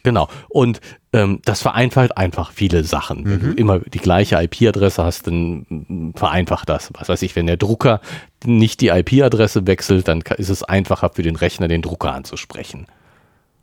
[0.03, 0.27] Genau.
[0.49, 0.81] Und
[1.13, 3.23] ähm, das vereinfacht einfach viele Sachen.
[3.25, 3.57] Wenn du Mhm.
[3.57, 6.89] immer die gleiche IP-Adresse hast, dann mm, vereinfacht das.
[6.93, 8.01] Was weiß ich, wenn der Drucker
[8.45, 12.87] nicht die IP-Adresse wechselt, dann ist es einfacher für den Rechner, den Drucker anzusprechen.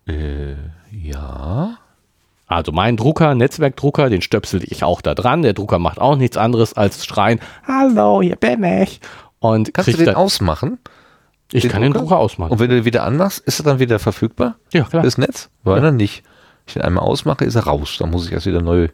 [0.09, 0.55] Äh,
[0.91, 1.77] ja.
[2.47, 5.43] Also mein Drucker, Netzwerkdrucker, den stöpsel ich auch da dran.
[5.43, 9.01] Der Drucker macht auch nichts anderes als schreien, hallo, hier bin ich.
[9.39, 10.79] Und Kannst du den ausmachen?
[11.53, 12.05] ich den kann den Drucker?
[12.07, 12.53] Drucker ausmachen.
[12.53, 14.57] Und wenn du den wieder anmachst, ist er dann wieder verfügbar?
[14.73, 15.03] ja, klar.
[15.03, 15.49] Das Netz?
[15.65, 16.23] Weil dann nicht.
[16.67, 17.97] Ich den einmal ausmache, ist er raus.
[17.99, 18.89] Dann muss ich erst wieder neu.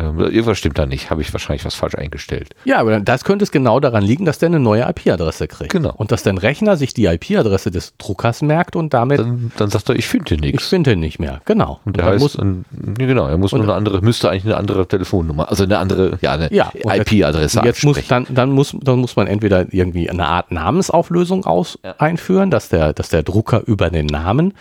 [0.00, 1.10] Ähm, irgendwas stimmt da nicht.
[1.10, 2.56] Habe ich wahrscheinlich was falsch eingestellt.
[2.64, 5.70] Ja, aber das könnte es genau daran liegen, dass der eine neue IP-Adresse kriegt.
[5.70, 5.92] Genau.
[5.94, 9.88] Und dass dein Rechner sich die IP-Adresse des Druckers merkt und damit, Dann, dann sagt
[9.88, 10.66] er, ich finde hier ich nichts.
[10.66, 11.40] finde ihn nicht mehr.
[11.44, 11.78] Genau.
[11.84, 12.64] Und der dann heißt, muss, und,
[12.98, 16.18] ja, genau, er muss nur eine andere, müsste eigentlich eine andere Telefonnummer, also eine andere,
[16.20, 19.72] ja, eine Ja, und jetzt- IP-Adresse jetzt muss, dann, dann, muss, dann muss man entweder
[19.72, 24.52] irgendwie eine Art Namensauflösung aus, einführen, dass der, dass der Drucker über den Namen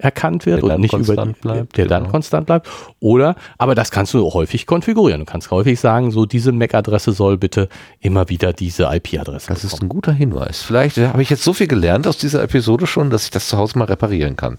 [0.00, 2.12] erkannt wird und dann nicht über die, bleibt, der dann genau.
[2.12, 2.68] konstant bleibt.
[3.00, 5.20] Oder, aber das kannst du häufig konfigurieren.
[5.20, 7.68] Du kannst häufig sagen, so diese MAC-Adresse soll bitte
[8.00, 10.62] immer wieder diese IP-Adresse Das ist ein guter Hinweis.
[10.62, 13.48] Vielleicht äh, habe ich jetzt so viel gelernt aus dieser Episode schon, dass ich das
[13.48, 14.56] zu Hause mal reparieren kann.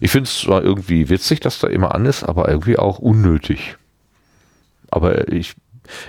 [0.00, 3.76] Ich finde es zwar irgendwie witzig, dass da immer an ist, aber irgendwie auch unnötig.
[4.90, 5.54] Aber ich,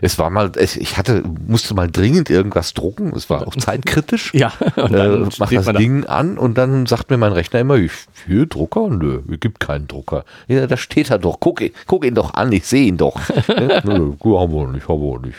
[0.02, 3.14] es war mal, es, ich hatte, musste mal dringend irgendwas drucken.
[3.16, 4.34] Es war auch zeitkritisch.
[4.34, 7.18] Ja, und Äh, dann mach steht das man da- Ding an und dann sagt mir
[7.18, 7.92] mein Rechner immer, ich,
[8.26, 8.88] hier Drucker?
[8.90, 10.26] Nö, es gibt keinen Drucker.
[10.48, 11.40] Ja, da steht er doch.
[11.40, 13.20] Guck, ihn- guck ihn doch an, ich sehe ihn doch.
[13.48, 15.38] Ja, Nö, haben wir nicht, haben wir nicht.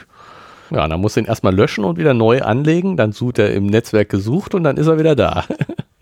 [0.70, 2.96] Ja, dann muss du ihn erstmal löschen und wieder neu anlegen.
[2.96, 5.44] Dann sucht er im Netzwerk gesucht und dann ist er wieder da.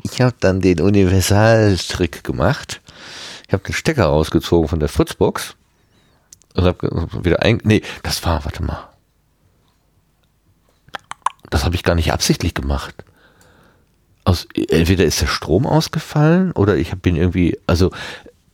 [0.05, 2.81] Ich habe dann den Universaltrick gemacht.
[3.47, 5.55] Ich habe den Stecker rausgezogen von der Fritzbox
[6.55, 7.61] und habe wieder ein.
[7.65, 8.89] Nee, das war, warte mal.
[11.51, 13.05] Das habe ich gar nicht absichtlich gemacht.
[14.25, 17.91] Aus, entweder ist der Strom ausgefallen oder ich ihn irgendwie, also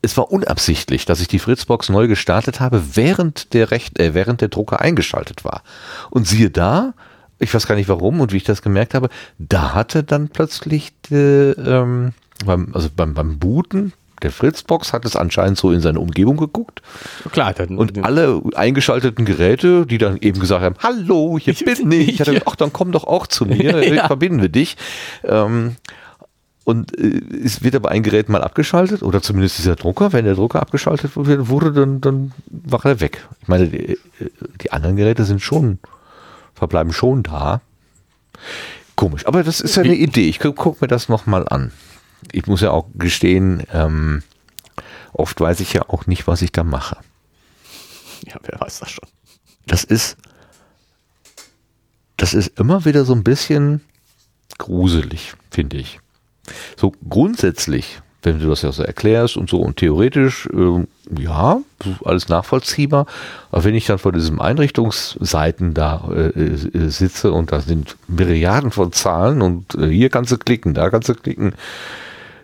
[0.03, 4.41] es war unabsichtlich, dass ich die Fritzbox neu gestartet habe, während der Recht, äh, während
[4.41, 5.63] der Drucker eingeschaltet war.
[6.11, 6.95] Und siehe da,
[7.39, 9.09] ich weiß gar nicht warum und wie ich das gemerkt habe,
[9.39, 12.13] da hatte dann plötzlich die, ähm,
[12.45, 13.93] beim, also beim, beim Booten
[14.23, 16.83] der Fritzbox hat es anscheinend so in seine Umgebung geguckt
[17.33, 21.91] Klar, dann, und alle eingeschalteten Geräte, die dann eben gesagt haben, hallo, hier Ich bin
[21.93, 22.09] ich.
[22.09, 22.39] Ich hatte ich.
[22.39, 24.07] gesagt, ach, dann komm doch auch zu mir, Ja.
[24.07, 24.77] verbinden wir dich.
[25.25, 25.77] Ähm,
[26.65, 30.35] und äh, es wird aber ein Gerät mal abgeschaltet, oder zumindest dieser Drucker, wenn der
[30.35, 33.27] Drucker abgeschaltet wurde, dann, dann war er weg.
[33.41, 33.99] Ich meine, die, äh,
[34.63, 35.79] die anderen Geräte sind schon,
[36.55, 37.61] verbleiben schon da.
[38.97, 40.29] Komisch, aber das ist ja eine Idee.
[40.29, 41.73] Ich gucke guck mir das nochmal an.
[42.33, 44.23] Ich muss ja auch gestehen, ähm,
[45.13, 46.97] oft weiß ich ja auch nicht, was ich da mache.
[48.27, 49.09] ja, wer weiß das schon.
[49.67, 50.17] Das ist,
[52.17, 53.83] das ist immer wieder so ein bisschen
[54.59, 56.01] gruselig, finde ich.
[56.77, 61.61] So grundsätzlich, wenn du das ja so erklärst und so und theoretisch, ähm, ja,
[62.05, 63.07] alles nachvollziehbar.
[63.51, 68.71] Aber wenn ich dann vor diesem Einrichtungsseiten da äh, äh, sitze und da sind Milliarden
[68.71, 71.55] von Zahlen und äh, hier kannst du klicken, da kannst du klicken,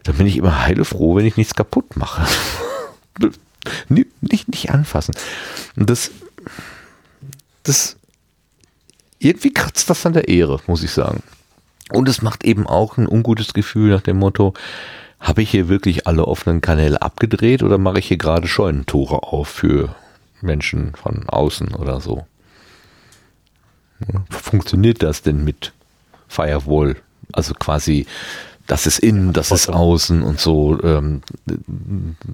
[0.05, 2.27] dann bin ich immer heilefroh, wenn ich nichts kaputt mache.
[3.89, 5.15] nicht, nicht, anfassen.
[5.77, 6.11] Und das,
[7.63, 7.97] das,
[9.19, 11.23] irgendwie kratzt das an der Ehre, muss ich sagen.
[11.91, 14.55] Und es macht eben auch ein ungutes Gefühl nach dem Motto,
[15.21, 19.49] habe ich hier wirklich alle offenen Kanäle abgedreht oder mache ich hier gerade Scheunentore auf
[19.49, 19.95] für
[20.43, 22.27] Menschen von außen oder so?
[24.29, 25.73] Funktioniert das denn mit
[26.29, 26.97] Firewall?
[27.33, 28.07] Also quasi,
[28.66, 30.81] das ist innen, das ist außen und so.
[30.82, 31.23] Ähm,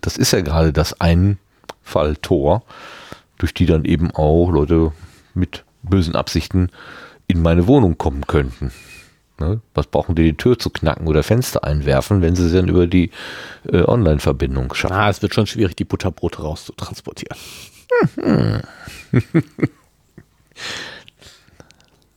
[0.00, 2.62] das ist ja gerade das Einfalltor,
[3.38, 4.92] durch die dann eben auch Leute
[5.34, 6.70] mit bösen Absichten
[7.26, 8.72] in meine Wohnung kommen könnten.
[9.38, 9.60] Ne?
[9.74, 12.86] Was brauchen die, die Tür zu knacken oder Fenster einwerfen, wenn sie sie dann über
[12.86, 13.10] die
[13.72, 14.94] äh, Online-Verbindung schaffen?
[14.94, 17.38] Ah, es wird schon schwierig, die Butterbrote rauszutransportieren.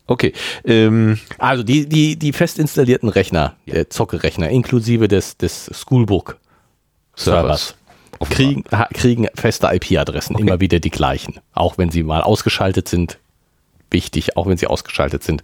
[0.05, 0.33] Okay,
[0.65, 7.75] ähm, Also die, die, die fest installierten Rechner, der Zockerechner, inklusive des, des Schoolbook-Servers,
[8.29, 10.43] kriegen, ha- kriegen feste IP-Adressen, Okay.
[10.45, 11.39] immer wieder die gleichen.
[11.53, 13.17] Auch wenn sie mal ausgeschaltet sind,
[13.91, 15.41] wichtig, auch wenn sie ausgeschaltet sind,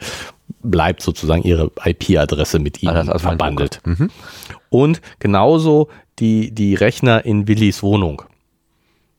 [0.61, 3.81] bleibt sozusagen ihre IP-Adresse mit ihnen Anders als mein verbandelt.
[3.85, 4.09] Mhm.
[4.69, 5.87] Und genauso
[6.19, 8.23] die, die Rechner in Willis Wohnung.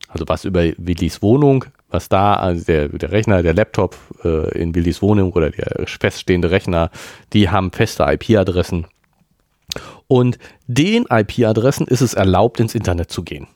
[0.08, 4.74] Also was über Willis Wohnung, was da, also der, der Rechner, der Laptop äh, in
[4.74, 6.90] Willis Wohnung oder der feststehende Rechner,
[7.32, 8.86] die haben feste IP-Adressen
[10.08, 13.46] Und den IP-Adressen ist es erlaubt, ins Internet zu gehen.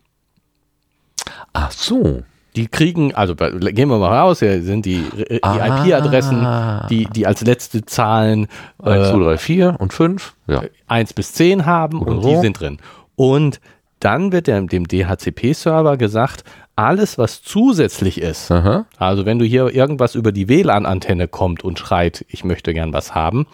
[1.52, 2.23] Ach so.
[2.56, 5.82] Die kriegen, also gehen wir mal raus, hier sind die, die Ah.
[5.85, 6.47] IP-Adressen,
[6.89, 8.47] die, die als letzte Zahlen
[8.81, 10.35] 1, äh, 2, 3, 4 und 5.
[10.47, 10.62] Ja.
[10.86, 12.28] 1 bis 10 haben Oder und so.
[12.28, 12.78] die sind drin.
[13.16, 13.61] Und
[13.98, 16.44] dann wird dem, dem DHCP-Server gesagt,
[16.76, 18.86] alles, was zusätzlich ist, Aha.
[18.98, 23.14] also wenn du hier irgendwas über die WLAN-Antenne kommt und schreit, ich möchte gern was
[23.14, 23.46] haben,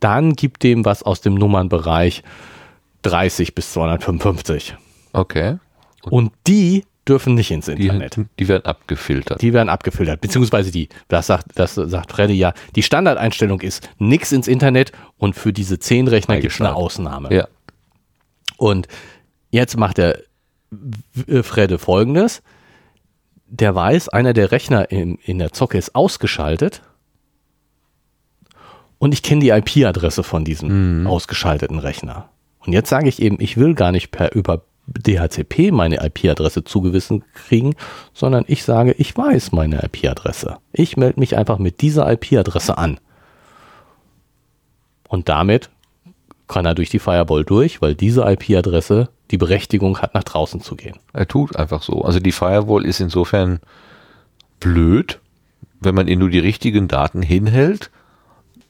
[0.00, 2.22] dann gib dem was aus dem Nummernbereich
[3.02, 4.76] 30 bis 255.
[5.12, 5.58] Okay.
[6.02, 8.18] Und die dürfen nicht ins Die, Internet.
[8.38, 9.40] die werden abgefiltert.
[9.42, 14.32] Die werden abgefiltert, beziehungsweise die, das sagt, das sagt Freddy ja, die Standardeinstellung ist nix
[14.32, 16.74] ins Internet und für diese 10 Rechner gibt es eine.
[16.74, 17.34] Ausnahme.
[17.34, 17.48] ja.
[18.58, 18.86] Und
[19.50, 20.18] jetzt macht äh,
[21.42, 22.42] Fredde folgendes.
[23.46, 26.82] Der weiß, einer der Rechner in, in der Zocke ist ausgeschaltet.
[28.98, 32.28] Und ich kenne die IP-Adresse von diesem ausgeschalteten Rechner.
[32.64, 37.24] Und jetzt sage ich eben, ich will gar nicht per über DHCP meine IP-Adresse zugewiesen
[37.32, 37.74] kriegen,
[38.12, 40.58] sondern ich sage, ich weiß meine IP-Adresse.
[40.72, 42.98] Ich melde mich einfach mit dieser IP-Adresse an.
[45.08, 45.70] Und damit
[46.48, 50.76] kann er durch die Firewall durch, weil diese IP-Adresse die Berechtigung hat, nach draußen zu
[50.76, 50.96] gehen.
[51.12, 52.02] Er tut einfach so.
[52.02, 53.60] Also die Firewall ist insofern
[54.58, 55.20] blöd,
[55.80, 57.90] wenn man ihr nur die richtigen Daten hinhält,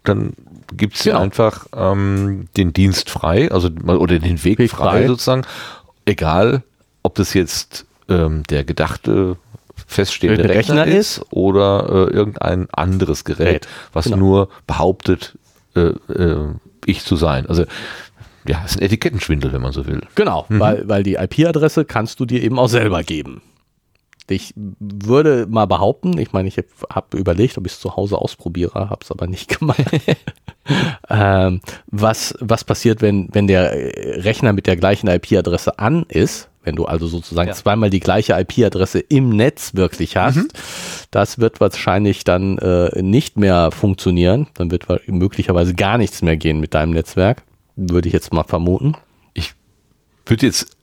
[0.04, 0.32] dann
[0.76, 1.20] gibt sie Genau.
[1.22, 5.06] einfach ähm, den Dienst frei, also oder den Weg, Weg frei, frei.
[5.06, 5.42] sozusagen.
[6.04, 6.62] Egal,
[7.02, 9.36] ob das jetzt ähm, der gedachte
[9.86, 14.16] feststehende Rechner, Rechner ist oder äh, irgendein anderes Gerät, Gerät, was genau.
[14.18, 15.36] nur behauptet,
[15.74, 15.80] äh,
[16.12, 16.46] äh,
[16.86, 17.46] ich zu sein.
[17.46, 17.64] Also
[18.50, 20.00] ja, ist ein Etikettenschwindel, wenn man so will.
[20.16, 23.42] Genau, weil, weil die IP-Adresse kannst du dir eben auch selber geben.
[24.28, 26.56] Ich würde mal behaupten, ich meine, ich
[26.88, 29.78] habe überlegt, ob ich es zu Hause ausprobiere, habe es aber nicht gemacht.
[31.10, 36.48] ähm, was, was passiert, wenn, wenn der Rechner mit der gleichen IP-Adresse an ist?
[36.62, 37.54] Wenn du also sozusagen Ja.
[37.54, 40.52] zweimal die gleiche IP-Adresse im Netz wirklich hast,
[41.10, 44.46] das wird wahrscheinlich dann äh, nicht mehr funktionieren.
[44.54, 47.42] Dann wird möglicherweise gar nichts mehr gehen mit deinem Netzwerk,
[47.88, 48.94] würde ich jetzt mal vermuten.
[49.34, 49.54] ich
[50.26, 50.76] würde jetzt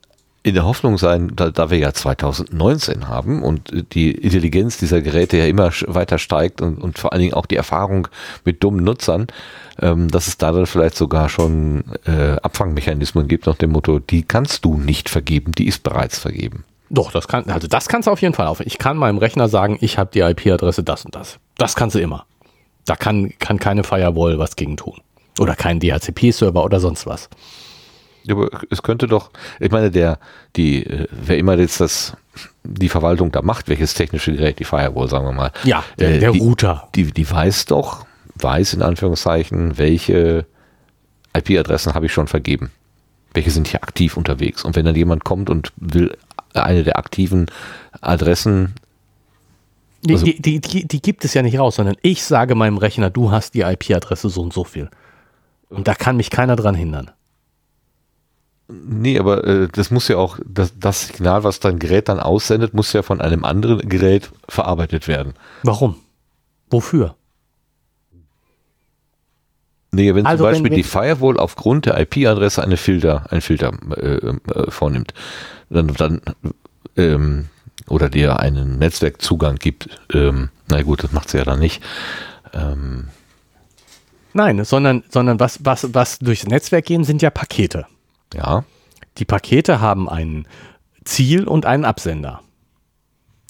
[0.47, 5.35] in der Hoffnung sein, da, da wir ja 2019 haben und die Intelligenz dieser Geräte
[5.35, 8.07] ja immer weiter steigt und, und vor allen Dingen auch die Erfahrung
[8.45, 9.27] mit dummen Nutzern,
[9.81, 14.23] ähm, dass es da dann vielleicht sogar schon äh, Abfangmechanismen gibt nach dem Motto, die
[14.23, 16.63] kannst du nicht vergeben, die ist bereits vergeben.
[16.89, 18.61] Doch, das kann, also das kannst du auf jeden Fall auf.
[18.61, 21.39] Ich kann meinem Rechner sagen, ich habe die IP-Adresse das und das.
[21.57, 22.25] Das kannst du immer.
[22.85, 25.01] Da kann, kann keine Firewall was gegen tun.
[25.39, 27.29] Oder kein DHCP-Server oder sonst was.
[28.23, 30.19] Ja, Aber es könnte doch, ich meine, der,
[30.55, 32.17] die, äh, wer immer jetzt das,
[32.63, 35.51] die Verwaltung da macht, welches technische Gerät, die Firewall, sagen wir mal.
[35.63, 36.89] Ja, der, äh, der die, Router.
[36.95, 38.05] die, die weiß doch,
[38.35, 40.45] weiß in Anführungszeichen, welche
[41.35, 42.71] IP-Adressen habe ich schon vergeben.
[43.33, 44.63] Welche sind hier aktiv unterwegs?
[44.65, 46.17] Und wenn dann jemand kommt und will
[46.53, 47.45] eine der aktiven
[48.01, 48.73] Adressen,
[50.03, 52.77] Die, also- die, die, die, die gibt es ja nicht raus, sondern ich sage meinem
[52.77, 54.89] Rechner, du hast die IP-Adresse so und so viel.
[55.69, 57.11] Und da kann mich keiner dran hindern.
[58.69, 62.73] nee, aber äh, das muss ja auch, das, das Signal, was dein Gerät dann aussendet,
[62.73, 65.33] muss ja von einem anderen Gerät verarbeitet werden.
[65.63, 65.95] Warum?
[66.69, 67.15] Wofür?
[69.91, 73.41] Nee, wenn Also zum wenn Beispiel wir- die Firewall aufgrund der IP-Adresse eine Filter, einen
[73.41, 75.13] Filter äh, äh, vornimmt,
[75.69, 76.21] dann, dann
[76.97, 77.47] ähm,
[77.87, 81.81] oder dir einen Netzwerkzugang gibt, ähm, na gut, das macht sie ja dann nicht.
[82.53, 83.07] Ähm,
[84.37, 87.87] Nein, sondern, sondern was, was, was durchs Netzwerk gehen, sind ja Pakete.
[88.35, 88.63] ja,
[89.17, 90.47] Die Pakete haben ein
[91.05, 92.41] Ziel und einen Absender.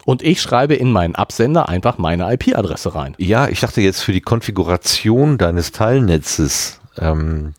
[0.06, 3.16] Und ich schreibe in meinen Absender einfach meine IP-Adresse rein.
[3.18, 7.54] ja, ich dachte jetzt für die Konfiguration deines Teilnetzes, ähm,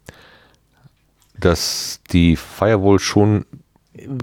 [1.39, 3.45] dass die Firewall schon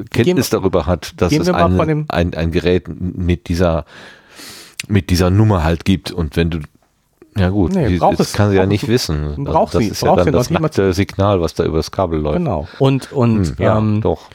[0.09, 3.85] Kenntnis darüber hat, dass gehen es eine, ein, ein Gerät mit dieser
[4.87, 6.59] mit dieser Nummer halt gibt und wenn du
[7.37, 9.43] ja gut, Nee, die, braucht das es- kann sie ja nicht wissen.
[9.43, 11.91] Braucht das sie- ist ja braucht dann sie noch das nackte Signal, was da übers
[11.91, 12.37] Kabel läuft.
[12.37, 12.67] Genau.
[12.79, 14.29] Und, und Hm, ja, ähm, doch.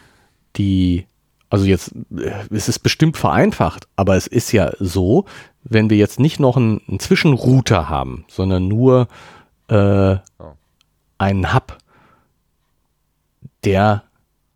[0.56, 1.06] die,
[1.48, 5.24] also jetzt, äh, es ist bestimmt vereinfacht, aber es ist ja so,
[5.64, 9.08] wenn wir jetzt nicht noch einen, einen Zwischenrouter haben, sondern nur
[9.68, 10.16] äh,
[11.18, 11.78] einen Hub,
[13.64, 14.02] der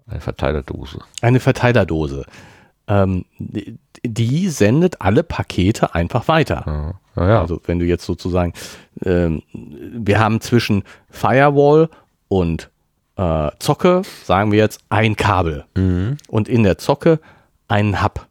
[0.06, 0.98] Eine Verteilerdose.
[1.22, 2.24] eine Verteilerdose,
[2.88, 6.64] ähm, die- die sendet alle Pakete einfach weiter.
[6.66, 7.40] Ja, ja, ja.
[7.40, 8.52] Also wenn du jetzt sozusagen,
[9.04, 11.88] ähm, wir haben zwischen Firewall
[12.28, 12.70] und
[13.16, 16.16] äh, Zocke, sagen wir jetzt ein Kabel Mhm.
[16.28, 17.20] und in der Zocke
[17.68, 18.26] einen Hub,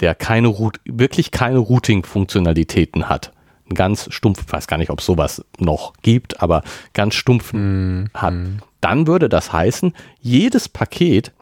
[0.00, 3.32] der keine Rout wirklich keine Routing-Funktionalitäten hat.
[3.68, 6.62] Ein ganz stumpf, ich weiß gar nicht, ob es sowas noch gibt, aber
[6.94, 8.08] ganz stumpfen Mhm.
[8.14, 8.34] hat.
[8.80, 11.32] dann würde das heißen, jedes Paket,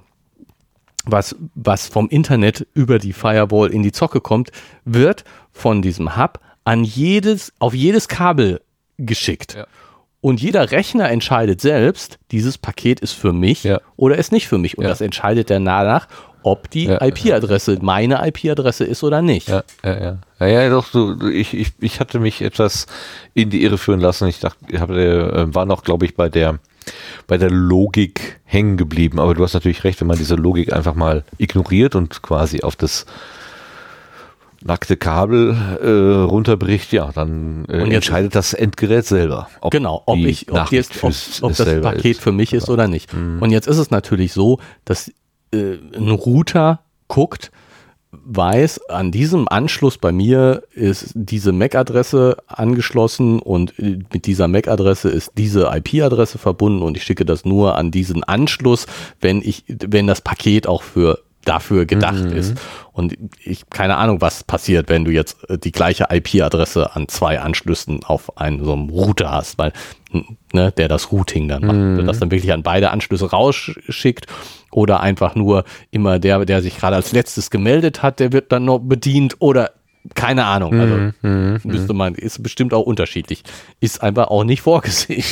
[1.05, 4.51] was, was vom Internet über die Firewall in die Zocke kommt,
[4.85, 5.23] wird
[5.53, 8.61] von diesem Hub an jedes, auf jedes Kabel
[8.99, 9.55] geschickt.
[9.55, 9.67] Ja.
[10.21, 13.81] Und jeder Rechner entscheidet selbst, dieses Paket ist für mich Ja.
[13.97, 14.77] oder ist nicht für mich.
[14.77, 14.91] Und Ja.
[14.91, 16.09] das entscheidet er danach,
[16.43, 17.01] ob die Ja.
[17.01, 19.49] IP-Adresse meine IP-Adresse ist oder nicht.
[19.49, 20.47] Ja, ja, ja.
[20.47, 22.87] Ja, doch, so, ich, ich, ich hatte mich etwas
[23.35, 24.27] in die Irre führen lassen.
[24.29, 26.59] Ich dachte, ich habe, äh, war noch, glaube ich, bei der,
[27.27, 29.21] bei der Logik hängen geblieben.
[29.21, 32.77] Aber du hast natürlich recht, wenn man diese Logik einfach mal ignoriert und quasi auf
[32.77, 33.07] das
[34.63, 35.89] nackte Kabel äh,
[36.25, 39.49] runterbricht, ja, dann äh, Und entscheidet das Endgerät selber.
[39.61, 41.13] ob genau, ob, ich, ob, jetzt, ob,
[41.43, 42.21] ob das Paket ist.
[42.21, 43.13] für mich ist oder nicht.
[43.15, 45.11] Und jetzt ist es natürlich so, dass
[45.53, 47.51] äh, ein Router guckt,
[48.11, 55.11] weiß, an diesem Anschluss bei mir ist diese MAC-Adresse angeschlossen und äh, mit dieser MAC-Adresse
[55.11, 58.87] ist diese IP-Adresse verbunden und ich schicke das nur an diesen Anschluss,
[59.21, 62.59] wenn ich, wenn das Paket auch für dafür gedacht ist.
[62.93, 67.41] Und ich, keine Ahnung, was passiert, wenn du jetzt äh, die gleiche IP-Adresse an zwei
[67.41, 69.73] Anschlüssen auf einem so einem Router hast, weil,
[70.53, 74.27] ne, der das Routing dann macht, der das dann wirklich an beide Anschlüsse rausschickt
[74.71, 78.65] oder einfach nur immer der, der sich gerade als letztes gemeldet hat, der wird dann
[78.65, 79.71] noch bedient oder
[80.15, 80.79] keine Ahnung.
[80.79, 83.43] Also müsste man, ist bestimmt auch unterschiedlich.
[83.81, 85.25] Ist einfach auch nicht vorgesehen,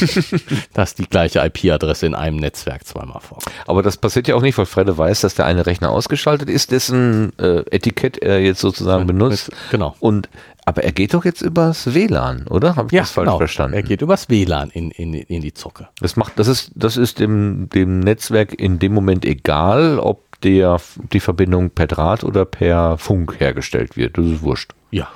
[0.74, 3.54] dass die gleiche IP-Adresse in einem Netzwerk zweimal vorkommt.
[3.66, 6.70] Aber das passiert ja auch nicht, weil Fredde weiß, dass der eine Rechner ausgeschaltet ist,
[6.70, 9.50] dessen äh, Etikett er jetzt sozusagen benutzt.
[9.70, 9.94] Genau.
[10.00, 10.28] Und
[10.68, 12.74] aber er geht doch jetzt übers WLAN, oder?
[12.74, 13.76] Habe ich das falsch verstanden?
[13.76, 13.84] genau.
[13.84, 15.88] Er geht übers WLAN in, in, in die Zocke.
[16.00, 20.80] Das macht, das ist, das ist dem, dem Netzwerk in dem Moment egal, ob der,
[21.12, 24.18] die Verbindung per Draht oder per Funk hergestellt wird.
[24.18, 24.72] Das ist wurscht.
[24.90, 25.08] Ja.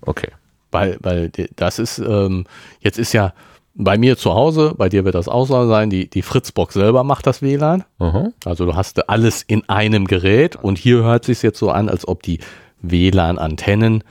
[0.00, 0.30] Okay.
[0.70, 2.44] Weil, weil das ist, ähm,
[2.80, 3.32] jetzt ist ja
[3.74, 7.04] bei mir zu Hause, bei dir wird das auch so sein, die, die Fritzbox selber
[7.04, 7.84] macht das WLAN.
[8.00, 8.30] Aha.
[8.44, 12.06] Also du hast alles in einem Gerät und hier hört sich jetzt so an, als
[12.06, 12.40] ob die
[12.82, 14.02] WLAN-Antennen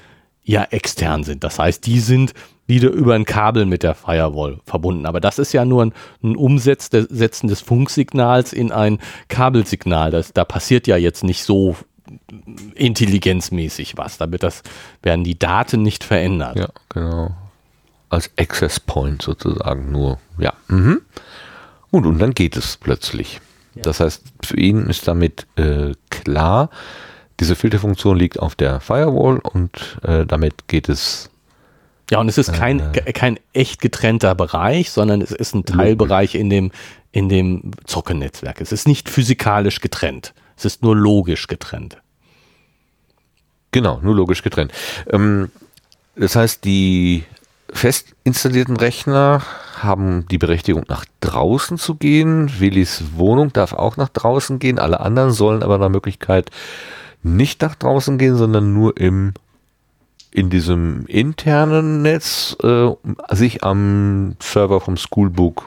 [0.48, 1.44] ja extern sind.
[1.44, 2.34] Das heißt, die sind
[2.65, 5.06] wieder über ein Kabel mit der Firewall verbunden.
[5.06, 5.94] Aber das ist ja nur ein,
[6.24, 10.10] ein Umsetzen des Funksignals in ein Kabelsignal.
[10.11, 11.76] Das, da passiert ja jetzt nicht so
[12.76, 14.18] intelligenzmäßig was.
[14.18, 14.64] Da wird das,
[15.03, 16.57] werden die Daten nicht verändert.
[16.57, 17.36] Ja, genau.
[18.10, 20.18] Als Access Point sozusagen nur.
[20.38, 20.53] Ja.
[20.69, 21.02] Mhm.
[21.91, 23.41] Und, und dann geht es plötzlich.
[23.76, 26.69] Das heißt, für ihn ist damit äh, klar,
[27.40, 31.30] diese Filterfunktion liegt auf der Firewall und äh, damit geht es
[32.10, 36.36] Ja, und es ist kein, ke- kein echt getrennter Bereich, sondern es ist ein Teilbereich
[36.36, 36.72] in dem,
[37.12, 38.62] in dem Zockennetzwerk.
[38.62, 40.34] Es ist nicht physikalisch getrennt.
[40.58, 41.98] Es ist nur logisch getrennt.
[43.72, 44.72] Genau, nur logisch getrennt.
[45.12, 45.52] Ähm,
[46.16, 47.24] das heißt, die
[47.72, 49.44] fest installierten Rechner
[49.80, 52.50] haben die Berechtigung, nach draußen zu gehen.
[52.60, 54.80] Willis Wohnung darf auch nach draußen gehen.
[54.80, 56.50] Alle anderen sollen aber nach Möglichkeit
[57.23, 59.34] nicht nach draußen gehen, sondern nur im
[60.31, 62.89] in diesem internen Netz äh,
[63.31, 65.64] sich am Server vom Schoolbook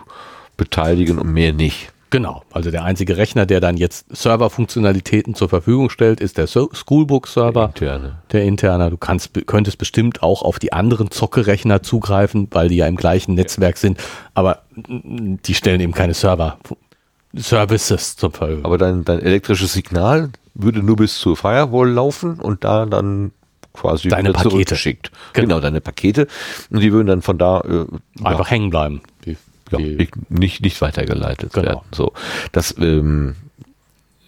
[0.57, 1.93] beteiligen und mehr nicht.
[2.11, 2.43] Genau.
[2.51, 7.67] Also der einzige Rechner, der dann jetzt Serverfunktionalitäten zur Verfügung stellt, ist der Schoolbook-Server.
[7.67, 8.19] Interne.
[8.33, 12.89] Der interne, du kannst, könntest bestimmt auch auf die anderen Zockerechner zugreifen, weil die ja
[12.89, 13.99] im gleichen Netzwerk sind,
[14.35, 16.59] aber die stellen eben keine Server,
[17.33, 18.65] Services zur Verfügung.
[18.65, 23.33] Aber dein, dein elektrisches Signal würde nur bis zur Firewall laufen und da dann
[23.73, 24.51] quasi Deine Pakete.
[24.51, 25.11] zurückgeschickt.
[25.33, 25.47] Genau.
[25.47, 25.61] Genau.
[25.61, 26.27] deine Pakete.
[26.71, 27.87] Und die würden dann von da äh,
[28.25, 29.01] Einfach hängen bleiben.
[29.25, 29.37] Die,
[29.71, 31.67] ja, die, ja, nicht, nicht weitergeleitet Genau.
[31.67, 31.81] werden.
[31.93, 32.13] So.
[32.53, 33.37] Das ähm,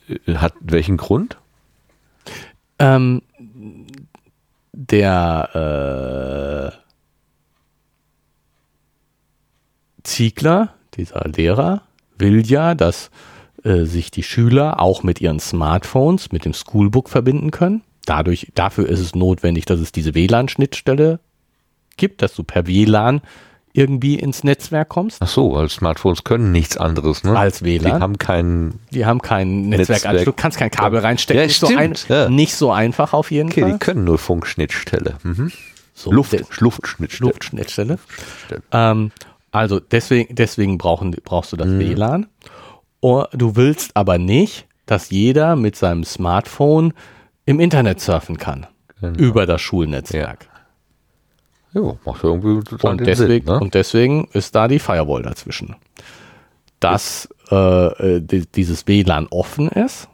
[0.09, 1.37] äh, hat welchen Grund?
[2.79, 3.23] ähm,
[4.73, 6.77] der äh,
[10.05, 11.83] Ziegler, dieser Lehrer,
[12.19, 13.11] will ja, dass
[13.65, 17.83] äh, sich die Schüler auch mit ihren Smartphones mit dem Schoolbook verbinden können.
[18.07, 21.21] Dadurch, dafür ist es notwendig, dass es diese WLAN-Schnittstelle
[21.97, 23.21] gibt, dass du per WLAN
[23.75, 25.19] irgendwie ins Netzwerk kommst.
[25.23, 27.39] Ach so, weil Smartphones können nichts anderes, ne?
[27.39, 28.01] Als Die WLAN.
[28.03, 28.81] haben keinen.
[28.91, 30.05] Die haben kein Netzwerk.
[30.05, 30.25] Netzwerk.
[30.27, 31.41] Du kannst kein Kabel reinstecken.
[31.41, 32.29] Ja, nicht, so ein, ja.
[32.29, 33.79] nicht so einfach auf jeden Okay, die Fall.
[33.79, 35.15] können nur Funkschnittstelle.
[35.23, 35.53] Mhm.
[35.95, 37.31] So, Luft, der- Luftschnittstelle.
[37.31, 37.99] Luftschnittstelle.
[38.73, 39.11] Ähm,
[39.53, 42.27] also deswegen, deswegen brauchen, brauchst du das WLAN.
[43.03, 46.95] Oh, du willst aber nicht, dass jeder mit seinem Smartphone
[47.45, 48.67] im Internet surfen kann.
[49.01, 49.19] Genau.
[49.19, 50.49] Über das Schulnetzwerk.
[51.75, 53.61] Ja, macht ja irgendwie total Und, deswegen, Sinn, ne?
[53.61, 55.75] und deswegen ist da die Firewall dazwischen.
[56.81, 60.09] Dass äh, äh, di- dieses WLAN offen ist,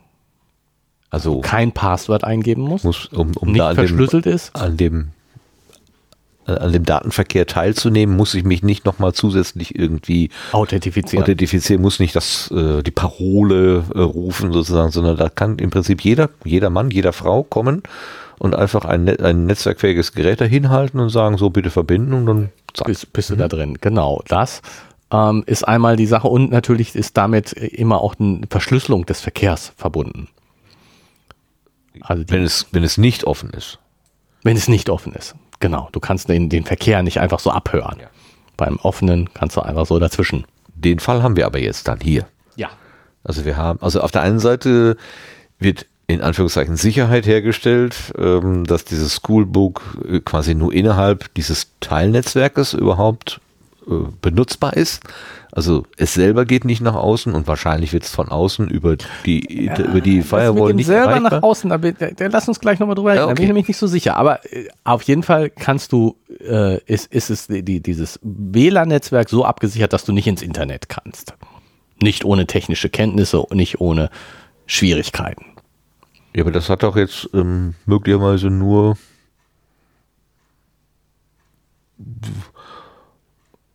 [1.10, 4.54] Also kein Passwort eingeben muss, muss, um, um nicht an dem, verschlüsselt ist.
[4.56, 5.08] an dem
[6.56, 11.22] an dem Datenverkehr teilzunehmen, muss ich mich nicht nochmal zusätzlich irgendwie Authentifizieren.
[11.22, 16.02] authentifizieren, muss nicht das, äh, die Parole äh, rufen sozusagen, sondern da kann im Prinzip
[16.02, 17.82] jeder, jeder Mann, jeder Frau kommen
[18.38, 22.26] und einfach ein, Net- ein netzwerkfähiges Gerät dahin halten und sagen, so bitte verbinden und
[22.26, 22.86] dann zack.
[22.86, 23.78] bist, bist du da drin.
[23.80, 24.62] Genau, das
[25.10, 29.72] ähm, ist einmal die Sache und natürlich ist damit immer auch eine Verschlüsselung des Verkehrs
[29.76, 30.28] verbunden.
[32.00, 33.78] Also Wenn es, wenn es nicht offen ist.
[34.44, 35.34] wenn es nicht offen ist.
[35.60, 37.98] Genau, du kannst den, den Verkehr nicht einfach so abhören.
[38.00, 38.06] Ja.
[38.56, 40.44] Beim offenen kannst du einfach so dazwischen.
[40.74, 42.26] Den Fall haben wir aber jetzt dann hier.
[42.56, 42.68] Ja.
[43.24, 44.96] Also wir haben, also auf der einen Seite
[45.58, 52.72] wird in Anführungszeichen Sicherheit hergestellt, ähm, dass dieses Schoolbook äh, quasi nur innerhalb dieses Teilnetzwerkes
[52.72, 53.40] überhaupt
[54.20, 55.02] benutzbar ist.
[55.50, 59.64] Also es selber geht nicht nach außen und wahrscheinlich wird es von außen über die
[59.64, 61.30] über die Firewall nicht selber erreichbar.
[61.32, 63.36] nach außen, da, bin- der, der lass uns gleich nochmal drüber reden, Ja, da bin
[63.36, 63.42] okay.
[63.44, 64.16] ich nämlich nicht so sicher.
[64.16, 69.30] Aber äh, auf jeden Fall kannst du, äh, ist, ist es die, die, dieses WLAN-Netzwerk
[69.30, 71.32] so abgesichert, dass du nicht ins Internet kannst.
[72.02, 74.10] Nicht ohne technische Kenntnisse und nicht ohne
[74.66, 75.46] Schwierigkeiten.
[76.36, 78.98] Ja, aber das hat doch jetzt ähm, möglicherweise nur.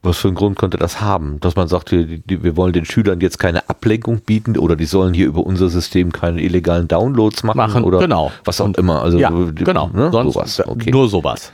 [0.04, 1.40] Was für einen Grund könnte das haben?
[1.40, 5.14] Dass man sagt, wir, wir wollen den Schülern jetzt keine Ablenkung bieten oder die sollen
[5.14, 8.32] hier über unser System keine illegalen Downloads machen, Machen, oder genau.
[8.44, 9.02] was auch immer.
[9.02, 9.90] Also ja, genau.
[9.94, 10.12] Ne?
[10.12, 10.68] Sonst sowas.
[10.68, 11.54] Okay, nur sowas.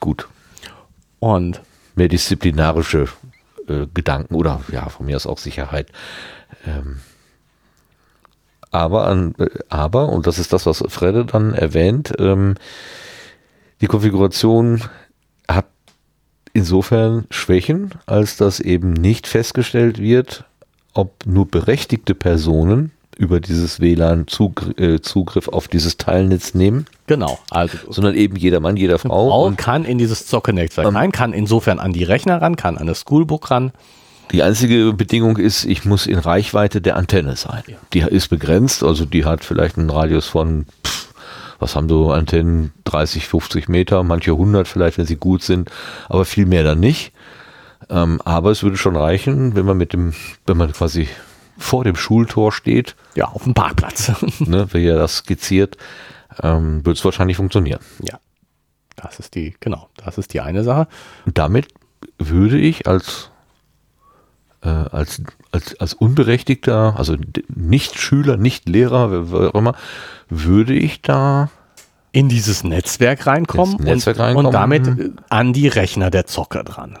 [0.00, 0.26] gut.
[1.20, 1.60] Und
[1.94, 3.06] Mehr disziplinarische
[3.68, 5.88] äh, Gedanken oder ja, von mir aus auch Sicherheit.
[6.66, 7.00] Ähm,
[8.70, 12.56] aber, an, äh, aber, und das ist das, was Fredde dann erwähnt, ähm,
[13.80, 14.82] die Konfiguration
[16.56, 20.44] insofern Schwächen, als dass eben nicht festgestellt wird,
[20.94, 27.38] ob nur berechtigte Personen über dieses WLAN Zugr äh, Zugriff auf dieses Teilnetz nehmen, genau,
[27.50, 29.28] also sondern eben jeder Mann, jede Frau.
[29.28, 32.78] Frau Und kann in dieses Zocke-Netzwerk Ähm, rein, kann insofern an die Rechner ran, kann
[32.78, 33.72] an das Schoolbook ran.
[34.32, 37.62] Die einzige Bedingung ist, ich muss in Reichweite der Antenne sein.
[37.92, 41.05] Die ist begrenzt, also die hat vielleicht einen Radius von, pff,
[41.58, 45.70] was haben so Antennen, 30, 50 Meter, manche 100 vielleicht, wenn sie gut sind,
[46.08, 47.12] aber viel mehr dann nicht.
[47.88, 50.14] Ähm, aber es würde schon reichen, wenn man mit dem,
[50.46, 51.08] wenn man quasi
[51.58, 54.12] vor dem Schultor steht, Ja, auf dem Parkplatz.
[54.40, 55.76] ne, wie er das skizziert,
[56.42, 57.80] ähm, wird es wahrscheinlich funktionieren.
[58.02, 58.18] ja,
[58.96, 60.88] das ist die, genau, das ist die eine Sache.
[61.24, 61.68] Und damit
[62.18, 63.30] würde ich als,
[64.66, 65.22] äh, als,
[65.52, 67.16] als, als Unberechtigter, also
[67.54, 69.74] nicht Schüler, nicht Lehrer, wer- auch immer,
[70.28, 71.50] würde ich da
[72.12, 74.46] in dieses Netzwerk reinkommen, Netzwerk und, reinkommen.
[74.46, 76.98] und damit äh, an die Rechner der Zocke dran.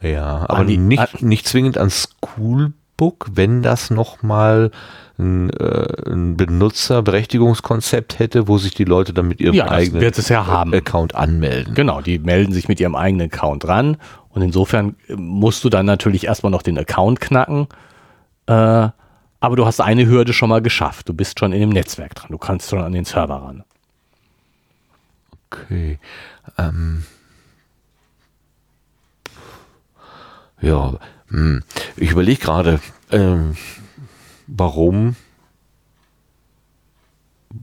[0.00, 4.70] ja, aber die- nicht, nicht zwingend an Schoolbook, wenn das nochmal
[5.18, 10.46] ein, äh, ein Benutzerberechtigungskonzept hätte, wo sich die Leute dann mit ihrem Ja, eigenen ja
[10.46, 10.74] haben.
[10.74, 11.74] Account anmelden.
[11.74, 13.96] Genau, die melden sich mit ihrem eigenen Account ran
[14.30, 17.68] und insofern äh, musst du dann natürlich erstmal noch den Account knacken.
[18.46, 18.88] Äh,
[19.40, 21.08] aber du hast eine Hürde schon mal geschafft.
[21.08, 22.28] Du bist schon in dem Netzwerk dran.
[22.30, 23.64] Du kannst schon an den Server ran.
[25.50, 25.98] Okay.
[26.58, 27.04] Ähm.
[30.60, 30.94] Ja,
[31.28, 31.62] hm.
[31.96, 32.80] ich überlege gerade,
[33.10, 33.56] ähm,
[34.46, 35.16] warum,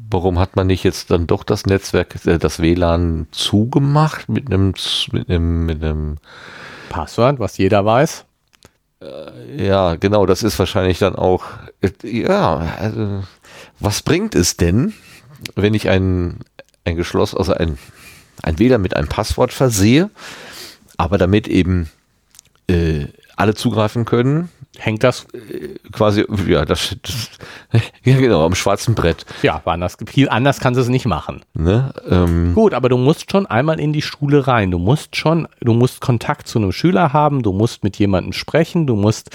[0.10, 4.74] warum hat man nicht jetzt dann doch das Netzwerk, äh, das WLAN zugemacht mit einem,
[5.12, 6.18] mit einem, mit einem,
[6.90, 8.26] Passwort, was jeder weiß.
[9.58, 11.46] ja, genau, das ist wahrscheinlich dann auch,
[11.82, 13.24] äh, ja, also,
[13.80, 14.94] was bringt es denn,
[15.56, 16.40] wenn ich ein,
[16.86, 17.78] ein geschlossen, also ein,
[18.44, 20.10] ein WLAN mit einem Passwort versehe,
[20.98, 21.90] aber damit eben
[22.68, 24.50] äh, alle zugreifen können,
[24.80, 25.28] Hängt das,
[25.92, 27.30] quasi, ja, das, das
[28.04, 29.24] ja, genau, am schwarzen Brett.
[29.44, 31.44] ja, anders, viel anders kannst du es nicht machen.
[31.54, 31.94] Ne?
[32.10, 34.72] Ähm, Gut, aber du musst schon einmal in die Schule rein.
[34.72, 38.88] Du musst schon, du musst Kontakt zu einem Schüler haben, du musst mit jemandem sprechen,
[38.88, 39.30] du musst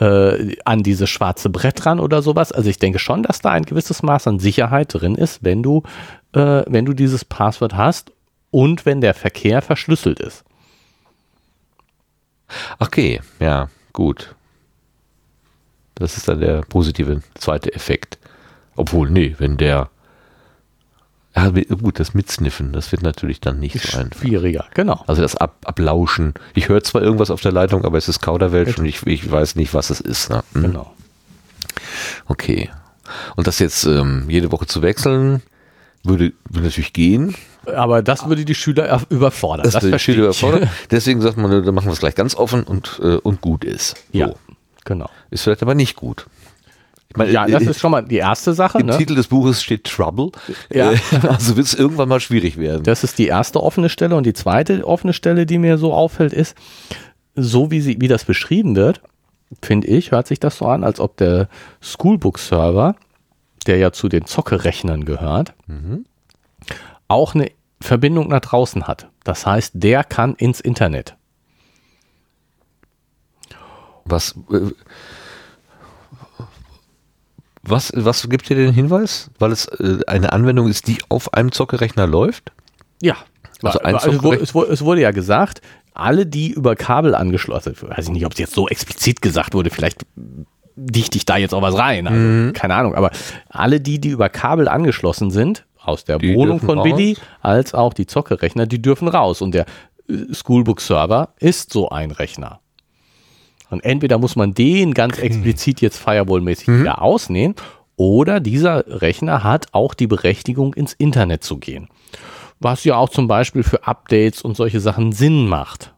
[0.00, 2.52] äh, an dieses schwarze Brett ran oder sowas.
[2.52, 5.82] Also ich denke schon, dass da ein gewisses Maß an Sicherheit drin ist, wenn du,
[6.34, 8.12] äh, wenn du dieses Passwort hast
[8.50, 10.44] und wenn der Verkehr verschlüsselt ist.
[12.78, 14.34] okay, ja, gut.
[15.96, 18.18] Das ist dann der positive zweite Effekt.
[18.76, 19.88] Obwohl, nee, wenn der,
[21.36, 24.20] ja, gut, das Mitsniffen, das wird natürlich dann nicht so einfach.
[24.20, 25.02] Schwieriger, genau.
[25.06, 26.34] Also das Ab Ablauschen.
[26.54, 29.54] Ich höre zwar irgendwas auf der Leitung, aber es ist Kauderwelsch und ich, ich weiß
[29.56, 30.30] nicht, was es ist.
[30.30, 30.42] Ne?
[30.54, 30.62] Hm.
[30.62, 30.92] Genau.
[32.26, 32.70] Okay.
[33.36, 35.42] Und das jetzt ähm, jede Woche zu wechseln,
[36.02, 37.34] würde, würde natürlich gehen.
[37.74, 39.64] Aber das würde die Schüler erf- überfordern.
[39.64, 40.68] Das, würde die Schüler überfordern.
[40.90, 43.96] Deswegen sagt man, dann machen wir es gleich ganz offen und, äh, und gut ist.
[44.12, 44.18] So.
[44.18, 44.32] Ja,
[44.84, 45.08] genau.
[45.30, 46.26] Ist vielleicht aber nicht gut.
[47.16, 48.78] meine, Ja, das ist schon mal die erste Sache.
[48.80, 48.96] Im Ne?
[48.98, 50.30] Titel des Buches steht Trouble.
[50.72, 50.92] Ja.
[50.92, 50.98] Äh,
[51.28, 52.82] Also wird es irgendwann mal schwierig werden.
[52.84, 56.32] Das ist die erste offene Stelle und die zweite offene Stelle, die mir so auffällt,
[56.32, 56.56] ist,
[57.36, 59.00] so wie, sie, wie das beschrieben wird,
[59.62, 61.48] finde ich, hört sich das so an, als ob der
[61.80, 62.96] Schoolbook-Server,
[63.66, 65.52] der ja zu den Zockerechnern gehört,
[67.08, 67.50] auch eine
[67.80, 69.08] Verbindung nach draußen hat.
[69.24, 71.16] Das heißt, der kann ins Internet.
[74.04, 74.70] Was, äh,
[77.62, 79.30] was, was gibt dir den Hinweis?
[79.38, 82.52] Weil es äh, eine Anwendung ist, die auf einem Zockerechner läuft?
[83.00, 83.16] Ja.
[83.62, 84.22] Also ein Also, es,
[84.54, 85.62] wurde, es, wurde, ja gesagt,
[85.94, 89.70] alle, die über Kabel angeschlossen, weiß ich nicht, ob es jetzt so explizit gesagt wurde,
[89.70, 90.04] vielleicht
[90.76, 92.52] dichte ich da jetzt auch was rein, also, Mhm.
[92.52, 93.10] keine Ahnung, aber
[93.48, 96.86] alle die, die über Kabel angeschlossen sind, aus der Die Wohnung von raus?
[96.86, 99.66] Willi, als auch die Zockerechner, die dürfen raus und der
[100.08, 102.60] äh, Schoolbook-Server ist so ein Rechner.
[103.70, 106.80] Und entweder muss man den ganz explizit jetzt Firewall-mäßig Mhm.
[106.80, 107.56] wieder ausnehmen,
[107.96, 111.88] oder dieser Rechner hat auch die Berechtigung, ins Internet zu gehen.
[112.60, 115.94] Was ja auch zum Beispiel für Updates und solche Sachen Sinn macht.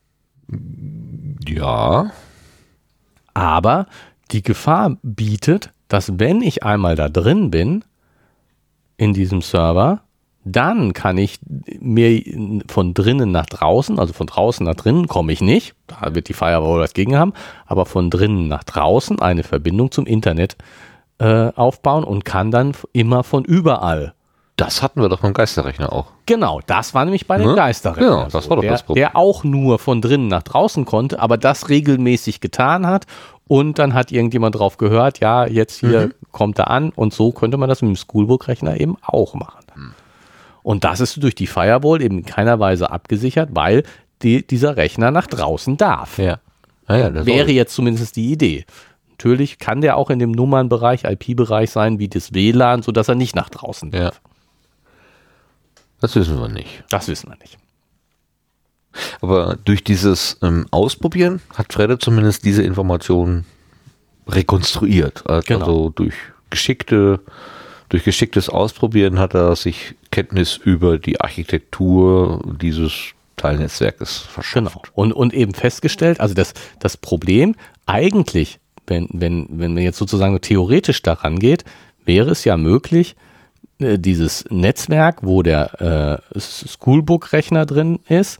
[1.47, 2.11] Ja.
[3.35, 3.87] Aber
[4.31, 7.85] die Gefahr bietet, dass wenn ich einmal da drin bin,
[8.97, 10.03] in diesem Server,
[10.49, 11.41] dann kann ich
[11.81, 12.23] mir
[12.69, 16.35] von drinnen nach draußen, also von draußen nach drinnen komme ich nicht, da wird die
[16.35, 17.33] Firewall was gegen haben,
[17.67, 20.57] aber von drinnen nach draußen eine Verbindung zum Internet
[21.19, 24.15] äh, aufbauen und kann dann immer von überall.
[24.55, 26.07] Das hatten wir doch beim Geisterrechner auch.
[26.25, 27.55] Genau, das war nämlich bei den Ne?
[27.57, 28.11] Geisterrechnern.
[28.11, 29.03] Genau, das war doch der, das Problem.
[29.03, 33.07] Der auch nur von drinnen nach draußen konnte, aber das regelmäßig getan hat.
[33.49, 36.13] Und dann hat irgendjemand drauf gehört, ja, jetzt hier Mhm.
[36.33, 36.91] kommt er an.
[36.91, 39.61] Und so könnte man das mit dem Schoolbook-Rechner eben auch machen.
[39.75, 39.95] Hm.
[40.67, 43.85] Und das ist durch die Firewall eben in keiner Weise abgesichert, weil
[44.23, 46.19] die, dieser Rechner nach draußen darf.
[46.19, 46.41] Ja.
[46.89, 48.65] Naja, das Wäre jetzt zumindest die Idee.
[49.11, 53.37] Natürlich kann der auch in dem Nummernbereich, IP-Bereich sein, wie das WLAN, sodass er nicht
[53.37, 54.07] nach draußen Ja.
[54.07, 54.21] darf.
[56.01, 56.83] Das wissen wir nicht.
[56.91, 57.59] Das wissen wir nicht.
[59.21, 63.45] Aber durch dieses ähm, Ausprobieren hat Fredde zumindest diese Informationen
[64.27, 65.23] rekonstruiert.
[65.29, 65.89] Also Genau.
[65.91, 66.15] durch
[66.51, 67.21] geschickte,
[67.89, 74.65] durch geschicktes Ausprobieren hat er sich Kenntnis über die Architektur dieses Teilnetzwerkes verschafft.
[74.65, 74.83] Genau.
[74.95, 80.41] Und, und eben festgestellt, also das, das Problem eigentlich, wenn, wenn, wenn man jetzt sozusagen
[80.41, 81.67] theoretisch daran geht,
[82.07, 83.15] wäre es ja möglich,
[83.79, 88.39] äh, dieses Netzwerk, wo der äh, Schoolbook-Rechner drin ist,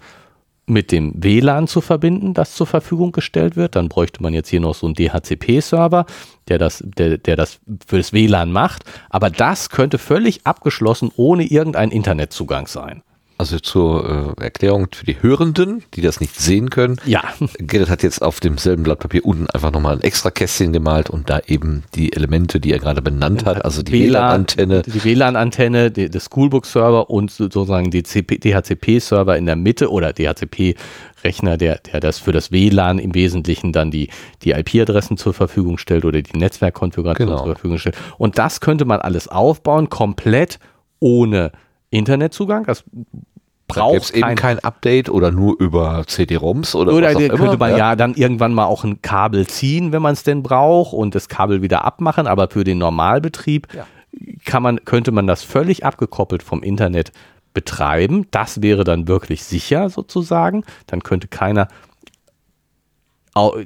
[0.67, 3.77] mit dem WLAN zu verbinden, das zur Verfügung gestellt wird.
[3.77, 6.07] Dann bräuchte man jetzt hier noch so einen DHCP-Server,
[6.49, 8.85] der das, der, der das für das WLAN macht.
[9.09, 13.03] Aber das könnte völlig abgeschlossen ohne irgendeinen Internetzugang sein.
[13.39, 16.97] Also zur äh, Erklärung für die Hörenden, die das nicht sehen können.
[17.05, 17.23] Ja,
[17.59, 21.29] Gerrit hat jetzt auf demselben Blatt Papier unten einfach nochmal ein extra Kästchen gemalt und
[21.29, 26.21] da eben die Elemente, die er gerade benannt hat, also die WLAN-Antenne, Die WLAN-Antenne, der
[26.21, 32.33] Schoolbook-Server und sozusagen die CP DHCP-Server in der Mitte oder DHCP-Rechner, der, der das für
[32.33, 34.09] das WLAN im Wesentlichen dann die,
[34.43, 37.39] die IP-Adressen zur Verfügung stellt oder die Netzwerkkonfiguration Genau.
[37.45, 37.97] zur Verfügung stellt.
[38.19, 40.59] Und das könnte man alles aufbauen, komplett
[41.01, 41.53] ohne
[41.91, 42.65] Internetzugang.
[42.65, 42.85] Das
[43.69, 47.17] Da braucht gäbe es eben kein kein Update oder nur über CD-ROMs oder, oder was
[47.17, 47.57] auch könnte immer.
[47.59, 47.97] man ja.
[47.97, 51.63] dann irgendwann mal auch ein Kabel ziehen, wenn man es denn braucht und das Kabel
[51.63, 53.87] wieder abmachen, aber für den Normalbetrieb Ja.
[54.45, 57.13] kann man, könnte man das völlig abgekoppelt vom Internet
[57.55, 58.27] betreiben.
[58.31, 60.65] Das wäre dann wirklich sicher sozusagen.
[60.87, 61.69] Dann könnte keiner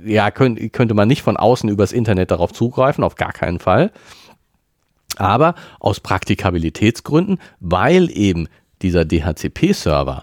[0.05, 3.92] ja, könnte man nicht von außen übers Internet darauf zugreifen, auf gar keinen Fall.
[5.16, 8.48] Aber aus Praktikabilitätsgründen, weil eben
[8.82, 10.22] dieser DHCP-Server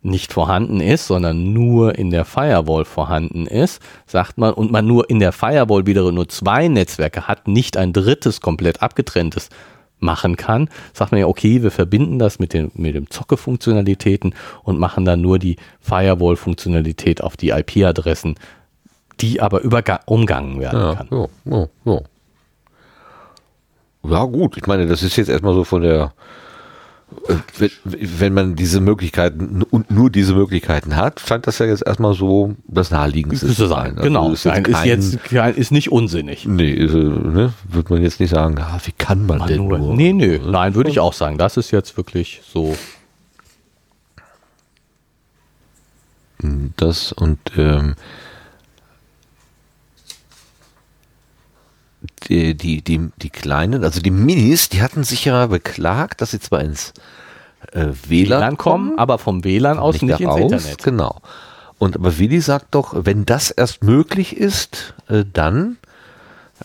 [0.00, 5.10] nicht vorhanden ist, sondern nur in der Firewall vorhanden ist, sagt man, und man nur
[5.10, 9.50] in der Firewall wieder nur zwei Netzwerke hat, nicht ein drittes komplett abgetrenntes
[9.98, 14.78] machen kann, sagt man ja, okay, wir verbinden das mit den, mit dem Zocke-Funktionalitäten und
[14.78, 18.36] machen dann nur die Firewall-Funktionalität auf die IP-Adressen,
[19.20, 21.08] die aber überga- umgangen werden Ja, kann.
[21.10, 22.00] ja, ja, ja.
[24.10, 24.56] Ja, gut.
[24.56, 26.12] Ich meine, das ist jetzt erstmal so von der,
[27.28, 32.14] äh, wenn, man diese Möglichkeiten und nur diese Möglichkeiten hat, scheint das ja jetzt erstmal
[32.14, 34.32] so das Naheliegendste Zu sein, Also genau.
[34.32, 36.46] Ist Nein, jetzt ist kein, jetzt kein- ist nicht unsinnig.
[36.46, 39.68] Nee, ist, äh, ne, würde man jetzt nicht sagen, ah, wie kann man Mal denn
[39.68, 39.94] nur, nur?
[39.94, 41.38] nee, nee, nein, würde ich auch sagen.
[41.38, 42.76] Das ist jetzt wirklich so.
[46.76, 47.94] Das und ähm,
[52.28, 56.40] die, die, die, die Kleinen, also die Minis, die hatten sich ja beklagt, dass sie
[56.40, 56.92] zwar ins
[57.72, 60.82] äh, WLAN, WLAN kommen, aber vom WLAN aus nicht, ins da raus, Internet.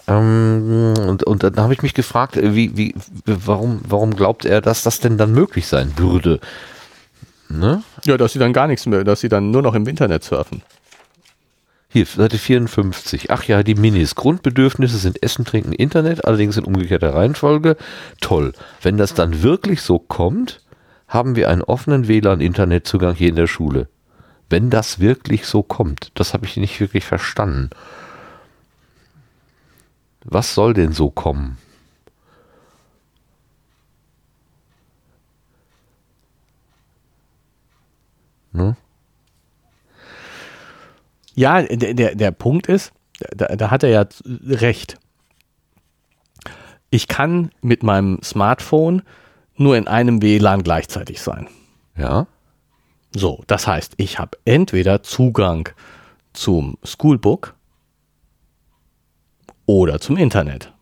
[0.08, 4.62] Ähm, und, und dann habe ich mich gefragt, äh, wie, wie, warum, warum glaubt er,
[4.62, 6.40] dass das denn dann möglich sein würde?
[7.50, 7.84] Ne?
[8.06, 10.62] Ja, dass sie dann gar nichts mehr, dass sie dann nur noch im Internet surfen.
[11.94, 13.32] Hier, Seite 54.
[13.32, 14.16] Ach ja, die Minis.
[14.16, 17.76] Grundbedürfnisse sind Essen, Trinken, Internet, allerdings in umgekehrter Reihenfolge.
[18.22, 18.54] Toll.
[18.82, 20.62] Wenn das dann wirklich so kommt,
[21.10, 23.90] haben wir einen offenen WLAN-Internetzugang hier in der Schule.
[24.50, 27.72] Wenn das wirklich so kommt, das habe ich nicht wirklich verstanden.
[30.24, 31.58] Was soll denn so kommen?
[38.54, 38.78] Ne?
[41.36, 42.92] Ja, der, der, der Punkt ist,
[43.36, 44.06] da, da hat er ja
[44.46, 44.98] recht.
[46.90, 49.04] Ich kann mit meinem Smartphone
[49.56, 51.48] nur in einem WLAN gleichzeitig sein.
[51.96, 52.28] Ja.
[53.14, 55.70] So, das heißt, ich habe entweder Zugang
[56.34, 57.56] zum Schoolbook
[59.66, 60.74] oder zum Internet.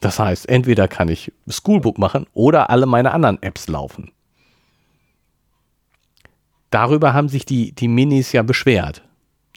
[0.00, 4.10] Das heißt, entweder kann ich Schoolbook machen oder alle meine anderen Apps laufen.
[6.72, 9.02] Darüber haben sich die, die Minis ja beschwert.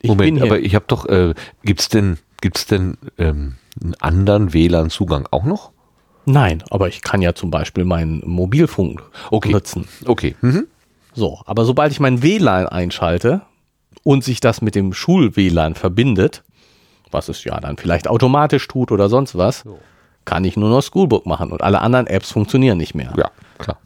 [0.01, 1.33] Ich Moment, aber ich habe doch, äh,
[1.63, 5.71] gibt's denn, gibt's denn ähm, einen anderen WLAN-Zugang auch noch?
[6.25, 9.01] Nein, aber ich kann ja zum Beispiel meinen Mobilfunk
[9.31, 9.51] okay.
[9.51, 9.87] nutzen.
[10.05, 10.35] Okay.
[10.41, 10.67] Mhm.
[11.13, 13.41] So, aber sobald ich mein WLAN einschalte
[14.03, 16.43] und sich das mit dem Schul-WLAN verbindet,
[17.11, 19.79] was es ja dann vielleicht automatisch tut oder sonst was, so.
[20.25, 23.13] kann ich nur noch Schoolbook machen und alle anderen Apps funktionieren nicht mehr.
[23.15, 23.77] Ja, klar.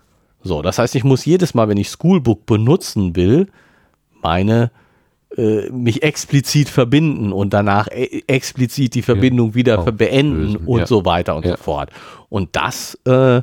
[0.42, 3.48] So, das heißt, ich muss jedes Mal, wenn ich Schoolbook benutzen will,
[4.22, 4.72] meine
[5.38, 10.66] äh, mich explizit verbinden und danach e explizit die Verbindung ja, wieder beenden lösen.
[10.66, 10.88] und ja.
[10.88, 11.52] so weiter und ja.
[11.52, 11.92] so fort.
[12.30, 13.42] Und das äh,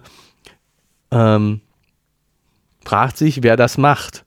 [1.11, 1.61] ähm,
[2.85, 4.25] fragt sich, wer das macht,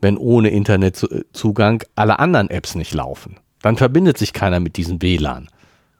[0.00, 3.36] wenn ohne Internetzugang alle anderen Apps nicht laufen.
[3.62, 5.48] Dann verbindet sich keiner mit diesem WLAN.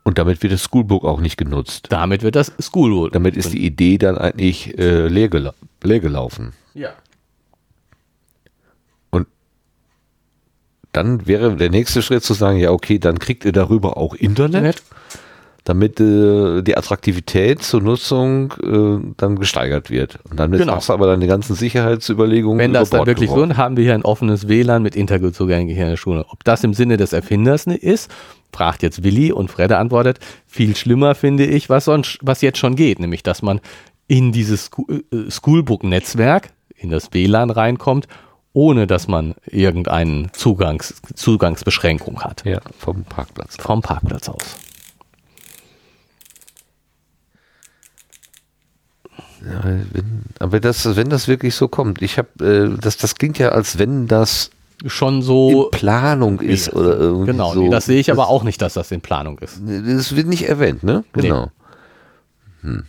[0.05, 1.87] Und damit wird das Schoolbook auch nicht genutzt.
[1.91, 3.13] Damit wird das Schoolbook.
[3.13, 5.29] Damit ist die Idee dann eigentlich äh, leer,
[5.81, 6.53] gela leer gelaufen.
[6.75, 6.91] Ja.
[9.11, 9.27] Und
[10.93, 14.83] dann wäre der nächste Schritt zu sagen, ja, okay, dann kriegt ihr darüber auch Internet.
[15.65, 20.19] Damit äh, die Attraktivität zur Nutzung äh, dann gesteigert wird.
[20.31, 20.77] Und dann genau.
[20.77, 22.59] machst du aber deine ganzen Sicherheitsüberlegungen.
[22.59, 23.51] Wenn das dann wirklich geworfen.
[23.51, 26.25] so ist, haben wir hier ein offenes WLAN mit Internetzugängen hier in der Schule.
[26.31, 28.11] Ob das im Sinne des Erfinders ist,
[28.51, 32.75] fragt jetzt Willi und Fredde antwortet, viel schlimmer finde ich, was sonst, was jetzt schon
[32.75, 33.61] geht, nämlich dass man
[34.09, 38.09] in dieses äh, Schoolbook-Netzwerk, in das WLAN reinkommt
[38.59, 42.45] ohne dass man irgendeine Zugangs Zugangsbeschränkung hat.
[42.45, 43.57] Ja, vom Parkplatz.
[43.57, 44.57] Vom Parkplatz aus.
[49.45, 53.39] Ja, wenn, aber das, wenn das wirklich so kommt, ich habe, äh, das, das klingt
[53.39, 54.51] ja, als wenn das
[54.87, 57.63] schon so in Planung ist oder irgendwie genau, so.
[57.63, 59.61] Nee, das sehe ich aber auch nicht, dass das in Planung ist.
[59.65, 61.05] Das wird nicht erwähnt, ne?
[61.13, 61.53] Genau.
[62.63, 62.71] Nee.
[62.71, 62.87] Hm.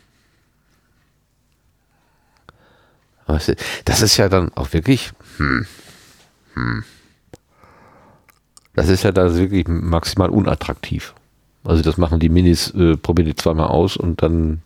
[3.86, 5.12] Das ist ja dann auch wirklich.
[5.38, 5.66] Hm,
[6.54, 6.84] hm.
[8.76, 11.14] Das ist ja dann wirklich maximal unattraktiv.
[11.64, 14.62] Also das machen die Minis, äh, probieren die zweimal aus und dann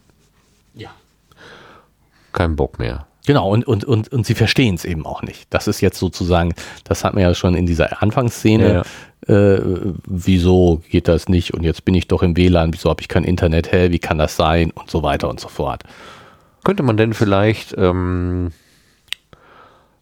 [2.34, 3.06] keinen Bock mehr.
[3.26, 5.48] Genau, und, und, und, und sie verstehen es eben auch nicht.
[5.49, 6.53] Das ist jetzt sozusagen,
[6.84, 8.84] das hat man ja schon in dieser Anfangsszene, ja,
[9.30, 9.53] ja.
[9.56, 13.07] Äh, wieso geht das nicht und jetzt bin ich doch im WLAN, wieso habe ich
[13.07, 15.84] kein Internet, hä, wie kann das sein und so weiter und so fort.
[16.64, 18.52] Könnte man denn vielleicht ähm,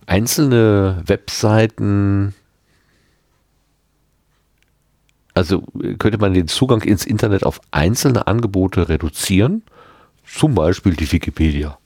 [0.05, 2.35] einzelne Webseiten,
[5.33, 5.63] also
[5.97, 9.63] könnte man den Zugang ins Internet auf einzelne Angebote reduzieren?
[10.25, 11.77] Zum Beispiel die Wikipedia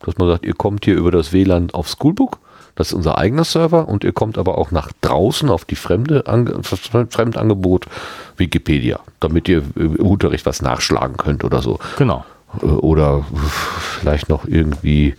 [0.00, 2.38] dass man sagt, ihr kommt hier über das WLAN auf Schoolbook,
[2.74, 6.26] das ist unser eigener Server und ihr kommt aber auch nach draußen auf die fremde
[6.26, 7.86] Ange Fremdangebot
[8.36, 11.80] Wikipedia, damit ihr im Unterricht was nachschlagen könnt oder so.
[11.96, 12.24] Genau.
[12.62, 13.24] Äh, oder
[14.00, 15.14] vielleicht noch irgendwie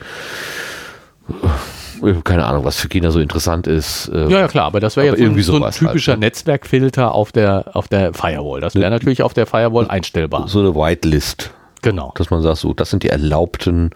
[2.02, 4.10] äh, keine Ahnung, was für Kinder so interessant ist.
[4.10, 6.22] Äh, ja, ja, klar, aber das wäre jetzt irgendwie so ein, so ein typischer halt,
[6.22, 6.28] ne?
[6.28, 8.62] Netzwerkfilter auf der, auf der Firewall.
[8.62, 10.48] Das wäre ne natürlich auf der Firewall einstellbar.
[10.48, 11.52] So eine Whitelist.
[11.82, 12.14] Genau.
[12.16, 13.92] Dass man sagt, so, das sind die erlaubten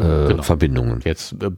[0.00, 0.42] äh, genau.
[0.42, 1.00] Verbindungen.
[1.04, 1.50] Jetzt äh,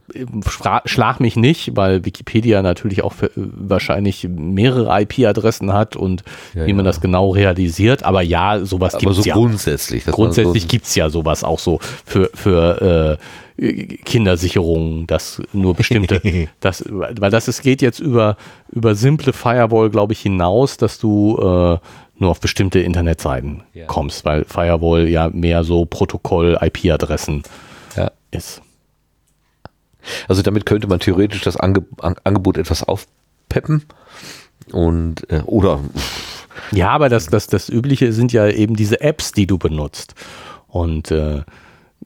[0.85, 6.73] schlag mich nicht, weil Wikipedia natürlich auch für, wahrscheinlich mehrere IP-Adressen hat und ja, wie
[6.73, 6.91] man ja.
[6.91, 8.03] das genau realisiert.
[8.03, 9.33] Aber ja, sowas gibt es so ja.
[9.33, 10.05] Grundsätzlich.
[10.05, 13.17] Grundsätzlich so gibt es ja sowas auch so für, für
[13.57, 16.21] äh, Kindersicherung, dass nur bestimmte,
[16.59, 18.35] das, weil das es geht jetzt über,
[18.71, 21.77] über simple Firewall, glaube ich, hinaus, dass du äh,
[22.19, 27.43] nur auf bestimmte Internetseiten kommst, weil Firewall ja mehr so Protokoll-IP-Adressen
[28.33, 28.61] ist.
[30.27, 33.85] Also damit könnte man theoretisch das Ange Angebot etwas aufpeppen.
[34.71, 35.79] Und äh, oder
[36.71, 40.15] Ja, aber das, das, das Übliche sind ja eben diese Apps, die du benutzt.
[40.67, 41.41] Und äh,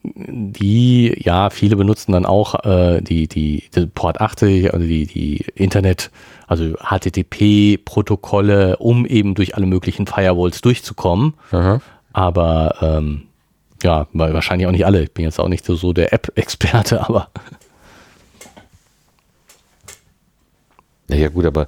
[0.04, 5.46] die, ja, viele benutzen dann auch äh, die, die, die Port 80, also die, die
[5.56, 6.12] Internet,
[6.48, 11.34] also HTTP-Protokolle, um eben durch alle möglichen Firewalls durchzukommen.
[11.52, 11.82] aha.
[12.14, 13.27] Aber ähm,
[13.84, 15.04] ja, weil wahrscheinlich auch nicht alle.
[15.04, 17.30] Ich bin jetzt auch nicht so, so der App-Experte, aber
[21.08, 21.68] Naja gut, aber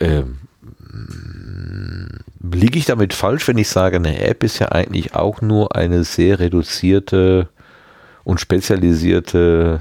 [0.00, 0.38] ähm,
[2.40, 6.04] liege ich damit falsch, wenn ich sage, eine App ist ja eigentlich auch nur eine
[6.04, 7.48] sehr reduzierte
[8.24, 9.80] und spezialisierte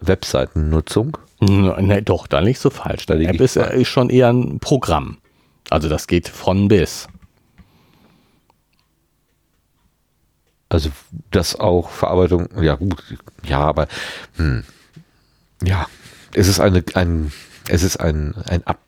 [0.00, 1.16] Webseitennutzung?
[1.40, 3.06] ne, doch, da nicht so falsch.
[3.08, 5.18] Lieg App ist, äh, ist schon eher ein Programm.
[5.70, 7.08] Also das geht von bis.
[10.68, 10.90] Also
[11.30, 13.02] das auch Verarbeitung, ja gut,
[13.44, 13.88] ja, aber
[14.36, 14.64] hm,
[15.64, 15.86] ja,
[16.34, 17.32] es ist eine, ein,
[17.68, 18.78] es ist ein, ein Ab,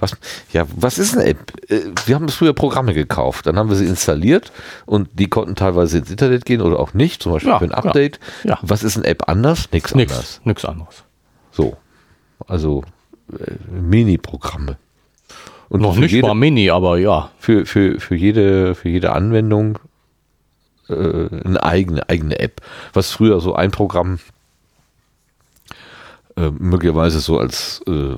[0.00, 0.16] was,
[0.52, 1.52] ja, was ist eine App?
[1.70, 4.50] Äh, Wir haben früher Programme gekauft, dann haben wir sie installiert
[4.86, 7.70] und die konnten teilweise ins Internet gehen oder auch nicht, zum Beispiel Ja, für ein
[7.70, 8.18] ja, Update.
[8.44, 8.58] ja.
[8.62, 9.70] Was ist eine App anders?
[9.72, 10.08] Nichts anders.
[10.18, 11.04] Nix, nix anderes.
[11.52, 11.76] So,
[12.46, 12.82] also
[13.38, 14.78] äh, Mini-Programme.
[15.68, 17.30] Und Noch nicht mal Mini, aber ja.
[17.38, 19.78] für, für, für, jede, für jede Anwendung
[20.88, 22.60] äh, eine eigene, eigene App.
[22.92, 24.18] Was früher so ein Programm
[26.36, 28.16] äh, möglicherweise so als, äh,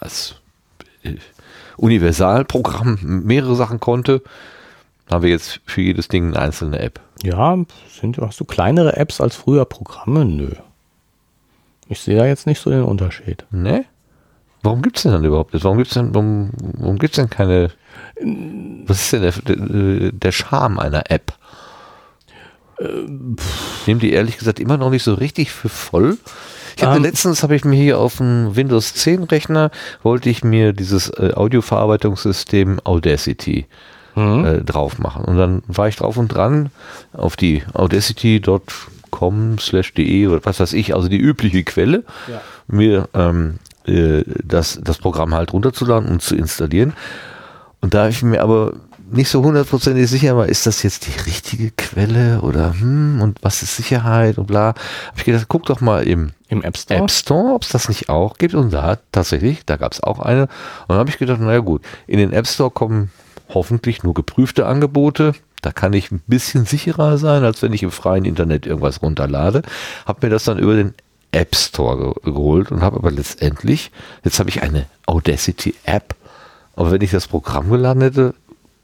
[0.00, 0.36] als
[1.02, 1.16] äh,
[1.76, 4.22] Universalprogramm mehrere Sachen konnte,
[5.10, 7.00] haben wir jetzt für jedes Ding eine einzelne App.
[7.22, 7.56] Ja,
[7.88, 10.24] sind, hast du kleinere Apps als früher Programme?
[10.24, 10.50] Nö.
[11.88, 13.44] Ich sehe da jetzt nicht so den Unterschied.
[13.50, 13.84] Ne?
[14.62, 15.64] Warum gibt es denn dann überhaupt das?
[15.64, 17.70] Warum gibt es denn, warum, warum gibt's denn keine.
[18.20, 21.32] Was ist denn der, der, Charme einer App?
[22.80, 26.16] Ich nehme die ehrlich gesagt immer noch nicht so richtig für voll.
[26.76, 27.02] Ich hatte Ähm.
[27.02, 29.70] letztens habe ich mir hier auf dem Windows 10 Rechner
[30.04, 33.66] wollte ich mir dieses äh, Audioverarbeitungssystem Audacity
[34.16, 36.70] äh, drauf machen und dann war ich drauf und dran
[37.12, 42.40] auf die audacity.com slash de oder was weiß ich, also die übliche Quelle, Ja.
[42.68, 46.92] mir ähm, äh, das, das Programm halt runterzuladen und zu installieren.
[47.80, 48.74] Und da ich mir aber
[49.10, 53.62] nicht so hundertprozentig sicher war, ist das jetzt die richtige Quelle oder hm, und was
[53.62, 57.00] ist Sicherheit und bla, habe ich gedacht, guck doch mal im Im App Store?
[57.00, 58.54] App Store, ob es das nicht auch gibt.
[58.54, 60.42] Und da tatsächlich, da gab es auch eine.
[60.42, 60.50] Und
[60.88, 63.10] dann habe ich gedacht, naja gut, in den App Store kommen
[63.48, 65.32] hoffentlich nur geprüfte Angebote.
[65.62, 69.62] Da kann ich ein bisschen sicherer sein, als wenn ich im freien Internet irgendwas runterlade.
[70.06, 70.94] Habe mir das dann über den
[71.32, 73.90] App Store ge geholt und habe aber letztendlich,
[74.24, 76.14] jetzt habe ich eine Audacity App.
[76.78, 78.34] Aber wenn ich das Programm geladen hätte,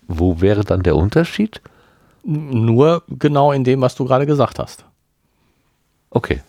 [0.08, 1.60] wo wäre dann der Unterschied?
[2.24, 4.84] Nur genau in dem, was du gerade gesagt hast.
[6.10, 6.40] Okay,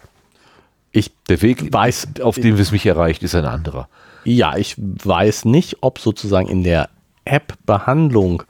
[0.91, 3.88] Ich der Weg, weiß, auf dem es mich erreicht, ist ein anderer.
[4.23, 6.89] ja, ich weiß nicht, ob sozusagen in der
[7.26, 8.41] App-Behandlung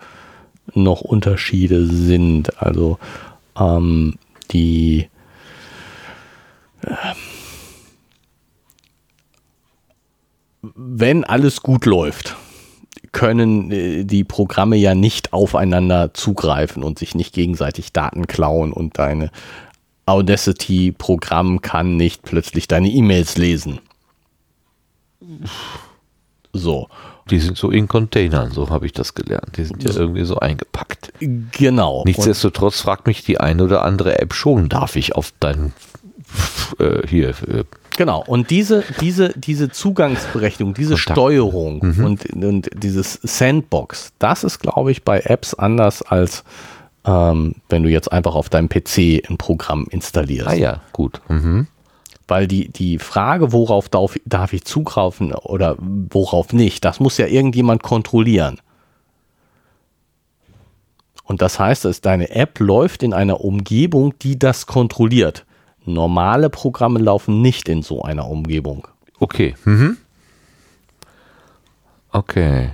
[0.74, 2.62] noch Unterschiede sind.
[2.64, 2.98] Also
[3.60, 4.18] ähm,
[4.52, 5.10] die
[10.62, 12.38] wenn alles gut läuft,
[13.16, 19.00] können äh, die Programme ja nicht aufeinander zugreifen und sich nicht gegenseitig Daten klauen und
[19.00, 19.32] deine
[20.06, 23.80] Audacity-Programm kann nicht plötzlich deine E-Mails lesen.
[26.52, 26.90] So,
[27.30, 29.58] Die sind so in Containern, so habe ich das gelernt.
[29.58, 31.14] Die sind ja irgendwie so eingepackt.
[31.20, 32.04] genau.
[32.06, 35.72] Nichtsdestotrotz fragt mich die eine oder andere App schon, darf ich auf dein
[36.80, 37.64] äh, hier äh,
[37.98, 41.12] Genau, und diese, diese, diese Zugangsberechtigung, diese Kontakt.
[41.12, 46.44] Steuerung und, und dieses Sandbox, das ist, glaube ich, bei Apps anders als
[47.06, 50.48] ähm, wenn du jetzt einfach auf deinem PC ein Programm installierst.
[50.48, 51.22] Ah ja, gut.
[51.28, 51.68] Mhm.
[52.28, 57.28] Weil die, die Frage, worauf darf, darf ich zugreifen oder worauf nicht, das muss ja
[57.28, 58.60] irgendjemand kontrollieren.
[61.24, 65.46] Und das heißt, dass deine App läuft in einer Umgebung, die das kontrolliert.
[65.86, 68.88] Normale Programme laufen nicht in so einer Umgebung.
[69.20, 69.56] Okay.
[69.66, 69.98] Mhm.
[72.12, 72.72] Okay.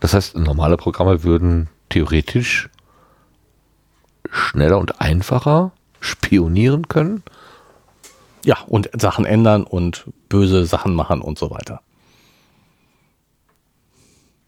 [0.00, 2.68] Das heißt, normale Programme würden theoretisch
[4.30, 7.22] schneller und einfacher spionieren können.
[8.44, 11.80] Ja, und Sachen ändern und böse Sachen machen und so weiter.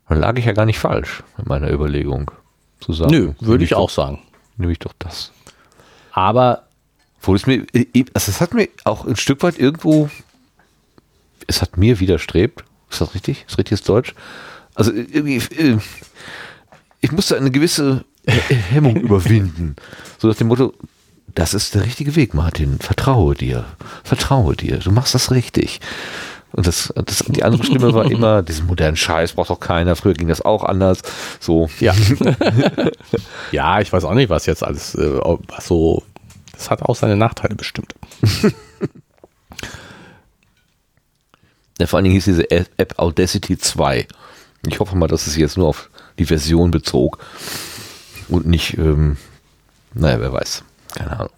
[0.08, 2.30] Dann lag ich ja gar nicht falsch in meiner Überlegung
[2.80, 3.10] zu sagen.
[3.12, 4.22] Nö, würde ich auch Doch, sagen.
[4.56, 5.32] nehme ich doch das.
[6.12, 6.64] Aber
[7.24, 7.64] Obwohl es mir,
[8.12, 10.10] also es hat mir auch ein Stück weit irgendwo,
[11.46, 12.64] es hat mir widerstrebt.
[12.90, 13.46] Ist das richtig?
[13.48, 14.14] Ist richtiges Deutsch?
[14.74, 15.78] Also irgendwie, äh,
[17.00, 19.74] ich musste eine gewisse Hemmung überwinden.
[20.18, 20.74] So nach dem Motto,
[21.34, 22.78] das ist der richtige Weg, Martin.
[22.78, 23.64] Vertraue dir.
[24.02, 24.76] Vertraue dir.
[24.80, 25.80] Du machst das richtig.
[26.52, 29.96] Und das, das, die andere Stimme war immer, diesen modernen Scheiß braucht doch keiner.
[29.96, 31.00] Früher ging das auch anders.
[31.40, 31.70] So.
[31.80, 31.94] Ja.
[33.50, 36.02] ja, ich weiß auch nicht, was jetzt alles, äh, was so,
[36.64, 37.94] das hat auch seine Nachteile bestimmt.
[41.80, 44.06] Ja, vor allen Dingen hieß diese App Audacity 2.
[44.68, 47.18] Ich hoffe mal, dass es sich jetzt nur auf die Version bezog
[48.28, 49.16] und nicht, ähm,
[49.92, 50.62] naja, wer weiß.
[50.94, 51.32] Keine Ahnung.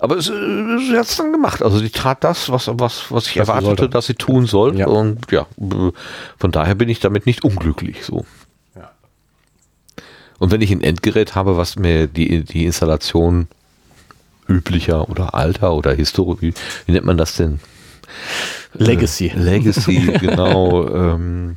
[0.00, 1.62] Aber es, sie hat es dann gemacht.
[1.62, 4.76] Also sie tat das, was, was, was ich sie erwartete, dass sie tun soll.
[4.76, 4.88] Ja.
[4.88, 8.04] Und ja, von daher bin ich damit nicht unglücklich.
[8.04, 8.26] So.
[8.74, 8.90] Ja.
[10.40, 13.46] Und wenn ich ein Endgerät habe, was mir die, die Installation
[14.48, 16.40] üblicher oder alter oder historisch,
[16.86, 17.60] wie, nennt man das denn?
[18.74, 19.28] Legacy.
[19.28, 20.88] Äh, Legacy, genau.
[20.88, 21.56] Ähm,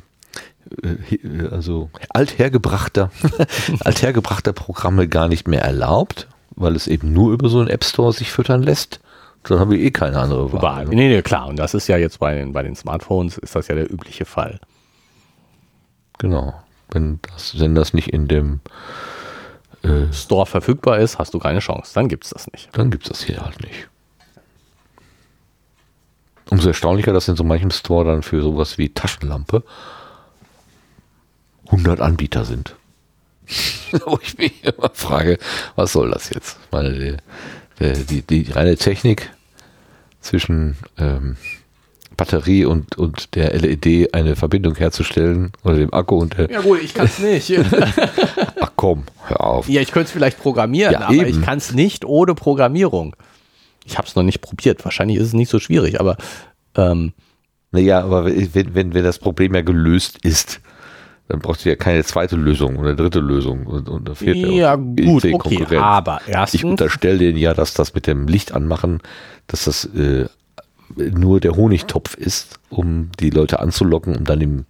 [0.82, 3.10] äh, also althergebrachter,
[3.80, 8.12] althergebrachter Programme gar nicht mehr erlaubt, weil es eben nur über so einen App Store
[8.12, 9.00] sich füttern lässt.
[9.44, 10.86] Dann haben wir eh keine andere Wahl.
[10.86, 10.96] Ne?
[10.96, 11.46] Nee, nee, klar.
[11.46, 14.24] Und das ist ja jetzt bei den, bei den Smartphones, ist das ja der übliche
[14.24, 14.58] Fall.
[16.18, 16.54] Genau.
[16.90, 18.60] Wenn das, wenn das nicht in dem,
[19.82, 21.92] äh, Store verfügbar ist, hast du keine Chance.
[21.94, 22.68] Dann gibt's das nicht.
[22.72, 23.88] dann gibt es das hier halt nicht.
[26.50, 29.64] Umso erstaunlicher, dass in so manchem Store dann für sowas wie Taschenlampe
[31.66, 32.76] 100 Anbieter sind.
[34.06, 35.38] Wo ich mich immer frage,
[35.74, 36.58] was soll das jetzt?
[36.70, 37.18] Meine,
[37.80, 39.30] die, die, die reine Technik
[40.20, 41.36] zwischen ähm,
[42.16, 46.82] Batterie und, und der LED eine Verbindung herzustellen oder dem Akku und der, Ja gut,
[46.82, 47.52] ich kann es nicht.
[48.60, 49.68] ach komm, hör auf.
[49.68, 51.26] ja, ich könnte es vielleicht programmieren, Ja, aber eben.
[51.28, 53.14] ich kann es nicht ohne Programmierung.
[53.84, 54.84] Ich habe es noch nicht probiert.
[54.84, 56.16] Wahrscheinlich ist es nicht so schwierig, aber
[56.76, 57.12] ähm,
[57.70, 60.60] Naja, aber wenn, wenn, wenn das Problem ja gelöst ist,
[61.28, 64.46] dann brauchst du ja keine zweite Lösung oder dritte Lösung und, und eine vierte.
[64.52, 65.76] ja gut, okay.
[65.76, 69.00] Aber Ich erstens, unterstelle denen ja, dass das mit dem Licht anmachen,
[69.48, 70.26] dass das äh,
[70.94, 74.66] nur der Honigtopf ist, um die Leute anzulocken, um dann eben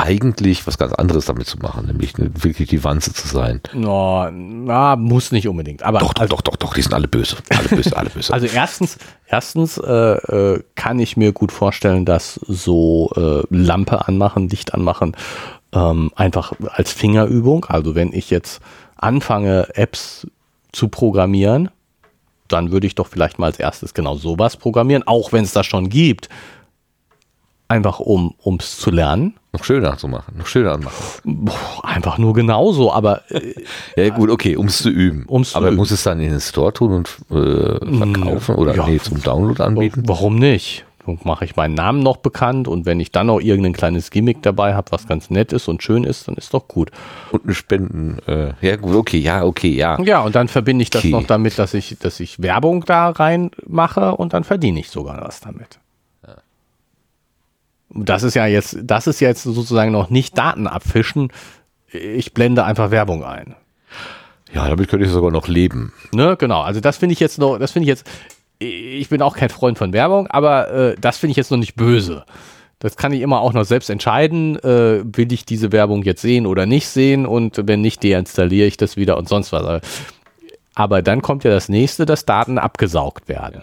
[0.00, 3.60] eigentlich was ganz anderes damit zu machen, nämlich wirklich die Wanze zu sein.
[3.74, 5.82] no, na, muss nicht unbedingt.
[5.82, 7.36] Aber Doch, doch, doch, doch, doch, die sind alle böse.
[7.50, 8.32] Alle böse, alle böse.
[8.40, 8.96] Also erstens,
[9.26, 15.14] erstens äh, äh, kann ich mir gut vorstellen, dass so äh, Lampe anmachen, Licht anmachen,
[15.72, 17.66] ähm, einfach als Fingerübung.
[17.66, 18.62] Also wenn ich jetzt
[18.96, 20.26] anfange, Apps
[20.72, 21.68] zu programmieren,
[22.52, 25.66] dann würde ich doch vielleicht mal als erstes genau sowas programmieren, auch wenn es das
[25.66, 26.28] schon gibt.
[27.68, 29.34] Einfach um es zu lernen.
[29.52, 30.96] noch schöner zu machen, noch schöner anmachen.
[31.22, 33.54] Boah, einfach nur genauso, aber äh,
[33.96, 35.24] Ja gut, okay, um es zu üben.
[35.28, 35.76] Um's zu Aber üben.
[35.76, 38.86] muss es dann in den Store tun und äh, verkaufen oder Ja.
[38.86, 40.02] nee, zum Download anbieten?
[40.06, 40.84] Warum nicht?
[41.18, 44.42] Dann mache ich meinen Namen noch bekannt und wenn ich dann noch irgendein kleines Gimmick
[44.42, 46.90] dabei habe, was ganz nett ist und schön ist, dann ist doch gut.
[47.32, 50.00] Und eine Spenden, äh, ja gut, okay, ja, okay, ja.
[50.02, 51.10] Ja, und dann verbinde ich das Okay.
[51.10, 55.40] noch damit, dass ich, dass ich Werbung da reinmache und dann verdiene ich sogar was
[55.40, 55.78] damit.
[57.92, 61.32] Das ist ja jetzt, das ist jetzt sozusagen noch nicht Daten abfischen.
[61.92, 63.56] Ich blende einfach Werbung ein.
[64.52, 65.92] Ja, damit könnte ich sogar noch leben.
[66.12, 66.60] Ne, genau.
[66.60, 68.08] Also das finde ich jetzt noch, das finde ich jetzt,
[68.60, 71.74] ich bin auch kein Freund von Werbung, aber äh, das finde ich jetzt noch nicht
[71.74, 72.24] böse.
[72.78, 76.46] Das kann ich immer auch noch selbst entscheiden, äh, will ich diese Werbung jetzt sehen
[76.46, 79.82] oder nicht sehen und wenn nicht, deinstalliere ich das wieder und sonst was.
[80.74, 83.62] Aber dann kommt ja das nächste, dass Daten abgesaugt werden.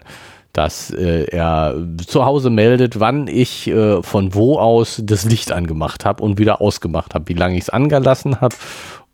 [0.54, 1.76] Dass äh, er
[2.06, 6.62] zu Hause meldet, wann ich äh, von wo aus das Licht angemacht habe und wieder
[6.62, 8.56] ausgemacht habe, wie lange ich es angelassen habe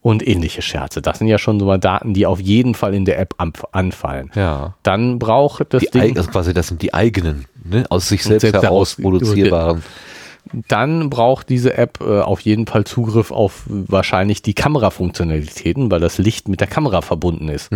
[0.04, 1.02] und ähnliche Scherze.
[1.02, 3.66] Das sind ja schon so mal Daten, die auf jeden Fall in der App anf-
[3.72, 4.30] anfallen.
[4.36, 4.76] Ja.
[4.84, 8.42] Dann braucht das Die Ding, also quasi, das sind die eigenen, ne, aus sich selbst,
[8.42, 9.82] Selbst heraus produzierbaren.
[10.68, 16.18] dann braucht diese App äh, auf jeden Fall Zugriff auf wahrscheinlich die Kamerafunktionalitäten, weil das
[16.18, 17.70] Licht mit der Kamera verbunden ist.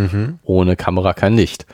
[0.44, 1.64] Ohne Kamera kein Licht.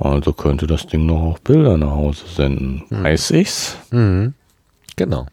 [0.00, 2.82] Also könnte das Ding noch auch Bilder nach Hause senden.
[2.90, 3.76] Weiß ich's?
[3.90, 5.26] Genau.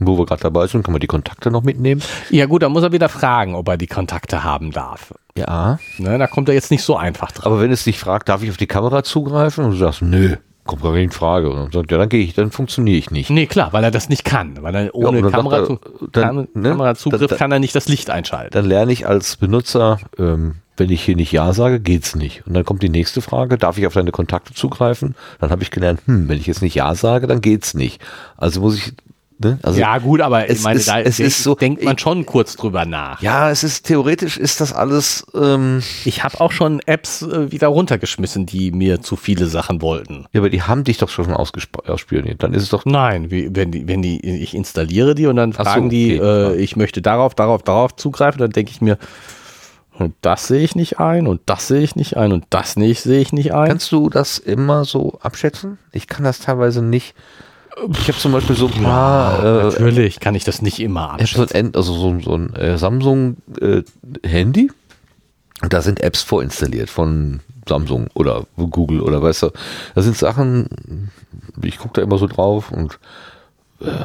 [0.00, 2.02] Wo wir gerade dabei sind, können wir die Kontakte noch mitnehmen.
[2.30, 5.12] Ja gut, dann muss er wieder fragen, ob er die Kontakte haben darf.
[5.36, 5.78] Ja.
[5.98, 7.46] Ne, da kommt er jetzt nicht so einfach drauf.
[7.46, 9.64] Aber wenn es dich fragt, darf ich auf die Kamera zugreifen?
[9.64, 11.50] Und du sagst, nö, kommt gar nicht in Frage.
[11.50, 13.30] Und dann sagt, ja, dann gehe ich, dann funktioniere ich nicht.
[13.30, 14.62] Nee, klar, weil er das nicht kann.
[14.62, 15.78] Weil er ohne dann Kamera er,
[16.12, 18.50] dann, Kam ne, Kamerazugriff dann- kann er nicht das Licht einschalten.
[18.52, 22.46] Dann lerne ich als Benutzer, ähm, wenn ich hier nicht Ja sage, geht's nicht.
[22.46, 25.16] Und dann kommt die nächste Frage, darf ich auf deine Kontakte zugreifen?
[25.40, 28.00] Dann habe ich gelernt, hm, wenn ich jetzt nicht Ja sage, dann geht's nicht.
[28.36, 28.92] Also muss ich,
[29.38, 29.58] ne?
[29.62, 32.26] Also, ja gut, aber es ich meine, ist- da es ist so- denkt man schon
[32.26, 33.20] kurz drüber nach.
[33.22, 37.68] ja, es ist theoretisch ist das alles, ähm, Ich habe auch schon Apps äh, wieder
[37.68, 40.26] runtergeschmissen, die mir zu viele Sachen wollten.
[40.32, 42.42] ja, aber die haben dich doch schon ausspioniert.
[42.42, 45.52] Dann ist es doch, Nein, wie, wenn die, wenn die, ich installiere die und dann
[45.54, 48.80] Ach so, fragen die, okay, äh, ich möchte darauf, darauf, darauf zugreifen, dann denke ich
[48.80, 48.98] mir,
[49.98, 53.00] und das sehe ich nicht ein und das sehe ich nicht ein und das nicht
[53.02, 53.68] sehe ich nicht ein.
[53.68, 55.76] kannst du das immer so abschätzen?
[55.90, 57.14] Ich kann das teilweise nicht.
[57.92, 59.44] Ich habe zum Beispiel so ein paar.
[59.44, 61.48] Ja, äh, natürlich kann ich das nicht immer abschätzen.
[61.48, 64.66] So ein, also so, so ein äh, Samsung-Handy.
[64.66, 64.70] Äh,
[65.62, 69.50] und da sind Apps vorinstalliert von Samsung oder Google oder weißt du.
[69.94, 71.10] Da sind Sachen,
[71.62, 72.98] ich gucke da immer so drauf und
[73.80, 74.04] äh,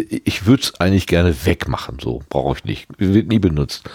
[0.00, 2.88] ich würde es eigentlich gerne wegmachen, so brauche ich nicht.
[2.98, 3.88] Wird nie benutzt.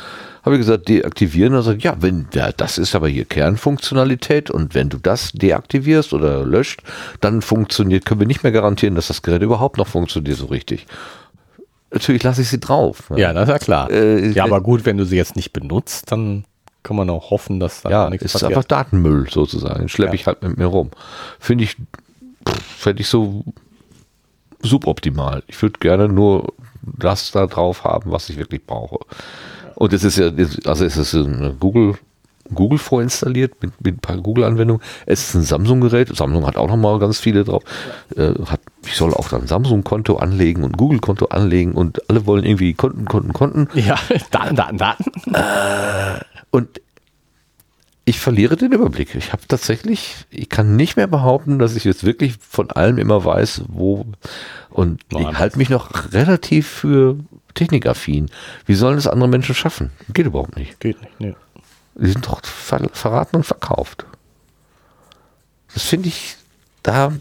[0.44, 1.54] Habe ich gesagt, deaktivieren.
[1.54, 6.14] Er sagt, ja, wenn, ja, das ist aber hier Kernfunktionalität und wenn du das deaktivierst
[6.14, 6.82] oder löscht,
[7.20, 10.88] dann funktioniert, können wir nicht mehr garantieren, dass das Gerät überhaupt noch funktioniert so richtig.
[11.92, 13.04] Natürlich lasse ich sie drauf.
[13.12, 13.92] Ja, ja das ist ja klar.
[13.92, 16.46] Äh, ja, aber gut, wenn du sie jetzt nicht benutzt, dann
[16.84, 18.52] kann man auch hoffen, dass da ja, nichts ist passiert.
[18.52, 19.80] einfach Datenmüll sozusagen.
[19.80, 20.16] Den schleppe ja.
[20.16, 20.90] ich halt mit mir rum.
[21.40, 21.78] Finde ich,
[22.78, 23.44] fände ich so
[24.64, 25.44] suboptimal.
[25.48, 29.00] Ich würde gerne nur das da drauf haben, was ich wirklich brauche.
[29.76, 30.32] Und es ist ja,
[30.66, 31.96] also es ist ein Google,
[32.54, 34.82] Google vorinstalliert mit, mit ein paar Google-Anwendungen.
[35.06, 36.16] Es ist ein Samsung-Gerät.
[36.16, 37.64] Samsung hat auch nochmal ganz viele drauf.
[38.16, 42.74] Äh, hat, ich soll auch dann Samsung-Konto anlegen und Google-Konto anlegen und alle wollen irgendwie
[42.74, 43.68] Konten, Konten, Konten.
[43.74, 43.96] Ja,
[44.32, 45.12] Daten, Daten, Daten.
[45.34, 46.20] Äh,
[46.52, 46.82] und
[48.12, 49.16] ich verliere den Überblick.
[49.16, 53.24] Ich habe tatsächlich, ich kann nicht mehr behaupten, dass ich jetzt wirklich von allem immer
[53.24, 54.06] weiß, wo.
[54.70, 57.16] Und Boah, ich halte mich noch relativ für
[57.54, 58.30] technikaffin.
[58.66, 59.92] Wie sollen das andere Menschen schaffen?
[60.14, 60.78] Geht überhaupt nicht.
[60.82, 61.36] Geht nicht, ne.
[61.96, 64.06] Die sind doch ver verraten und verkauft.
[65.74, 66.36] Das finde ich,
[66.84, 67.14] da,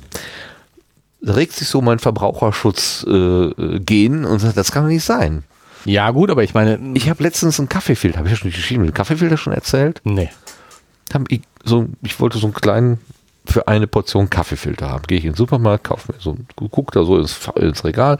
[1.23, 5.45] regt sich so mein Verbraucherschutz äh, gehen und sagt, das kann doch nicht sein.
[5.85, 6.81] Ja, gut, aber ich meine.
[6.95, 10.01] Ich habe letztens einen Kaffeefilter, habe ich ja schon geschrieben, den Kaffeefilter schon erzählt?
[10.03, 10.31] Nee
[11.28, 12.99] ich, so, ich wollte so einen kleinen
[13.47, 15.05] für eine Portion Kaffeefilter haben.
[15.07, 18.16] Gehe ich in den Supermarkt, kaufe mir so, guck da so ins, ins Regal,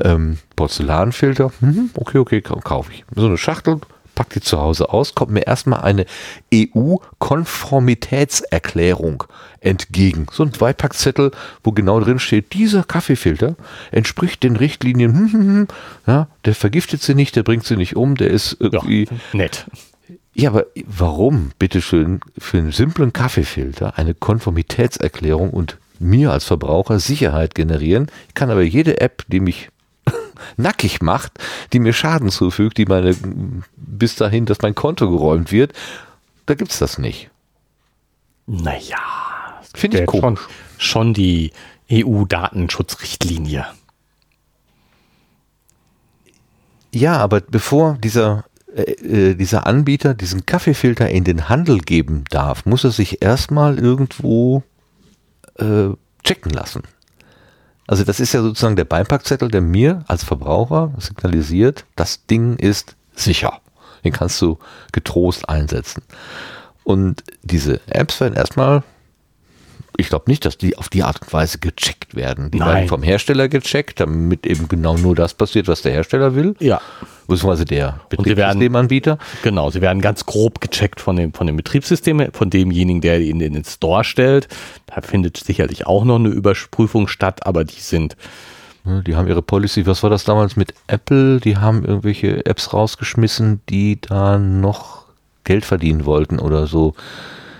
[0.00, 3.04] ähm, Porzellanfilter, mhm, okay, okay, kaufe ich.
[3.14, 3.80] So eine Schachtel,
[4.14, 6.06] pack die zu Hause aus, kommt mir erstmal eine
[6.52, 9.24] EU-Konformitätserklärung
[9.60, 10.26] entgegen.
[10.32, 11.30] So ein Zweipackzettel,
[11.62, 13.56] wo genau drin steht, dieser Kaffeefilter
[13.90, 15.68] entspricht den Richtlinien, hm, hm, hm,
[16.06, 19.66] ja, der vergiftet sie nicht, der bringt sie nicht um, der ist irgendwie ja, nett.
[20.32, 27.54] Ja, aber warum, bitteschön, für einen simplen Kaffeefilter eine Konformitätserklärung und mir als Verbraucher Sicherheit
[27.54, 28.10] generieren?
[28.28, 29.70] Ich kann aber jede App, die mich
[30.56, 31.32] nackig macht,
[31.72, 33.16] die mir Schaden zufügt, die meine,
[33.76, 35.72] bis dahin, dass mein Konto geräumt wird,
[36.46, 37.30] da gibt's das nicht.
[38.46, 38.98] Naja,
[39.74, 40.40] finde ich komisch.
[40.78, 41.52] Schon, schon die
[41.90, 43.66] EU-Datenschutzrichtlinie.
[46.92, 48.44] Ja, aber bevor dieser
[48.74, 53.78] äh, äh, dieser Anbieter diesen Kaffeefilter in den Handel geben darf, muss er sich erstmal
[53.78, 54.62] irgendwo
[55.56, 55.88] äh,
[56.22, 56.82] checken lassen.
[57.86, 62.94] Also das ist ja sozusagen der Beipackzettel, der mir als Verbraucher signalisiert, das Ding ist
[63.14, 63.60] sicher.
[64.04, 64.58] Den kannst du
[64.92, 66.02] getrost einsetzen.
[66.84, 68.84] Und diese Apps werden erstmal
[70.00, 72.50] ich glaube nicht, dass die auf die Art und Weise gecheckt werden.
[72.50, 72.68] Die Nein.
[72.68, 76.54] werden vom Hersteller gecheckt, damit eben genau nur das passiert, was der Hersteller will.
[76.58, 76.80] Ja.
[77.28, 79.18] Beziehungsweise der Betriebssystemanbieter.
[79.42, 83.40] Genau, sie werden ganz grob gecheckt von dem, von dem Betriebssystem, von demjenigen, der ihn
[83.40, 84.48] in den Store stellt.
[84.86, 88.16] Da findet sicherlich auch noch eine Überprüfung statt, aber die sind.
[88.84, 91.38] Die haben ihre Policy, was war das damals mit Apple?
[91.38, 95.04] Die haben irgendwelche Apps rausgeschmissen, die da noch
[95.44, 96.94] Geld verdienen wollten oder so.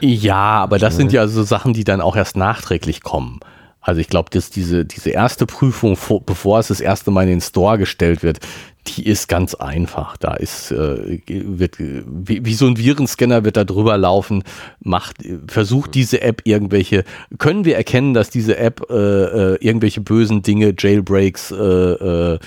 [0.01, 3.41] Ja, aber das sind ja so Sachen, die dann auch erst nachträglich kommen.
[3.81, 5.97] Also ich glaube, dass diese, diese erste Prüfung,
[6.27, 8.41] bevor es das erste Mal in den Store gestellt wird,
[8.87, 10.17] die ist ganz einfach.
[10.17, 14.43] Da ist, äh, wird, wie, wie so ein Virenscanner wird da drüber laufen,
[14.81, 17.05] macht, versucht diese App irgendwelche,
[17.39, 22.39] können wir erkennen, dass diese App äh, äh, irgendwelche bösen Dinge, Jailbreaks, äh, äh,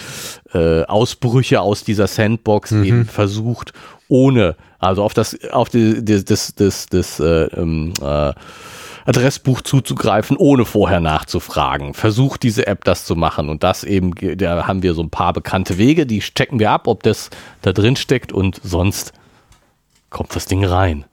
[0.53, 2.83] äh, Ausbrüche aus dieser Sandbox mhm.
[2.83, 3.73] eben versucht,
[4.07, 8.33] ohne, also auf das, auf die, das, das, das, das äh, ähm, äh,
[9.05, 11.93] Adressbuch zuzugreifen, ohne vorher nachzufragen.
[11.93, 15.33] Versucht diese App das zu machen und das eben, da haben wir so ein paar
[15.33, 17.29] bekannte Wege, die checken wir ab, ob das
[17.61, 19.13] da drin steckt und sonst
[20.09, 21.05] kommt das Ding rein.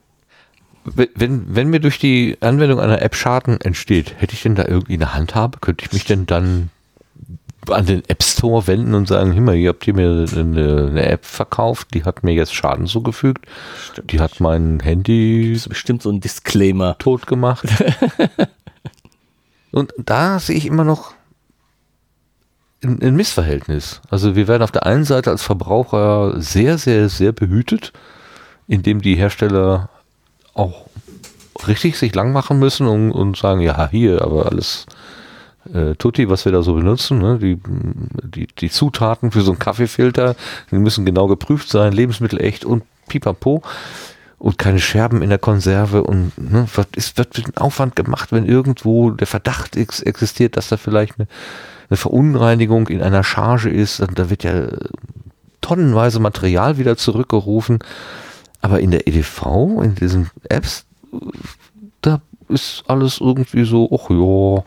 [0.85, 4.95] Wenn, wenn mir durch die Anwendung einer App Schaden entsteht, hätte ich denn da irgendwie
[4.95, 5.59] eine Handhabe?
[5.61, 6.71] Könnte ich mich denn dann
[7.69, 11.07] an den App Store wenden und sagen, hör mal, ihr habt hier mir eine, eine,
[11.07, 13.47] App verkauft, die hat mir jetzt Schaden zugefügt.
[13.93, 14.13] Stimmt.
[14.13, 15.53] Die hat mein Handy.
[15.53, 16.97] Das ist bestimmt so ein Disclaimer.
[16.99, 17.67] Tot gemacht.
[19.73, 21.13] und da sehe ich immer noch
[22.83, 24.01] ein, ein Missverhältnis.
[24.11, 27.93] Also wir werden auf der einen Seite als Verbraucher sehr, sehr, sehr behütet,
[28.69, 29.91] indem die Hersteller
[30.55, 30.87] auch
[31.67, 34.87] richtig sich lang machen müssen und, und sagen, ja, hier, aber alles
[35.73, 37.39] äh, Tutti, was wir da so benutzen, ne?
[37.39, 37.59] die,
[38.23, 40.37] die, die Zutaten für so einen Kaffeefilter,
[40.71, 43.63] die müssen genau geprüft sein, Lebensmittel echt und pipapo.
[44.39, 48.47] und keine Scherben in der Konserve und ne, was ist, wird ein Aufwand gemacht, wenn
[48.47, 51.29] irgendwo der Verdacht ex existiert, dass da vielleicht eine,
[51.91, 54.69] eine Verunreinigung in einer Charge ist, und da wird ja
[55.61, 57.81] tonnenweise Material wieder zurückgerufen.
[58.63, 60.85] Aber in der EDV, in diesen Apps,
[62.01, 64.65] da ist alles irgendwie so, ach ja,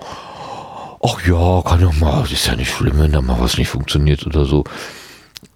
[1.03, 4.25] ach ja, kann ja mal, ist ja nicht schlimm, wenn da mal was nicht funktioniert
[4.25, 4.63] oder so.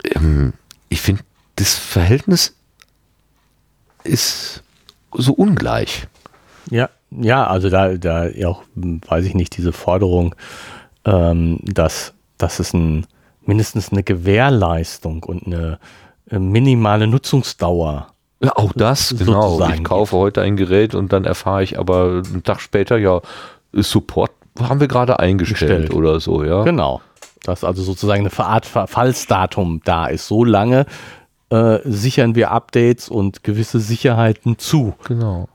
[0.03, 0.53] Ähm,
[0.89, 1.23] ich finde,
[1.55, 2.55] das Verhältnis
[4.03, 4.63] ist
[5.13, 6.07] so ungleich.
[6.69, 10.35] Ja, ja, also da, da auch, weiß ich nicht, diese Forderung,
[11.05, 13.07] ähm, dass, dass es ein,
[13.45, 15.79] mindestens eine Gewährleistung und eine,
[16.29, 19.59] eine minimale Nutzungsdauer ja, auch das, genau.
[19.67, 23.21] Ich kaufe heute ein Gerät und dann erfahre ich aber einen Tag später, ja,
[23.73, 25.93] Support haben wir gerade eingestellt Gestellt.
[25.93, 26.63] oder so, ja.
[26.63, 27.01] Genau.
[27.43, 30.27] Dass also sozusagen eine Art Verfallsdatum da ist.
[30.27, 30.85] So lange
[31.49, 34.95] äh, sichern wir Updates und gewisse Sicherheiten zu.
[35.07, 35.47] Genau.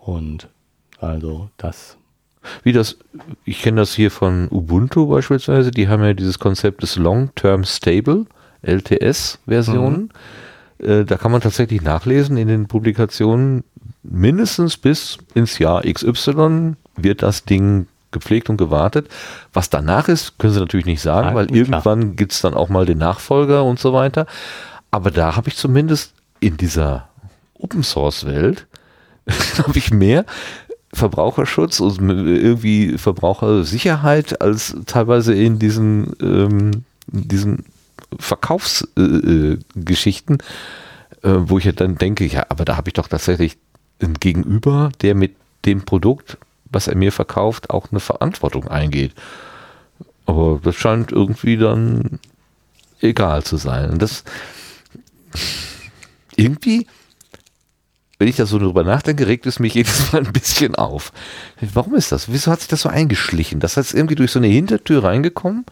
[0.00, 0.48] Und
[0.98, 1.96] also das.
[2.62, 2.96] Wie das,
[3.44, 8.26] ich kenne das hier von Ubuntu beispielsweise, die haben ja dieses Konzept des Long-Term Stable,
[8.62, 10.02] LTS-Versionen.
[10.02, 10.10] Mhm
[10.80, 13.64] äh, da kann man tatsächlich nachlesen in den Publikationen,
[14.02, 19.08] mindestens bis ins Jahr XY wird das Ding gepflegt und gewartet.
[19.52, 22.68] Was danach ist, können sie natürlich nicht sagen, Nein, weil irgendwann gibt es dann auch
[22.68, 24.26] mal den Nachfolger und so weiter.
[24.90, 27.08] Aber da habe ich zumindest in dieser
[27.54, 28.66] Open Source Welt
[29.58, 30.24] habe ich mehr
[30.92, 37.64] Verbraucherschutz und irgendwie Verbrauchersicherheit als teilweise in diesen, ähm, diesen
[38.18, 40.38] Verkaufsgeschichten,
[41.22, 43.56] äh, äh, wo ich ja dann denke, ja, aber da habe ich doch tatsächlich
[44.00, 46.38] einen Gegenüber, der mit dem Produkt,
[46.70, 49.12] was er mir verkauft, auch eine Verantwortung eingeht.
[50.26, 52.20] Aber das scheint irgendwie dann
[53.00, 53.90] egal zu sein.
[53.90, 54.24] Und das
[56.36, 56.86] irgendwie
[58.20, 61.10] wenn ich da so drüber nachdenke, regt es mich jedes Mal ein bisschen auf.
[61.72, 62.30] Warum ist das?
[62.30, 63.60] Wieso hat sich das so eingeschlichen?
[63.60, 65.64] Das heißt irgendwie durch so eine Hintertür reingekommen?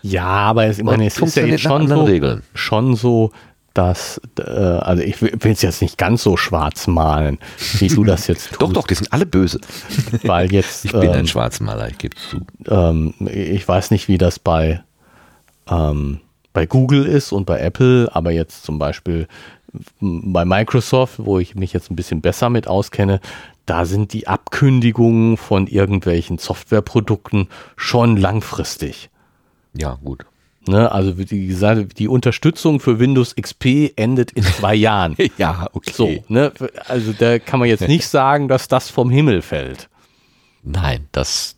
[0.00, 2.42] Ja, aber es, ich meine, es ist ja jetzt schon so, Regeln.
[2.54, 3.32] schon so,
[3.80, 7.38] dass, äh, also ich will es jetzt nicht ganz so schwarz malen,
[7.78, 8.60] wie du das jetzt tust.
[8.60, 9.58] doch, doch, die sind alle böse.
[10.22, 10.84] Weil jetzt.
[10.84, 12.40] Ich bin ähm, ein Schwarzmaler, ich gebe zu.
[12.68, 14.82] Ähm, ich weiß nicht, wie das bei,
[15.66, 16.20] ähm,
[16.52, 19.26] bei Google ist und bei Apple, aber jetzt zum Beispiel
[20.00, 23.18] bei Microsoft, wo ich mich jetzt ein bisschen besser mit auskenne,
[23.64, 29.08] da sind die Abkündigungen von irgendwelchen Softwareprodukten schon langfristig.
[29.72, 30.26] Ja, gut.
[30.66, 35.16] Ne, also wie gesagt, die Unterstützung für Windows XP endet in zwei Jahren.
[35.38, 35.92] ja, okay.
[35.92, 36.52] So, ne,
[36.86, 39.88] also da kann man jetzt nicht sagen, dass das vom Himmel fällt.
[40.62, 41.56] Nein, das,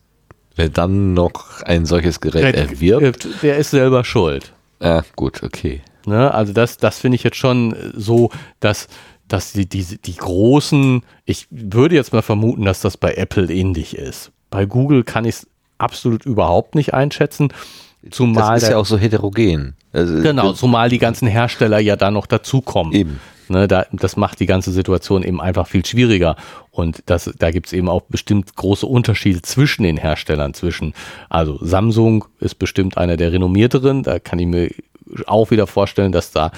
[0.54, 4.52] wer dann noch ein solches Gerät erwirbt, der ist selber schuld.
[4.80, 5.82] Ja, gut, okay.
[6.06, 6.32] Ne?
[6.32, 8.30] Also das, das finde ich jetzt schon so,
[8.60, 8.88] dass,
[9.26, 13.96] dass die, die, die großen, ich würde jetzt mal vermuten, dass das bei Apple ähnlich
[13.96, 14.30] ist.
[14.50, 15.46] Bei Google kann ich es
[15.78, 17.52] absolut überhaupt nicht einschätzen.
[18.10, 19.74] Zumal das ist ja auch so heterogen.
[19.92, 22.92] Also, genau, zumal die ganzen Hersteller ja da noch dazukommen.
[22.92, 23.20] Eben.
[23.48, 26.36] Ne, da, das macht die ganze Situation eben einfach viel schwieriger.
[26.70, 30.54] Und das, da gibt es eben auch bestimmt große Unterschiede zwischen den Herstellern.
[30.54, 30.94] Zwischen,
[31.28, 34.70] also Samsung ist bestimmt einer der renommierteren, da kann ich mir
[35.26, 36.50] auch wieder vorstellen, dass da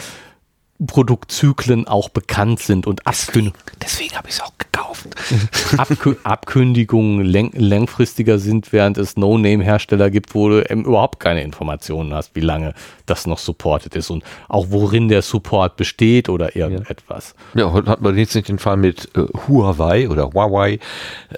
[0.87, 3.55] Produktzyklen auch bekannt sind und Abkündigungen.
[3.83, 5.09] Deswegen habe ich es auch gekauft.
[5.77, 12.41] Abkü Abkündigungen langfristiger sind, während es No-Name-Hersteller gibt, wo du überhaupt keine Informationen hast, wie
[12.41, 12.75] lange
[13.07, 17.35] das noch supported ist und auch worin der Support besteht oder irgendetwas.
[17.55, 20.79] Ja, heute hat man jetzt nicht den Fall mit äh, Huawei oder Huawei,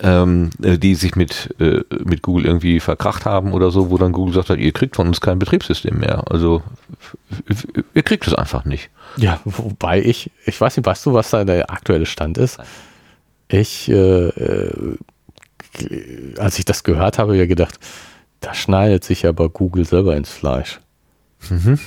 [0.01, 4.13] ähm, äh, die sich mit, äh, mit Google irgendwie verkracht haben oder so, wo dann
[4.13, 6.25] Google sagt hat, ihr kriegt von uns kein Betriebssystem mehr.
[6.31, 6.63] Also
[7.95, 8.91] ihr kriegt es einfach nicht.
[9.17, 12.59] Ja, wobei ich, ich weiß nicht, weißt du, was da der aktuelle Stand ist?
[13.49, 14.97] Ich, äh, äh,
[16.39, 17.79] als ich das gehört habe, ja gedacht,
[18.41, 20.81] da schneidet sich aber Google selber ins Fleisch.
[21.49, 21.79] Mhm.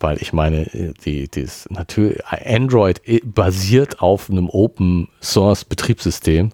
[0.00, 0.66] Weil ich meine,
[1.04, 6.52] die, die ist natürlich, Android basiert auf einem Open Source Betriebssystem.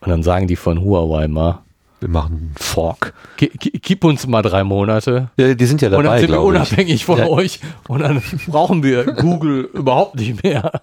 [0.00, 1.63] Und dann sagen die von Huawei mal,
[2.04, 3.14] wir machen einen Fork.
[3.38, 5.30] Gib uns mal drei Monate.
[5.38, 7.04] Ja, die sind ja dabei, Und dann sind wir unabhängig ich.
[7.06, 7.28] von ja.
[7.28, 7.60] euch.
[7.88, 10.82] Und dann brauchen wir Google überhaupt nicht mehr.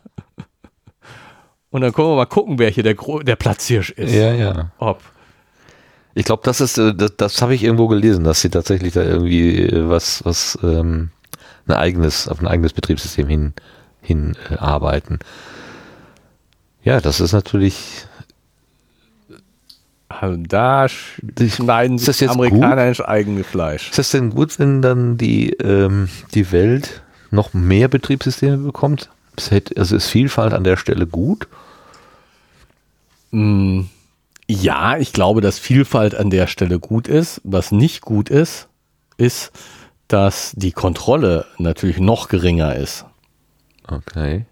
[1.70, 4.16] Und dann können wir mal gucken, wer hier der, der Platzhirsch ist.
[4.16, 4.72] Ja, ja.
[4.80, 5.00] Ob.
[6.16, 9.04] Ich glaube, das ist, äh, das, das habe ich irgendwo gelesen, dass sie tatsächlich da
[9.04, 11.12] irgendwie äh, was, was ähm,
[11.68, 13.54] ein eigenes, auf ein eigenes Betriebssystem hin,
[14.02, 15.20] hin äh, arbeiten.
[16.84, 18.08] Ja, das ist natürlich
[20.20, 23.90] also da schneiden sich die Amerikaner ins eigene Fleisch.
[23.90, 29.10] Ist das denn gut, wenn dann die, ähm, die Welt noch mehr Betriebssysteme bekommt?
[29.76, 31.48] also ist Vielfalt an der Stelle gut?
[33.32, 33.84] Mm,
[34.48, 37.42] ja, ich glaube, dass Vielfalt an der Stelle gut ist.
[37.44, 38.68] Was nicht gut ist,
[39.18, 39.52] ist,
[40.08, 43.06] dass die Kontrolle natürlich noch geringer ist.
[43.88, 44.46] Okay.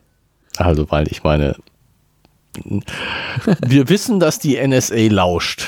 [0.58, 1.56] Also, weil ich meine,
[2.56, 5.68] wir wissen, dass die NSA lauscht.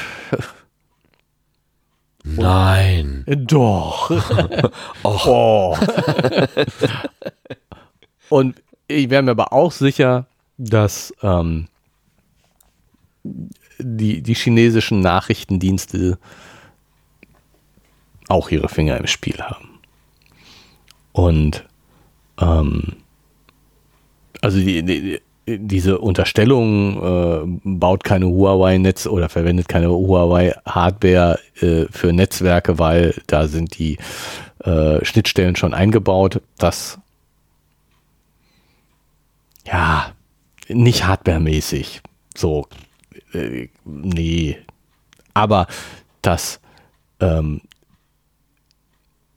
[2.24, 3.24] Nein.
[3.28, 4.12] Doch.
[5.04, 5.78] oh.
[8.30, 10.28] Und ich wäre mir aber auch sicher,
[10.58, 11.68] dass ähm,
[13.24, 16.20] die, die chinesischen Nachrichtendienste
[18.28, 19.80] auch ihre Finger im Spiel haben.
[21.12, 21.66] Und
[22.40, 22.98] ähm,
[24.42, 25.22] also die, die,
[25.60, 33.48] diese Unterstellung äh, baut keine Huawei-Netz oder verwendet keine Huawei-Hardware äh, für Netzwerke, weil da
[33.48, 33.98] sind die
[34.64, 36.42] äh, Schnittstellen schon eingebaut.
[36.58, 37.00] Das
[39.66, 40.12] ja
[40.68, 42.02] nicht hardwaremäßig.
[42.36, 42.68] So
[43.34, 44.58] äh, nee,
[45.34, 45.68] aber
[46.22, 46.60] das
[47.20, 47.62] ähm,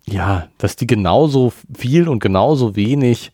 [0.06, 3.32] ja, dass die genauso viel und genauso wenig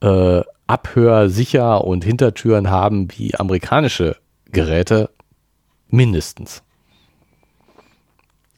[0.00, 4.16] äh, Abhör sicher und Hintertüren haben wie amerikanische
[4.52, 5.10] Geräte,
[5.88, 6.62] mindestens.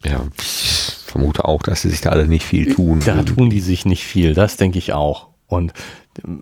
[0.05, 3.01] Ja, ich vermute auch, dass sie sich da alle nicht viel tun.
[3.05, 5.29] Da tun die sich nicht viel, das denke ich auch.
[5.47, 5.73] Und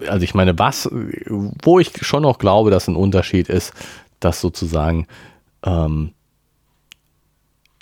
[0.08, 3.72] also ich meine, was, wo ich schon noch glaube, dass ein Unterschied ist,
[4.20, 5.06] dass sozusagen
[5.64, 6.14] ähm,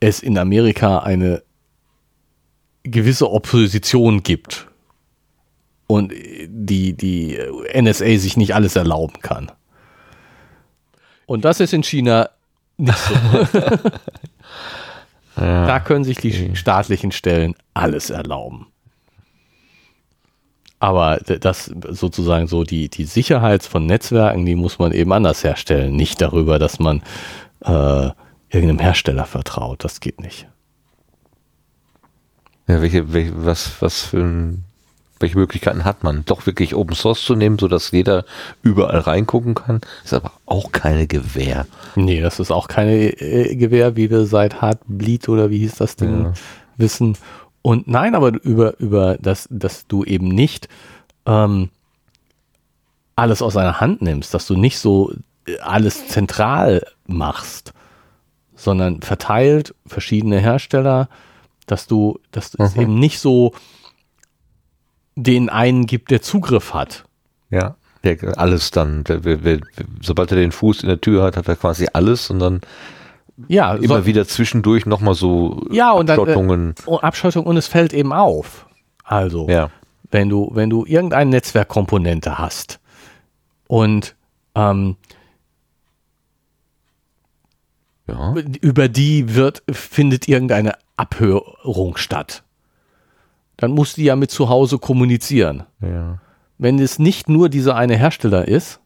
[0.01, 1.43] es in Amerika eine
[2.83, 4.67] gewisse Opposition gibt
[5.87, 6.13] und
[6.49, 7.39] die, die
[7.75, 9.53] NSA sich nicht alles erlauben kann.
[11.27, 12.29] Und das ist in China
[12.77, 13.15] nicht so.
[15.37, 15.67] ja.
[15.67, 18.67] Da können sich die staatlichen Stellen alles erlauben.
[20.79, 25.97] Aber das sozusagen so die, die Sicherheit von Netzwerken, die muss man eben anders herstellen.
[25.97, 27.03] Nicht darüber, dass man
[27.65, 28.11] äh,
[28.51, 29.85] irgendeinem Hersteller vertraut.
[29.85, 30.47] Das geht nicht.
[32.69, 34.66] Ja, welche, welche, was, was für ein
[35.19, 36.25] welche Möglichkeiten hat man?
[36.27, 38.25] Doch wirklich Open Source zu nehmen, sodass jeder
[38.63, 41.67] überall reingucken kann, ist aber auch keine Gewähr.
[41.95, 45.97] Nee, das ist auch keine äh, Gewähr, wie wir seit Heartbleed oder wie hieß das
[45.97, 46.33] Ding ja.
[46.77, 47.17] wissen.
[47.63, 50.69] Und nein, aber über, über das, dass du eben nicht
[51.25, 51.71] ähm,
[53.17, 55.13] alles aus einer Hand nimmst, dass du nicht so
[55.47, 57.73] äh, alles zentral machst,
[58.55, 61.09] sondern verteilt verschiedene Hersteller,
[61.67, 62.65] dass du, dass mhm.
[62.65, 63.53] es eben nicht so
[65.17, 67.05] den einen gibt, der Zugriff hat.
[67.51, 69.61] Ja, der alles dann, der, der,
[70.01, 72.61] sobald er den Fuß in der Tür hat, hat er quasi alles und dann
[73.49, 76.75] ja, immer so, wieder zwischendurch nochmal so ja, und Abschottungen.
[76.87, 78.67] Dann, äh, Abschottung und es fällt eben auf.
[79.05, 79.71] Also, ja.
[80.11, 82.81] wenn du, wenn du irgendeine Netzwerkkomponente hast
[83.67, 84.15] und
[84.55, 84.97] ähm,
[88.07, 88.35] ja.
[88.61, 92.43] über die wird, findet irgendeine Abhörung statt
[93.57, 95.65] dann muss die ja mit zu Hause kommunizieren.
[95.81, 96.19] Ja.
[96.59, 98.81] Wenn es nicht nur dieser eine Hersteller ist,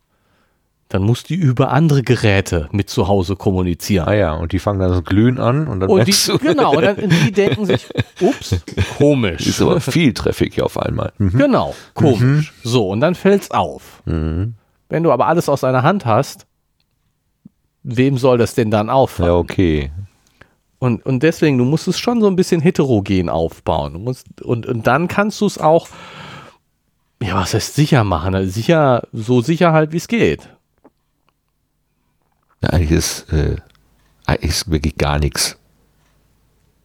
[0.88, 4.08] dann muss die über andere Geräte mit zu Hause kommunizieren.
[4.08, 6.82] Ah ja, und die fangen dann so glühen an und dann und die, Genau, und
[6.82, 7.86] dann die denken sich,
[8.20, 8.56] ups,
[8.98, 9.46] komisch.
[9.46, 11.12] Ist aber viel Traffic hier auf einmal.
[11.18, 11.38] Mhm.
[11.38, 12.20] Genau, komisch.
[12.20, 12.46] Mhm.
[12.64, 14.02] So, und dann fällt's auf.
[14.04, 14.54] Mhm.
[14.88, 16.48] Wenn du aber alles aus einer Hand hast,
[17.84, 19.30] wem soll das denn dann auffallen?
[19.30, 19.92] Ja, okay.
[20.80, 23.92] Und, und deswegen, du musst es schon so ein bisschen heterogen aufbauen.
[23.92, 25.88] Du musst, und, und dann kannst du es auch,
[27.22, 28.34] ja, was heißt sicher machen?
[28.34, 30.48] Also sicher, so sicher halt, wie es geht.
[32.62, 33.56] Ja, eigentlich ist, äh,
[34.24, 35.58] eigentlich ist wirklich gar nichts.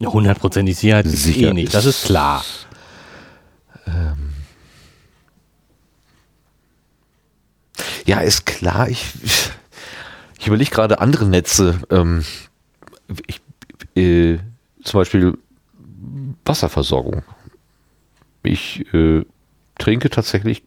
[0.03, 2.43] Hundertprozentig Sicherheit ist sicher eh nicht, das ist klar.
[3.87, 4.33] Ähm,
[8.05, 8.89] ja, ist klar.
[8.89, 9.13] Ich,
[10.37, 11.79] ich überlege gerade andere Netze.
[11.89, 12.25] Ähm,
[13.25, 13.41] ich
[13.95, 14.37] äh,
[14.83, 15.37] zum Beispiel
[16.45, 17.23] Wasserversorgung.
[18.43, 19.25] Ich äh,
[19.77, 20.63] trinke tatsächlich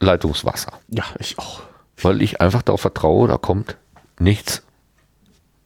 [0.00, 0.72] Leitungswasser.
[0.88, 1.62] Ja, ich auch.
[2.00, 3.76] Weil ich einfach darauf vertraue, da kommt
[4.18, 4.62] nichts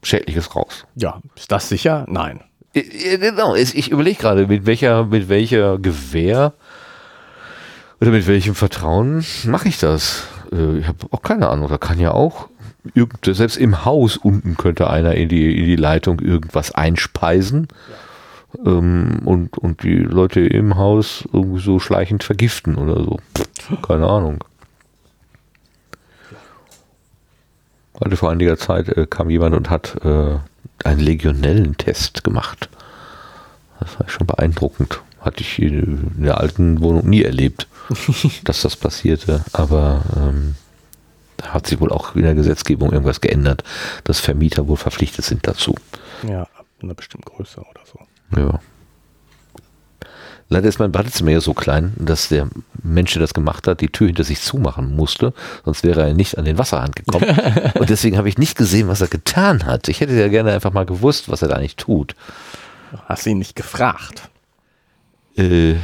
[0.03, 0.87] Schädliches raus.
[0.95, 2.07] Ja, ist das sicher?
[2.09, 2.41] Nein.
[2.73, 6.55] Genau, ich überlege gerade, mit welcher, mit welcher Gewehr
[8.01, 10.25] oder mit welchem Vertrauen mache ich das?
[10.53, 11.69] Äh, ich habe auch keine Ahnung.
[11.69, 12.49] Da kann ja auch
[13.25, 17.69] selbst im Haus unten könnte einer in die, in die Leitung irgendwas einspeisen
[18.57, 18.73] ja.
[18.73, 23.19] ähm, und, und die Leute im Haus irgendwie so schleichend vergiften oder so.
[23.83, 24.43] Keine Ahnung.
[28.03, 30.39] Heute vor einiger Zeit äh, kam jemand und hat äh,
[30.85, 32.71] einen Legionellentest gemacht.
[33.79, 35.01] Das war schon beeindruckend.
[35.21, 37.67] Hatte ich in der alten Wohnung nie erlebt,
[38.45, 39.45] dass das passierte.
[39.53, 40.55] Aber ähm,
[41.49, 43.65] hat sich wohl auch in der Gesetzgebung irgendwas geändert,
[44.05, 45.75] dass Vermieter wohl verpflichtet sind dazu.
[46.27, 48.41] Ja, ab einer bestimmten Größe oder so.
[48.41, 48.61] Ja.
[50.53, 52.49] Leider ist mein Badezimmer ja so klein, dass der
[52.83, 55.33] Mensch, der das gemacht hat, die Tür hinter sich zumachen musste,
[55.65, 57.39] sonst wäre er nicht an den Wasserhahn gekommen.
[57.79, 59.87] Und deswegen habe ich nicht gesehen, was er getan hat.
[59.87, 62.17] Ich hätte ja gerne einfach mal gewusst, was er da nicht tut.
[63.07, 64.29] Hast du ihn nicht gefragt?
[65.37, 65.75] Äh,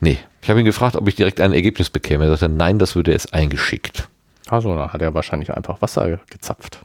[0.00, 0.18] nee.
[0.42, 2.24] Ich habe ihn gefragt, ob ich direkt ein Ergebnis bekäme.
[2.24, 4.08] Er sagte, nein, das würde es eingeschickt.
[4.52, 6.80] Also, dann hat er wahrscheinlich einfach Wasser gezapft.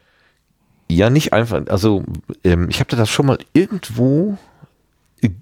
[0.90, 1.64] Ja, nicht einfach.
[1.68, 2.06] Also,
[2.46, 4.38] ähm, ich habe das schon mal irgendwo,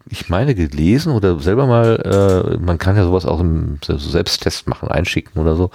[0.09, 4.89] ich meine, gelesen oder selber mal, äh, man kann ja sowas auch im Selbsttest machen,
[4.89, 5.69] einschicken oder so.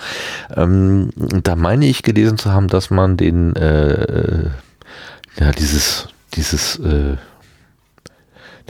[0.57, 1.11] Ähm,
[1.45, 4.51] da meine ich gelesen zu haben, dass man den, äh,
[5.39, 7.17] ja, dieses, dieses, äh,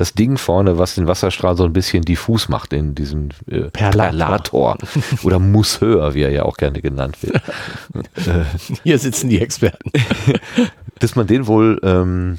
[0.01, 4.09] das Ding vorne, was den Wasserstrahl so ein bisschen diffus macht in diesem äh, Perlator.
[4.09, 4.79] Perlator
[5.25, 7.41] oder Mousseur, wie er ja auch gerne genannt wird.
[8.83, 9.91] Hier sitzen die Experten.
[11.01, 12.39] dass man den wohl ähm,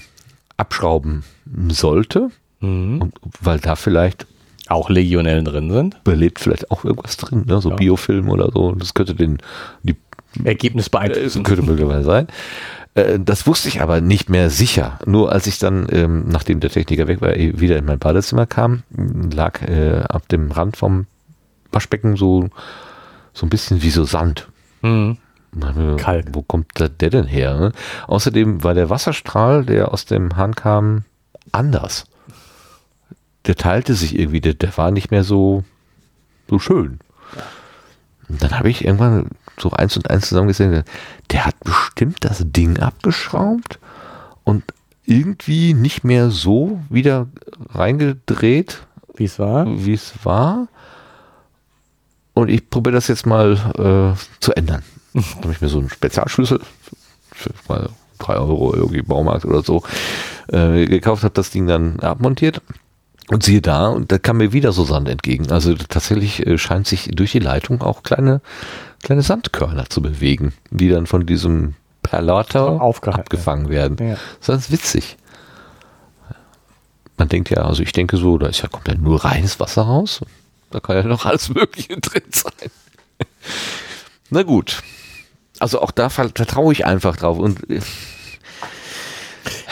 [0.57, 1.23] abschrauben
[1.69, 2.29] sollte,
[2.63, 3.01] Mhm.
[3.01, 4.27] und, weil da vielleicht
[4.67, 6.03] Auch Legionellen drin sind.
[6.03, 7.59] belebt vielleicht auch irgendwas drin, ne?
[7.59, 7.75] so Ja.
[7.75, 8.73] Biofilm oder so.
[8.73, 9.39] Das könnte den
[9.81, 9.95] die
[10.43, 11.43] Ergebnis äh, beeinflussen.
[11.43, 12.27] könnte möglicherweise sein.
[12.95, 14.99] Äh, Das wusste ich aber nicht mehr sicher.
[15.05, 18.45] Nur als ich dann, ähm, nachdem der Techniker weg war, eh wieder in mein Badezimmer
[18.45, 21.07] kam, lag äh, ab dem Rand vom
[21.71, 22.49] Waschbecken so,
[23.33, 24.47] so ein bisschen wie so Sand.
[24.81, 25.17] Mhm.
[25.97, 26.27] Kalk.
[26.31, 27.57] Wo kommt der denn her?
[27.59, 27.71] Ne?
[28.07, 31.03] Außerdem war der Wasserstrahl, der aus dem Hahn kam,
[31.51, 32.05] anders.
[33.45, 35.63] Der teilte sich irgendwie, der, der war nicht mehr so,
[36.49, 36.99] so schön.
[38.29, 39.27] Und dann habe ich irgendwann
[39.61, 40.83] so eins und eins zusammengesehen,
[41.31, 43.79] der hat bestimmt das Ding abgeschraubt
[44.43, 44.63] und
[45.05, 47.27] irgendwie nicht mehr so wieder
[47.73, 48.81] reingedreht,
[49.15, 49.65] Wie es war.
[49.67, 50.67] wie es war.
[52.33, 54.83] Und ich probiere das jetzt mal äh, zu ändern.
[55.13, 56.61] Da habe ich mir so einen Spezialschlüssel
[57.33, 59.83] für mal drei Euro irgendwie Baumarkt oder so
[60.47, 62.61] äh, gekauft, habe das Ding dann abmontiert.
[63.29, 65.51] Und siehe da, und da kam mir wieder so Sand entgegen.
[65.51, 68.41] Also tatsächlich äh, scheint sich durch die Leitung auch kleine,
[69.03, 73.97] kleine Sandkörner zu bewegen, die dann von diesem Perlator Aufgehalten abgefangen werden.
[74.05, 74.15] Ja.
[74.15, 75.17] Das ist ganz witzig.
[77.17, 80.21] Man denkt ja, also ich denke so, da ist ja komplett nur reines Wasser raus.
[80.71, 82.71] Da kann ja noch alles Mögliche drin sein.
[84.29, 84.81] Na gut.
[85.59, 87.37] Also auch da ver- vertraue ich einfach drauf.
[87.37, 87.79] Und äh,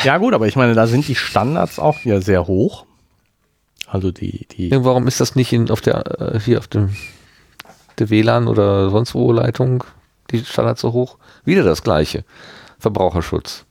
[0.04, 2.86] Ja gut, aber ich meine, da sind die Standards auch wieder sehr hoch.
[3.92, 6.96] Also die, die, warum ist das nicht in, auf der, äh, hier auf dem
[7.98, 9.84] der WLAN oder sonst wo Leitung,
[10.32, 11.18] die Standards so hoch?
[11.44, 12.24] Wieder das gleiche.
[12.78, 13.66] Verbraucherschutz.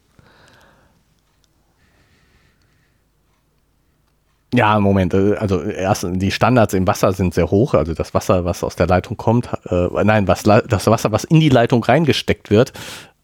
[4.55, 7.75] ja, Moment, äh, also erst die Standards im Wasser sind sehr hoch.
[7.75, 11.41] Also das Wasser, was aus der Leitung kommt, äh, nein, was, das Wasser, was in
[11.41, 12.73] die Leitung reingesteckt wird,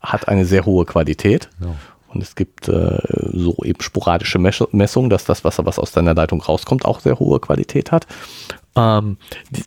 [0.01, 1.49] hat eine sehr hohe Qualität.
[1.61, 1.75] Ja.
[2.15, 2.99] Und es gibt äh,
[3.32, 7.41] so eben sporadische Messungen, dass das Wasser, was aus deiner Leitung rauskommt, auch sehr hohe
[7.41, 8.07] Qualität hat.
[8.77, 9.19] Ähm,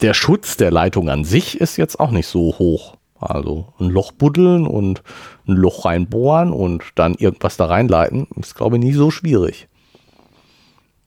[0.01, 2.95] der Schutz der Leitung an sich ist jetzt auch nicht so hoch.
[3.19, 5.01] Also ein Loch buddeln und
[5.47, 9.67] ein Loch reinbohren und dann irgendwas da reinleiten, ist glaube ich nie so schwierig.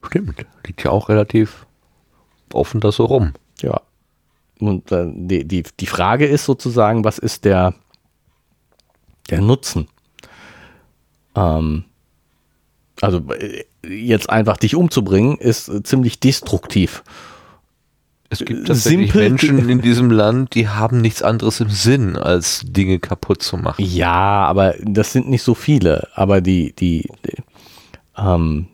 [0.05, 0.45] Stimmt.
[0.67, 1.67] Liegt ja auch relativ
[2.53, 3.33] offen das so rum.
[3.62, 3.81] Ja.
[4.59, 7.75] Und äh, die, die, die Frage ist sozusagen, was ist der,
[9.31, 9.89] der Nutzen?
[11.35, 11.85] Ähm,
[13.01, 17.02] also äh, jetzt einfach dich umzubringen, ist äh, ziemlich destruktiv.
[18.28, 22.62] Es gibt tatsächlich Simpel- Menschen in diesem Land, die haben nichts anderes im Sinn, als
[22.65, 23.85] Dinge kaputt zu machen.
[23.85, 26.09] Ja, aber das sind nicht so viele.
[26.15, 27.43] Aber die, die, die
[28.16, 28.69] ähm,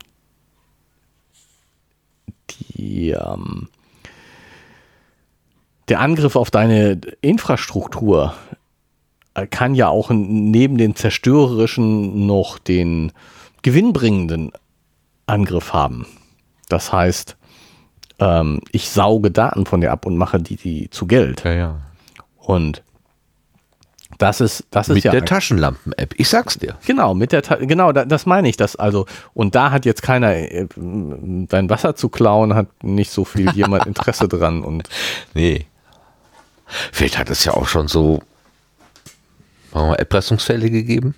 [2.50, 3.68] die, ähm,
[5.88, 8.34] der Angriff auf deine Infrastruktur
[9.44, 13.12] kann ja auch neben den zerstörerischen noch den
[13.62, 14.52] gewinnbringenden
[15.26, 16.06] Angriff haben.
[16.68, 17.36] Das heißt,
[18.18, 21.44] ähm, ich sauge Daten von dir ab und mache die, die zu Geld.
[21.44, 21.80] Ja, ja.
[22.38, 22.82] Und
[24.18, 26.14] das ist, das ist Mit ja der Taschenlampen-App.
[26.16, 26.76] Ich sag's dir.
[26.86, 30.02] Genau, mit der Ta genau, da, das meine ich, das also und da hat jetzt
[30.02, 34.88] keiner äh, dein Wasser zu klauen, hat nicht so viel jemand Interesse dran und
[35.34, 35.66] Nee.
[36.92, 38.22] Vielleicht hat es ja auch schon so
[39.76, 41.14] Erpressungsfälle gegeben.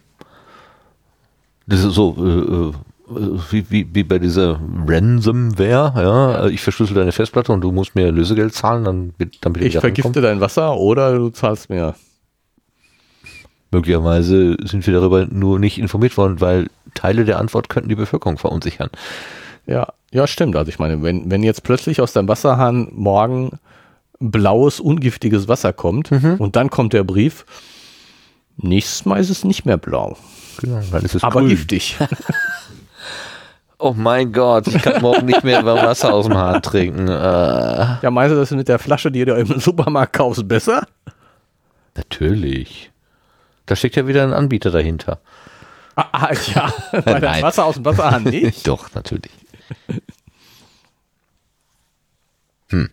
[1.67, 2.71] Das ist so äh,
[3.11, 6.47] äh, wie, wie, wie bei dieser Ransomware, ja.
[6.49, 10.21] Ich verschlüssel deine Festplatte und du musst mir Lösegeld zahlen, dann, damit ich wieder vergifte
[10.21, 11.95] dein Wasser oder du zahlst mir.
[13.71, 18.39] Möglicherweise sind wir darüber nur nicht informiert worden, weil Teile der Antwort könnten die Bevölkerung
[18.39, 18.89] verunsichern.
[19.67, 20.57] Ja, ja, stimmt.
[20.57, 23.59] Also ich meine, wenn, wenn jetzt plötzlich aus deinem Wasserhahn morgen
[24.21, 27.45] blaues, ungiftiges Wasser kommt und dann kommt der Brief,
[28.59, 30.17] Nächstes Mal ist es nicht mehr blau.
[30.61, 31.51] Genau, dann ist es Aber grün.
[31.51, 31.97] giftig.
[33.81, 37.07] Oh mein Gott, ich kann morgen nicht mehr Wasser aus dem Hahn trinken.
[37.07, 37.13] Äh,
[38.03, 40.85] Ja, meinst du, das mit der Flasche, die du im Supermarkt kaufst, besser?
[41.95, 42.91] natürlich.
[43.67, 45.21] Da steckt ja wieder ein Anbieter dahinter.
[45.95, 47.43] Ah, ah, ja, weil das Nein.
[47.45, 48.67] Wasser aus dem Wasserhahn nicht.
[48.67, 49.31] Doch, natürlich.
[52.71, 52.91] Hm.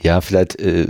[0.00, 0.58] Ja, vielleicht.
[0.60, 0.86] Äh,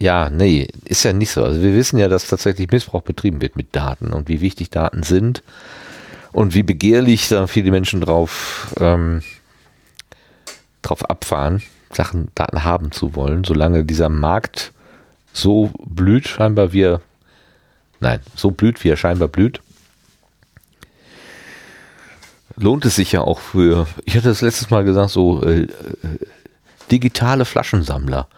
[0.00, 1.44] ja, nee, ist ja nicht so.
[1.44, 5.02] Also wir wissen ja, dass tatsächlich Missbrauch betrieben wird mit Daten und wie wichtig Daten
[5.02, 5.42] sind
[6.32, 9.22] und wie begehrlich da viele Menschen drauf, ähm,
[10.82, 11.62] drauf abfahren,
[11.92, 14.72] Sachen, Daten haben zu wollen, solange dieser Markt
[15.32, 17.00] so blüht, scheinbar wie er,
[18.00, 19.60] nein, so blüht, wie er scheinbar blüht,
[22.56, 25.68] lohnt es sich ja auch für, ich hatte das letztes Mal gesagt, so äh, äh,
[26.90, 28.28] digitale Flaschensammler.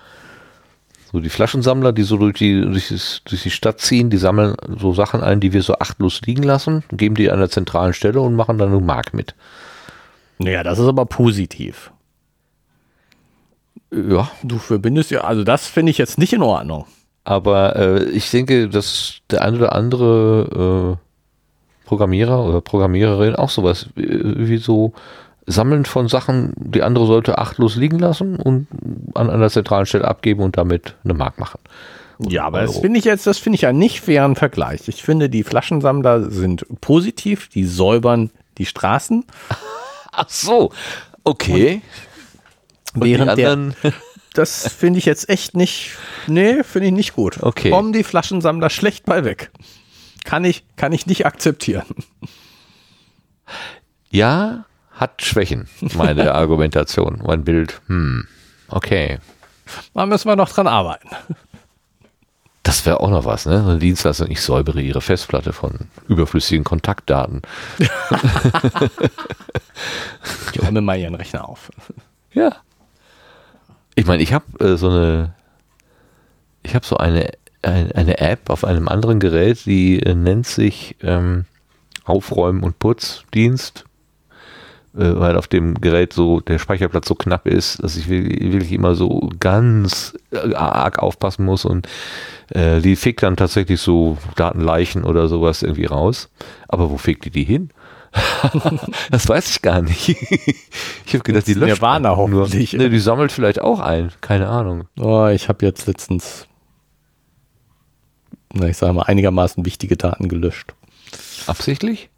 [1.13, 4.55] So die Flaschensammler, die so durch die, durch, das, durch die Stadt ziehen, die sammeln
[4.79, 8.21] so Sachen ein, die wir so achtlos liegen lassen, geben die an der zentralen Stelle
[8.21, 9.35] und machen dann eine Mark mit.
[10.39, 11.91] Naja, das ist aber positiv.
[13.93, 16.87] Ja, Du verbindest ja, also das finde ich jetzt nicht in Ordnung.
[17.25, 23.89] aber äh, ich denke, dass der eine oder andere äh, Programmierer oder Programmiererin auch sowas
[23.97, 24.93] äh, wie so
[25.47, 28.67] Sammeln von Sachen, die andere sollte achtlos liegen lassen und
[29.15, 31.59] an einer zentralen Stelle abgeben und damit eine Mark machen.
[32.19, 32.83] Ja, aber das Euro.
[32.83, 34.89] finde ich jetzt, das finde ich ja nicht fairen Vergleich.
[34.89, 39.25] Ich finde, die Flaschensammler sind positiv, die säubern die Straßen,
[40.13, 40.73] Ach so,
[41.25, 41.83] okay.
[42.95, 43.73] Und während der,
[44.35, 45.93] das finde ich jetzt echt nicht,
[46.27, 47.43] nee, finde ich nicht gut.
[47.43, 47.71] Okay.
[47.71, 49.51] Kommen die Flaschensammler schlecht bei weg.
[50.25, 51.87] Kann ich, kann ich nicht akzeptieren.
[54.11, 54.67] ja,
[55.01, 57.81] hat Schwächen, meine Argumentation, mein Bild.
[57.87, 58.27] Hm,
[58.69, 59.19] okay.
[59.95, 61.09] Da müssen wir noch dran arbeiten.
[62.63, 63.63] Das wäre auch noch was, ne?
[63.63, 67.43] So eine Dienstleistung, ich säubere ihre Festplatte von überflüssigen Kontaktdaten.
[70.53, 71.71] Ich räume mal ihren Rechner auf.
[72.33, 72.57] Ja.
[73.95, 75.35] Ich meine, ich habe äh, so eine,
[76.63, 77.33] ich habe so eine,
[77.63, 81.47] ein, eine App auf einem anderen Gerät, die äh, nennt sich ähm,
[82.05, 83.85] Aufräumen und Putzdienst,
[84.93, 89.31] weil auf dem Gerät so der Speicherplatz so knapp ist, dass ich wirklich, immer so
[89.39, 91.87] ganz äh, arg aufpassen muss und
[92.49, 96.29] äh, die fegt dann tatsächlich so Datenleichen oder sowas irgendwie raus.
[96.69, 97.71] Aber wo fegt die die hin?
[99.11, 100.09] das weiß ich gar nicht.
[101.07, 102.43] ich habe gedacht, die löscht Nirvana einfach nur.
[102.43, 102.73] hoffentlich.
[102.73, 104.11] Ne, die sammelt vielleicht auch ein.
[104.21, 104.89] Keine Ahnung.
[104.99, 106.49] Oh, ich habe jetzt letztens,
[108.53, 110.75] na, ich sage mal, einigermaßen wichtige Daten gelöscht.
[111.47, 112.11] Absichtlich?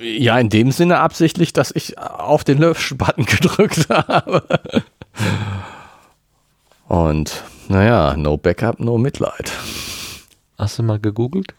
[0.00, 4.44] Ja, in dem Sinne absichtlich, dass ich auf den Lösch-Button gedrückt habe.
[6.88, 9.52] Und naja, no Backup, no Mitleid.
[10.58, 11.54] Hast du mal gegoogelt?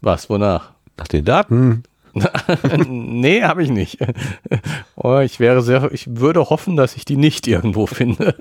[0.00, 0.72] Was, wonach?
[0.96, 1.82] Nach den Daten.
[2.88, 3.98] nee, habe ich nicht.
[4.96, 8.36] Oh, ich wäre sehr, ich würde hoffen, dass ich die nicht irgendwo finde.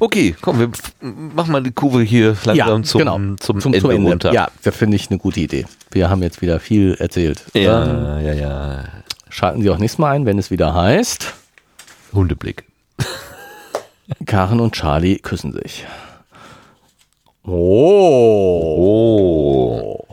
[0.00, 0.70] Okay, komm, wir
[1.00, 3.18] machen mal die Kurve hier langsam zum, genau.
[3.40, 4.10] zum, Zum, Ende zum Ende.
[4.10, 4.32] runter.
[4.32, 5.66] Ja, das finde ich eine gute Idee.
[5.90, 7.42] Wir haben jetzt wieder viel erzählt.
[7.54, 8.84] Ähm, ja, ja, ja.
[9.28, 11.32] schalten Sie auch nächstes Mal ein, wenn es wieder heißt,
[12.12, 12.64] Hundeblick.
[14.26, 15.86] Karen und Charlie küssen sich.
[17.46, 17.52] Oh.
[18.78, 20.04] Oh.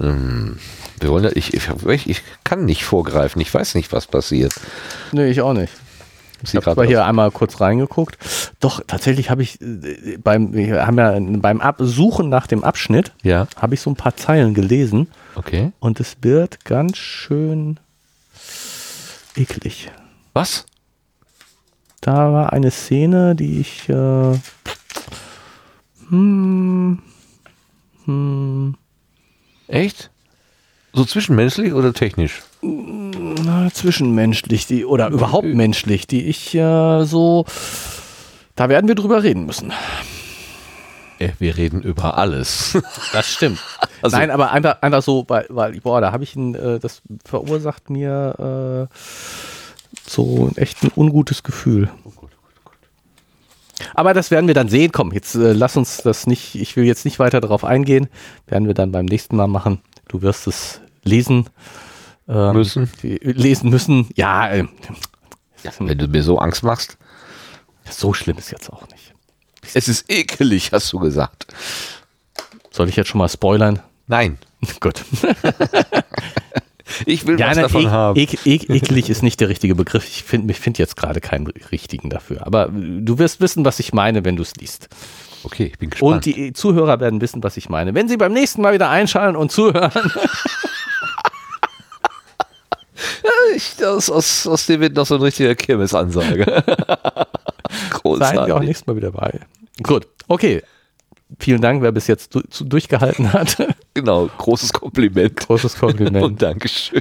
[0.00, 0.58] Ähm,
[1.00, 1.68] wir wollen ja, ich, ich,
[2.06, 3.40] ich kann nicht vorgreifen.
[3.40, 4.52] Ich weiß nicht, was passiert.
[5.12, 5.72] Nee, ich auch nicht.
[6.42, 8.18] Ich Ich habe hier einmal kurz reingeguckt.
[8.60, 13.12] Doch, tatsächlich habe ich äh, beim, wir haben ja beim Ab Suchen nach dem Abschnitt,
[13.22, 15.72] Ja, habe ich so ein paar Zeilen gelesen okay.
[15.78, 17.78] und es wird ganz schön
[19.34, 19.90] eklig.
[20.32, 20.66] Was?
[22.00, 24.38] Da war eine Szene, die ich äh,
[26.08, 27.02] hm,
[28.04, 28.74] hm,
[29.68, 30.10] Echt?
[30.92, 32.42] So zwischenmenschlich oder technisch?
[32.62, 37.44] Na, zwischenmenschlich, die oder überhaupt menschlich, die ich äh, so,
[38.54, 39.72] da werden wir drüber reden müssen.
[41.18, 42.78] Äh, Wir reden über alles.
[43.12, 43.58] Das stimmt.
[44.02, 47.02] Also- Nein, aber einfach, einfach so, weil, weil boah, da habe ich ein, äh, das
[47.24, 48.94] verursacht mir äh,
[50.08, 51.88] so ein echt ein ungutes Gefühl.
[53.94, 54.90] Aber das werden wir dann sehen.
[54.92, 58.08] Komm, jetzt äh, lass uns das nicht, ich will jetzt nicht weiter darauf eingehen.
[58.46, 59.80] Werden wir dann beim nächsten Mal machen.
[60.08, 61.46] Du wirst es lesen.
[62.28, 62.90] Ähm, Müssen.
[63.02, 64.08] Lesen müssen.
[64.14, 64.64] Ja, äh,
[65.78, 66.96] Wenn du mir so Angst machst.
[67.90, 69.12] so schlimm ist jetzt auch nicht.
[69.74, 71.46] Es ist ekelig, hast du gesagt.
[72.70, 73.80] Soll ich jetzt schon mal spoilern?
[74.06, 74.38] Nein.
[74.80, 75.04] Gut.
[77.04, 78.16] Ich will Ja, was nein, davon ek, haben.
[78.20, 80.06] ek, ek, eklig ist nicht der richtige Begriff.
[80.06, 82.46] Ich finde ich find jetzt gerade keinen richtigen dafür.
[82.46, 84.88] Aber du wirst wissen, was ich meine, wenn du es liest.
[85.42, 86.12] Okay, ich bin gespannt.
[86.12, 87.94] Und die Zuhörer werden wissen, was ich meine.
[87.94, 89.90] Wenn sie beim nächsten Mal wieder einschalten und zuhören,
[93.54, 96.44] ich, aus, aus, aus dem wird noch so ein richtiger Kirmesansage.
[98.14, 98.60] seien wir auch Großartig.
[98.60, 99.40] nächstes Mal wieder dabei.
[99.82, 100.62] Gut, okay.
[101.40, 103.56] Vielen Dank, wer bis jetzt du, zu, durchgehalten hat.
[103.94, 105.40] Genau, großes Kompliment.
[105.40, 106.22] Großes Kompliment.
[106.22, 107.00] Und Dankeschön.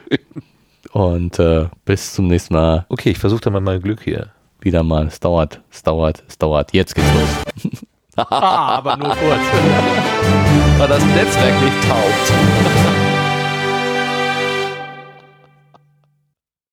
[0.93, 2.85] Und äh, bis zum nächsten Mal.
[2.87, 4.31] Okay, ich versuche dann mal mein Glück hier.
[4.61, 5.07] Wieder mal.
[5.07, 6.71] Es dauert, es dauert, es dauert.
[6.71, 7.85] Jetzt geht's los.
[8.15, 9.41] ah, aber nur kurz.
[10.77, 13.04] Weil das Netzwerk nicht taugt.